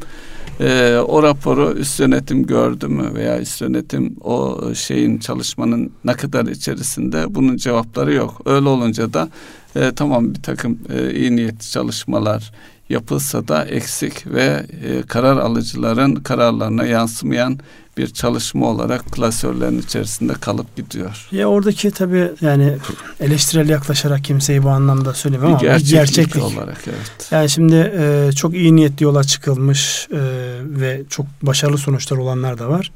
e, 0.61 0.97
o 0.97 1.23
raporu 1.23 1.73
üst 1.77 1.99
yönetim 1.99 2.45
gördü 2.45 2.87
mü 2.87 3.15
veya 3.15 3.39
üst 3.39 3.61
yönetim 3.61 4.15
o 4.21 4.61
şeyin 4.75 5.17
çalışmanın 5.17 5.91
ne 6.05 6.13
kadar 6.13 6.45
içerisinde 6.45 7.35
bunun 7.35 7.57
cevapları 7.57 8.13
yok. 8.13 8.41
Öyle 8.45 8.69
olunca 8.69 9.13
da 9.13 9.29
e, 9.75 9.91
tamam 9.95 10.33
bir 10.33 10.41
takım 10.41 10.79
e, 10.89 11.13
iyi 11.13 11.35
niyetli 11.35 11.71
çalışmalar 11.71 12.51
yapılsa 12.89 13.47
da 13.47 13.65
eksik 13.65 14.27
ve 14.27 14.65
e, 14.83 15.01
karar 15.01 15.37
alıcıların 15.37 16.15
kararlarına 16.15 16.85
yansımayan 16.85 17.59
bir 17.97 18.07
çalışma 18.07 18.67
olarak 18.67 19.05
klasörlerin 19.11 19.81
içerisinde 19.81 20.33
kalıp 20.33 20.75
gidiyor. 20.75 21.27
Ya 21.31 21.47
oradaki 21.47 21.91
tabii 21.91 22.31
yani 22.41 22.77
eleştirel 23.19 23.69
yaklaşarak 23.69 24.23
kimseyi 24.23 24.63
bu 24.63 24.69
anlamda 24.69 25.13
söylemiyorum 25.13 25.55
ama 25.55 25.61
gerçeklik, 25.61 25.91
gerçeklik 25.91 26.43
olarak 26.43 26.77
evet. 26.87 27.27
Yani 27.31 27.49
şimdi 27.49 27.93
e, 27.97 28.29
çok 28.35 28.53
iyi 28.53 28.75
niyetli 28.75 29.03
yola 29.03 29.23
çıkılmış 29.23 30.07
e, 30.11 30.19
ve 30.63 31.01
çok 31.09 31.25
başarılı 31.41 31.77
sonuçlar 31.77 32.17
olanlar 32.17 32.59
da 32.59 32.69
var 32.69 32.91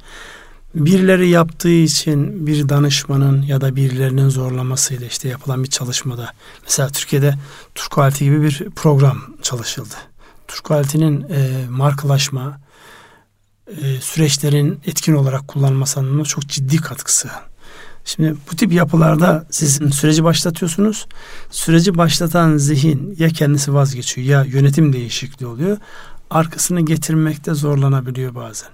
birileri 0.76 1.28
yaptığı 1.28 1.68
için 1.68 2.46
bir 2.46 2.68
danışmanın 2.68 3.42
ya 3.42 3.60
da 3.60 3.76
birilerinin 3.76 4.28
zorlamasıyla 4.28 5.06
işte 5.06 5.28
yapılan 5.28 5.64
bir 5.64 5.70
çalışmada 5.70 6.32
mesela 6.64 6.88
Türkiye'de 6.88 7.34
Turkualti 7.74 8.24
gibi 8.24 8.42
bir 8.42 8.66
program 8.76 9.18
çalışıldı. 9.42 9.94
Turkualti'nin 10.48 11.20
e, 11.20 11.68
markalaşma 11.70 12.60
e, 13.68 14.00
süreçlerin 14.00 14.80
etkin 14.86 15.14
olarak 15.14 15.48
kullanılması 15.48 16.00
anlamında 16.00 16.24
çok 16.24 16.46
ciddi 16.46 16.76
katkısı. 16.76 17.28
Şimdi 18.04 18.34
bu 18.52 18.56
tip 18.56 18.72
yapılarda 18.72 19.46
siz 19.50 19.80
süreci 19.94 20.24
başlatıyorsunuz. 20.24 21.06
Süreci 21.50 21.98
başlatan 21.98 22.56
zihin 22.56 23.16
ya 23.18 23.28
kendisi 23.28 23.74
vazgeçiyor 23.74 24.26
ya 24.26 24.44
yönetim 24.44 24.92
değişikliği 24.92 25.46
oluyor. 25.46 25.76
Arkasını 26.30 26.80
getirmekte 26.80 27.54
zorlanabiliyor 27.54 28.34
bazen. 28.34 28.68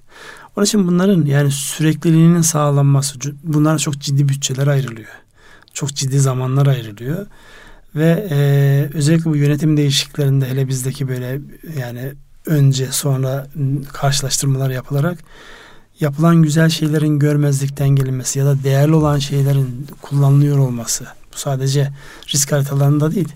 Onun 0.57 0.66
için 0.66 0.88
bunların 0.88 1.24
yani 1.24 1.51
sürekliliğinin 1.51 2.40
sağlanması, 2.40 3.18
bunlara 3.43 3.78
çok 3.78 3.99
ciddi 3.99 4.28
bütçeler 4.28 4.66
ayrılıyor. 4.66 5.09
Çok 5.74 5.95
ciddi 5.95 6.20
zamanlar 6.20 6.66
ayrılıyor. 6.66 7.26
Ve 7.95 8.28
e, 8.30 8.88
özellikle 8.95 9.30
bu 9.30 9.36
yönetim 9.36 9.76
değişikliklerinde 9.76 10.49
hele 10.49 10.68
bizdeki 10.68 11.09
böyle 11.09 11.40
yani 11.78 12.12
önce 12.47 12.93
sonra 12.93 13.47
karşılaştırmalar 13.93 14.70
yapılarak 14.70 15.18
yapılan 16.01 16.43
güzel 16.43 16.68
şeylerin 16.68 17.18
görmezlikten 17.18 17.88
gelinmesi 17.88 18.38
ya 18.38 18.47
da 18.47 18.62
değerli 18.64 18.95
olan 18.95 19.18
şeylerin 19.18 19.86
kullanılıyor 20.03 20.59
olması. 20.59 21.05
Bu 21.32 21.38
sadece 21.38 21.93
risk 22.34 22.53
haritalarında 22.53 23.14
değil. 23.14 23.32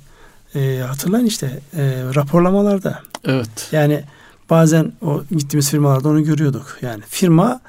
E, 0.55 0.79
hatırlayın 0.89 1.27
işte 1.27 1.61
e, 1.77 2.03
raporlamalarda. 2.15 3.03
Evet. 3.25 3.69
Yani 3.73 4.05
Bazen 4.51 4.93
o 5.03 5.23
gittiğimiz 5.31 5.71
firmalarda 5.71 6.09
onu 6.09 6.25
görüyorduk. 6.25 6.79
Yani 6.83 7.03
firma 7.09 7.61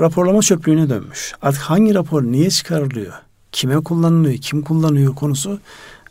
raporlama 0.00 0.42
çöplüğüne 0.42 0.88
dönmüş. 0.88 1.34
Artık 1.42 1.62
hangi 1.62 1.94
rapor 1.94 2.22
niye 2.22 2.50
çıkarılıyor? 2.50 3.12
Kime 3.52 3.80
kullanılıyor? 3.80 4.38
Kim 4.38 4.62
kullanıyor 4.62 5.14
konusu 5.14 5.60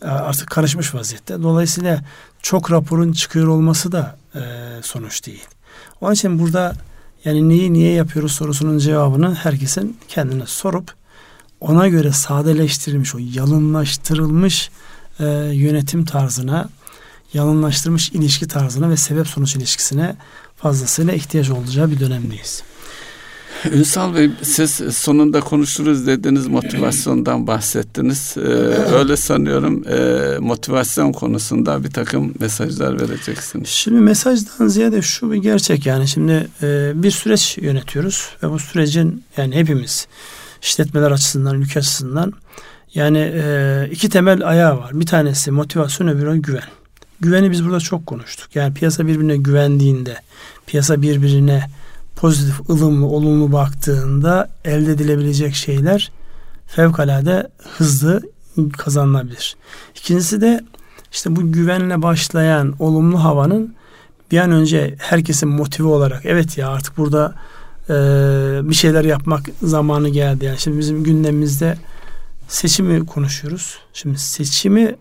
e, 0.01 0.07
artık 0.07 0.49
karışmış 0.49 0.95
vaziyette. 0.95 1.43
Dolayısıyla 1.43 2.01
çok 2.41 2.72
raporun 2.72 3.11
çıkıyor 3.11 3.47
olması 3.47 3.91
da 3.91 4.17
sonuç 4.82 5.25
değil. 5.25 5.45
Onun 6.01 6.13
için 6.13 6.39
burada 6.39 6.75
yani 7.25 7.49
neyi 7.49 7.73
niye 7.73 7.93
yapıyoruz 7.93 8.32
sorusunun 8.32 8.77
cevabını 8.77 9.36
herkesin 9.36 9.97
kendine 10.07 10.45
sorup 10.45 10.93
ona 11.59 11.88
göre 11.88 12.11
sadeleştirilmiş, 12.11 13.15
o 13.15 13.17
yalınlaştırılmış 13.34 14.69
e, 15.19 15.25
yönetim 15.53 16.05
tarzına 16.05 16.69
yalınlaştırmış 17.34 18.09
ilişki 18.09 18.47
tarzına 18.47 18.89
ve 18.89 18.97
sebep 18.97 19.27
sonuç 19.27 19.55
ilişkisine 19.55 20.15
fazlasıyla 20.57 21.13
ihtiyaç 21.13 21.49
olacağı 21.49 21.91
bir 21.91 21.99
dönemdeyiz. 21.99 22.63
Ünsal 23.66 24.16
Bey 24.16 24.32
siz 24.41 24.72
sonunda 24.72 25.39
konuşuruz 25.39 26.07
dediniz 26.07 26.47
motivasyondan 26.47 27.47
bahsettiniz. 27.47 28.36
Ee, 28.38 28.41
öyle 28.97 29.18
sanıyorum 29.18 29.84
e, 29.88 30.38
motivasyon 30.39 31.12
konusunda 31.12 31.84
bir 31.84 31.91
takım 31.91 32.34
mesajlar 32.39 33.01
vereceksiniz. 33.01 33.68
Şimdi 33.68 33.99
mesajdan 33.99 34.68
ziyade 34.68 35.01
şu 35.01 35.32
bir 35.32 35.38
gerçek 35.38 35.86
yani 35.86 36.07
şimdi 36.07 36.47
e, 36.62 36.91
bir 36.95 37.12
süreç 37.12 37.57
yönetiyoruz 37.57 38.30
ve 38.43 38.49
bu 38.49 38.59
sürecin 38.59 39.24
yani 39.38 39.55
hepimiz 39.55 40.07
işletmeler 40.62 41.12
açısından, 41.12 41.62
ülke 41.62 41.80
açısından 41.80 42.34
yani 42.93 43.32
e, 43.36 43.88
iki 43.91 44.09
temel 44.09 44.47
ayağı 44.47 44.78
var. 44.78 44.91
Bir 44.93 45.05
tanesi 45.05 45.51
motivasyon 45.51 46.07
öbürü 46.07 46.38
güven. 46.38 46.64
Güveni 47.22 47.51
biz 47.51 47.66
burada 47.66 47.80
çok 47.80 48.07
konuştuk. 48.07 48.55
Yani 48.55 48.74
piyasa 48.74 49.07
birbirine 49.07 49.38
güvendiğinde, 49.38 50.18
piyasa 50.68 51.01
birbirine 51.01 51.64
pozitif, 52.22 52.69
ılımlı, 52.69 53.05
olumlu 53.05 53.51
baktığında 53.51 54.49
elde 54.65 54.91
edilebilecek 54.91 55.55
şeyler 55.55 56.11
fevkalade 56.67 57.47
hızlı 57.78 58.22
kazanılabilir. 58.78 59.55
İkincisi 59.95 60.41
de 60.41 60.61
işte 61.11 61.36
bu 61.36 61.51
güvenle 61.51 62.01
başlayan 62.01 62.76
olumlu 62.80 63.24
havanın 63.24 63.76
bir 64.32 64.38
an 64.38 64.51
önce 64.51 64.95
herkesin 64.99 65.49
motive 65.49 65.88
olarak 65.88 66.26
evet 66.26 66.57
ya 66.57 66.69
artık 66.69 66.97
burada 66.97 67.36
e, 67.89 67.93
bir 68.63 68.76
şeyler 68.76 69.03
yapmak 69.03 69.49
zamanı 69.63 70.09
geldi. 70.09 70.45
Yani 70.45 70.59
şimdi 70.59 70.78
bizim 70.80 71.03
gündemimizde 71.03 71.78
seçimi 72.47 73.05
konuşuyoruz. 73.05 73.78
Şimdi 73.93 74.19
seçimi 74.19 74.95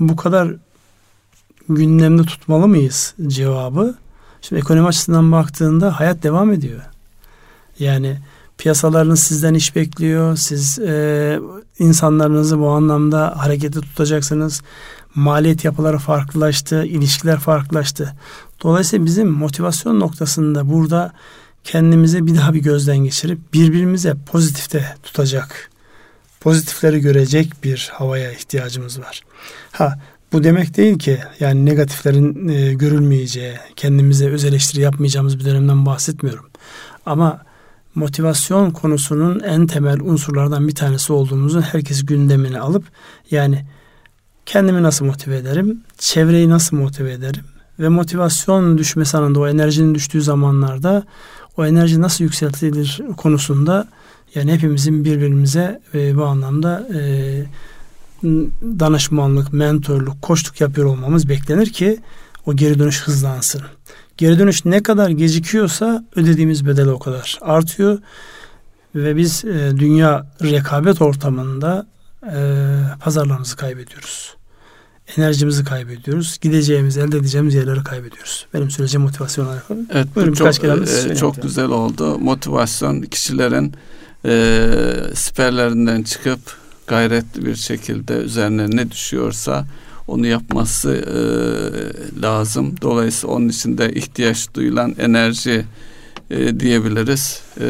bu 0.00 0.16
kadar 0.16 0.48
gündemde 1.68 2.22
tutmalı 2.22 2.68
mıyız 2.68 3.14
cevabı. 3.26 3.94
Şimdi 4.48 4.60
ekonomi 4.60 4.88
açısından 4.88 5.32
baktığında 5.32 6.00
hayat 6.00 6.22
devam 6.22 6.52
ediyor. 6.52 6.80
Yani 7.78 8.18
piyasalarınız 8.58 9.20
sizden 9.20 9.54
iş 9.54 9.76
bekliyor. 9.76 10.36
Siz 10.36 10.78
e, 10.78 11.40
insanlarınızı 11.78 12.58
bu 12.58 12.68
anlamda 12.68 13.34
harekete 13.36 13.80
tutacaksınız. 13.80 14.62
Maliyet 15.14 15.64
yapıları 15.64 15.98
farklılaştı, 15.98 16.84
ilişkiler 16.84 17.38
farklılaştı. 17.38 18.14
Dolayısıyla 18.62 19.06
bizim 19.06 19.28
motivasyon 19.28 20.00
noktasında 20.00 20.70
burada 20.70 21.12
kendimizi 21.64 22.26
bir 22.26 22.36
daha 22.36 22.54
bir 22.54 22.62
gözden 22.62 22.98
geçirip 22.98 23.52
birbirimize 23.52 24.14
pozitifte 24.26 24.94
tutacak, 25.02 25.70
pozitifleri 26.40 27.00
görecek 27.00 27.52
bir 27.64 27.90
havaya 27.94 28.32
ihtiyacımız 28.32 29.00
var. 29.00 29.20
Ha 29.72 29.98
bu 30.34 30.44
demek 30.44 30.76
değil 30.76 30.98
ki 30.98 31.18
yani 31.40 31.66
negatiflerin 31.66 32.48
e, 32.48 32.74
görülmeyeceği, 32.74 33.54
kendimize 33.76 34.30
öz 34.30 34.44
eleştiri 34.44 34.80
yapmayacağımız 34.80 35.38
bir 35.38 35.44
dönemden 35.44 35.86
bahsetmiyorum. 35.86 36.46
Ama 37.06 37.42
motivasyon 37.94 38.70
konusunun 38.70 39.40
en 39.40 39.66
temel 39.66 40.00
unsurlardan 40.00 40.68
bir 40.68 40.74
tanesi 40.74 41.12
olduğumuzu 41.12 41.60
herkes 41.60 42.06
gündemine 42.06 42.60
alıp 42.60 42.84
yani 43.30 43.64
kendimi 44.46 44.82
nasıl 44.82 45.04
motive 45.04 45.36
ederim, 45.36 45.80
çevreyi 45.98 46.48
nasıl 46.48 46.76
motive 46.76 47.12
ederim 47.12 47.44
ve 47.78 47.88
motivasyon 47.88 48.78
düşmesi 48.78 49.16
anında 49.16 49.40
o 49.40 49.48
enerjinin 49.48 49.94
düştüğü 49.94 50.22
zamanlarda 50.22 51.04
o 51.56 51.66
enerji 51.66 52.00
nasıl 52.00 52.24
yükseltilir 52.24 53.00
konusunda 53.16 53.88
yani 54.34 54.52
hepimizin 54.52 55.04
birbirimize 55.04 55.80
e, 55.94 56.16
bu 56.16 56.24
anlamda 56.24 56.88
e, 56.94 57.00
danışmanlık, 58.80 59.52
mentorluk, 59.52 60.22
koçluk 60.22 60.60
yapıyor 60.60 60.86
olmamız 60.86 61.28
beklenir 61.28 61.72
ki 61.72 61.98
o 62.46 62.56
geri 62.56 62.78
dönüş 62.78 63.02
hızlansın. 63.02 63.62
Geri 64.16 64.38
dönüş 64.38 64.64
ne 64.64 64.82
kadar 64.82 65.08
gecikiyorsa 65.08 66.04
ödediğimiz 66.16 66.66
bedel 66.66 66.88
o 66.88 66.98
kadar 66.98 67.38
artıyor 67.40 67.98
ve 68.94 69.16
biz 69.16 69.44
e, 69.44 69.72
dünya 69.76 70.26
rekabet 70.42 71.02
ortamında 71.02 71.86
e, 72.22 72.36
pazarlarımızı 73.00 73.56
kaybediyoruz. 73.56 74.36
Enerjimizi 75.16 75.64
kaybediyoruz. 75.64 76.38
Gideceğimiz, 76.40 76.96
elde 76.96 77.16
edeceğimiz 77.16 77.54
yerleri 77.54 77.84
kaybediyoruz. 77.84 78.46
Benim 78.54 78.70
söyleyeceğim 78.70 79.02
motivasyon 79.02 79.46
alakalı. 79.46 79.78
Evet, 79.90 80.06
Buyurun, 80.16 80.32
bu 80.32 80.36
çok, 80.36 80.64
e, 80.64 81.16
çok 81.16 81.42
güzel 81.42 81.68
oldu. 81.68 82.18
Motivasyon 82.18 83.00
kişilerin 83.02 83.74
e, 84.24 84.74
siperlerinden 85.14 86.02
çıkıp 86.02 86.63
gayretli 86.86 87.46
bir 87.46 87.56
şekilde 87.56 88.14
üzerine 88.14 88.76
ne 88.76 88.90
düşüyorsa 88.90 89.66
onu 90.08 90.26
yapması 90.26 90.90
e, 90.90 91.16
lazım. 92.22 92.74
Dolayısıyla 92.82 93.34
onun 93.34 93.48
için 93.48 93.78
de 93.78 93.92
ihtiyaç 93.92 94.54
duyulan 94.54 94.94
enerji 94.98 95.64
e, 96.30 96.60
diyebiliriz. 96.60 97.42
E, 97.60 97.66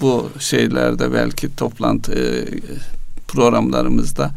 bu 0.00 0.30
şeylerde 0.38 1.12
belki 1.12 1.56
toplantı 1.56 2.12
e, 2.12 2.44
programlarımızda 3.28 4.30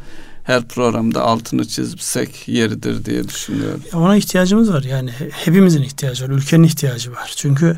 her 0.46 0.64
programda 0.68 1.22
altını 1.22 1.68
çizsek 1.68 2.48
yeridir 2.48 3.06
diye 3.06 3.28
düşünüyorum. 3.28 3.82
Ona 3.94 4.16
ihtiyacımız 4.16 4.74
var 4.74 4.84
yani 4.84 5.12
hepimizin 5.32 5.82
ihtiyacı 5.82 6.26
var, 6.26 6.30
ülkenin 6.30 6.64
ihtiyacı 6.64 7.12
var. 7.12 7.34
Çünkü 7.36 7.78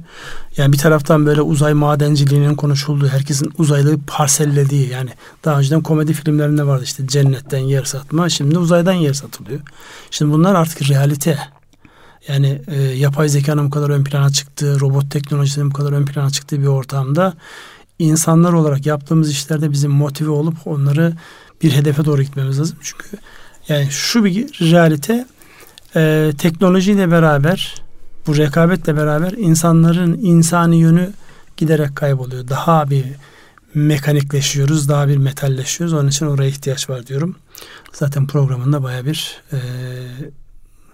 yani 0.58 0.74
bir 0.74 0.78
taraftan 0.78 1.26
böyle 1.26 1.42
uzay 1.42 1.74
madenciliğinin 1.74 2.56
konuşulduğu, 2.56 3.08
herkesin 3.08 3.54
uzaylığı 3.58 4.00
parsellediği 4.08 4.90
yani 4.90 5.10
daha 5.46 5.60
önceden 5.60 5.82
komedi 5.82 6.14
filmlerinde 6.14 6.68
vardı 6.68 6.84
işte 6.84 7.08
cennetten 7.08 7.60
yer 7.60 7.84
satma, 7.84 8.30
şimdi 8.30 8.58
uzaydan 8.58 8.94
yer 8.94 9.14
satılıyor. 9.14 9.60
Şimdi 10.12 10.34
bunlar 10.34 10.56
artık 10.56 10.90
realite. 10.90 11.40
Yani 12.28 12.62
e, 12.68 12.82
yapay 12.82 13.30
zekanın 13.30 13.66
bu 13.66 13.70
kadar 13.70 13.90
ön 13.90 14.04
plana 14.04 14.30
çıktığı, 14.30 14.80
robot 14.80 15.12
teknolojisinin 15.12 15.72
bu 15.72 15.74
kadar 15.74 15.92
ön 15.92 16.06
plana 16.06 16.30
çıktığı 16.30 16.62
bir 16.62 16.68
ortamda 16.68 17.34
insanlar 18.00 18.54
olarak 18.54 18.86
yaptığımız 18.86 19.32
işlerde 19.32 19.72
bizim 19.72 19.92
motive 19.92 20.30
olup 20.30 20.56
onları 20.66 21.14
bir 21.62 21.72
hedefe 21.72 22.06
doğru 22.06 22.24
gitmemiz 22.24 22.60
lazım. 22.60 22.78
Çünkü 22.82 23.18
yani 23.68 23.88
şu 23.92 24.26
bir 24.26 24.72
realite 24.72 25.26
e, 25.96 26.32
teknolojiyle 26.38 27.12
beraber 27.12 27.76
bu 28.28 28.38
rekabetle 28.38 28.96
beraber 28.96 29.32
insanların 29.32 30.14
insani 30.22 30.78
yönü 30.78 31.14
giderek 31.58 31.96
kayboluyor. 31.96 32.48
Daha 32.48 32.90
bir 32.90 33.06
mekanikleşiyoruz, 33.74 34.90
daha 34.90 35.08
bir 35.08 35.18
metalleşiyoruz. 35.18 35.94
Onun 35.94 36.08
için 36.08 36.26
oraya 36.26 36.50
ihtiyaç 36.50 36.90
var 36.90 37.08
diyorum. 37.08 37.36
Zaten 37.94 38.28
programında 38.28 38.84
baya 38.84 39.06
bir 39.06 39.42
e, 39.54 39.60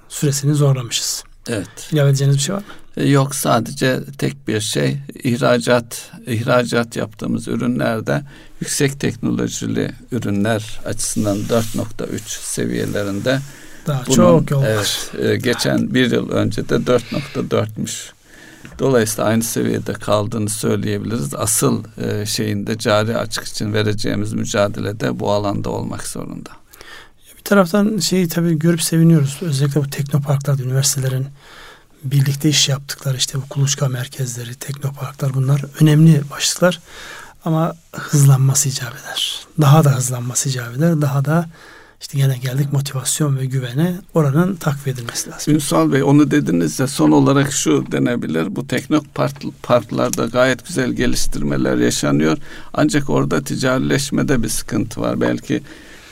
süresini 0.09 0.53
zorlamışız. 0.53 1.23
Evet. 1.47 1.89
İlave 1.91 2.09
edeceğiniz 2.09 2.37
bir 2.37 2.41
şey 2.41 2.55
var 2.55 2.59
mı? 2.59 2.65
E, 2.97 3.09
yok 3.09 3.35
sadece 3.35 3.99
tek 4.17 4.47
bir 4.47 4.61
şey 4.61 4.97
ihracat 5.23 6.11
ihracat 6.27 6.95
yaptığımız 6.95 7.47
ürünlerde 7.47 8.21
yüksek 8.61 8.99
teknolojili 8.99 9.91
ürünler 10.11 10.79
açısından 10.85 11.37
4.3 11.37 12.19
seviyelerinde 12.25 13.39
daha 13.87 14.05
bunun, 14.07 14.15
çok 14.15 14.51
yol 14.51 14.63
evet, 14.63 15.11
E, 15.19 15.35
geçen 15.35 15.93
bir 15.93 16.11
yıl 16.11 16.29
önce 16.29 16.69
de 16.69 16.75
4.4'müş. 16.75 18.11
Dolayısıyla 18.79 19.29
aynı 19.29 19.43
seviyede 19.43 19.93
kaldığını 19.93 20.49
söyleyebiliriz. 20.49 21.35
Asıl 21.35 21.83
e, 21.97 22.25
şeyinde 22.25 22.77
cari 22.77 23.17
açık 23.17 23.43
için 23.43 23.73
vereceğimiz 23.73 24.33
mücadelede 24.33 25.19
bu 25.19 25.31
alanda 25.31 25.69
olmak 25.69 26.07
zorunda. 26.07 26.49
Bir 27.43 27.49
taraftan 27.49 27.97
şeyi 27.97 28.27
tabii 28.27 28.59
görüp 28.59 28.81
seviniyoruz. 28.81 29.37
Özellikle 29.41 29.83
bu 29.83 29.89
teknoparklarda 29.89 30.63
üniversitelerin 30.63 31.27
birlikte 32.03 32.49
iş 32.49 32.69
yaptıkları 32.69 33.17
işte 33.17 33.37
bu 33.37 33.49
kuluçka 33.49 33.87
merkezleri, 33.87 34.55
teknoparklar 34.55 35.33
bunlar 35.33 35.65
önemli 35.81 36.21
başlıklar. 36.31 36.79
Ama 37.45 37.73
hızlanması 37.91 38.69
icap 38.69 38.93
eder. 38.93 39.39
Daha 39.61 39.83
da 39.83 39.95
hızlanması 39.95 40.49
icap 40.49 40.77
eder. 40.77 41.01
Daha 41.01 41.25
da 41.25 41.49
işte 42.01 42.17
gene 42.17 42.37
geldik 42.37 42.73
motivasyon 42.73 43.37
ve 43.37 43.45
güvene 43.45 43.95
oranın 44.13 44.55
takviye 44.55 44.93
edilmesi 44.93 45.31
lazım. 45.31 45.53
Ünsal 45.53 45.91
Bey 45.91 46.03
onu 46.03 46.31
dediniz 46.31 46.79
ya 46.79 46.87
son 46.87 47.11
olarak 47.11 47.51
şu 47.51 47.91
denebilir. 47.91 48.55
Bu 48.55 48.67
teknoparklarda 48.67 50.25
gayet 50.25 50.67
güzel 50.67 50.91
geliştirmeler 50.91 51.77
yaşanıyor. 51.77 52.37
Ancak 52.73 53.09
orada 53.09 53.43
ticarileşmede 53.43 54.43
bir 54.43 54.49
sıkıntı 54.49 55.01
var. 55.01 55.21
Belki 55.21 55.63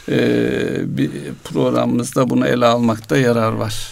e, 0.09 0.97
bir 0.97 1.11
programımızda 1.43 2.29
bunu 2.29 2.47
ele 2.47 2.65
almakta 2.65 3.17
yarar 3.17 3.51
var. 3.51 3.89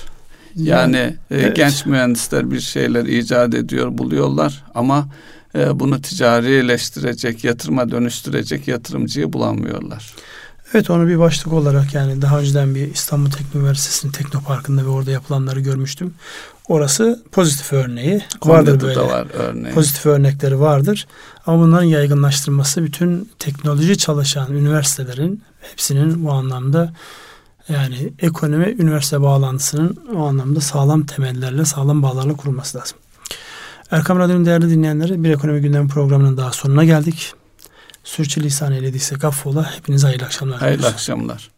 Yani 0.55 0.97
e, 0.97 1.15
evet. 1.31 1.55
genç 1.55 1.85
mühendisler 1.85 2.51
bir 2.51 2.59
şeyler 2.59 3.05
icat 3.05 3.53
ediyor, 3.53 3.97
buluyorlar 3.97 4.63
ama 4.75 5.07
e, 5.55 5.79
bunu 5.79 6.01
ticarileştirecek, 6.01 7.43
yatırıma 7.43 7.91
dönüştürecek 7.91 8.67
yatırımcıyı 8.67 9.33
bulamıyorlar. 9.33 10.13
Evet 10.73 10.89
onu 10.89 11.07
bir 11.07 11.19
başlık 11.19 11.53
olarak 11.53 11.93
yani 11.93 12.21
daha 12.21 12.39
önceden 12.39 12.75
bir 12.75 12.93
İstanbul 12.93 13.31
Teknik 13.31 13.55
Üniversitesi'nin 13.55 14.11
Teknoparkı'nda 14.11 14.85
ve 14.85 14.87
orada 14.87 15.11
yapılanları 15.11 15.59
görmüştüm. 15.59 16.13
Orası 16.67 17.23
pozitif 17.31 17.73
örneği. 17.73 18.21
Konya'da 18.41 18.71
vardır 18.71 18.87
böyle. 18.87 18.99
var 18.99 19.27
örneği. 19.33 19.73
Pozitif 19.73 20.05
örnekleri 20.05 20.59
vardır. 20.59 21.07
Ama 21.45 21.63
bunların 21.63 21.85
yaygınlaştırması 21.85 22.83
bütün 22.83 23.29
teknoloji 23.39 23.97
çalışan 23.97 24.53
üniversitelerin 24.53 25.41
hepsinin 25.61 26.25
bu 26.25 26.31
anlamda 26.31 26.93
yani 27.69 28.13
ekonomi 28.19 28.75
üniversite 28.79 29.21
bağlantısının 29.21 29.97
o 30.15 30.27
anlamda 30.27 30.61
sağlam 30.61 31.05
temellerle, 31.05 31.65
sağlam 31.65 32.03
bağlarla 32.03 32.35
kurulması 32.35 32.77
lazım. 32.77 32.97
Erkam 33.91 34.19
Radyo'nun 34.19 34.45
değerli 34.45 34.69
dinleyenleri 34.69 35.23
bir 35.23 35.29
ekonomi 35.29 35.61
gündem 35.61 35.87
programının 35.87 36.37
daha 36.37 36.51
sonuna 36.51 36.83
geldik. 36.83 37.33
Sürçülisan 38.03 38.71
eylediysek 38.71 39.23
affola. 39.23 39.77
Hepinize 39.77 40.07
hayırlı 40.07 40.25
akşamlar. 40.25 40.59
Hayırlı 40.59 40.87
akşamlar. 40.87 41.49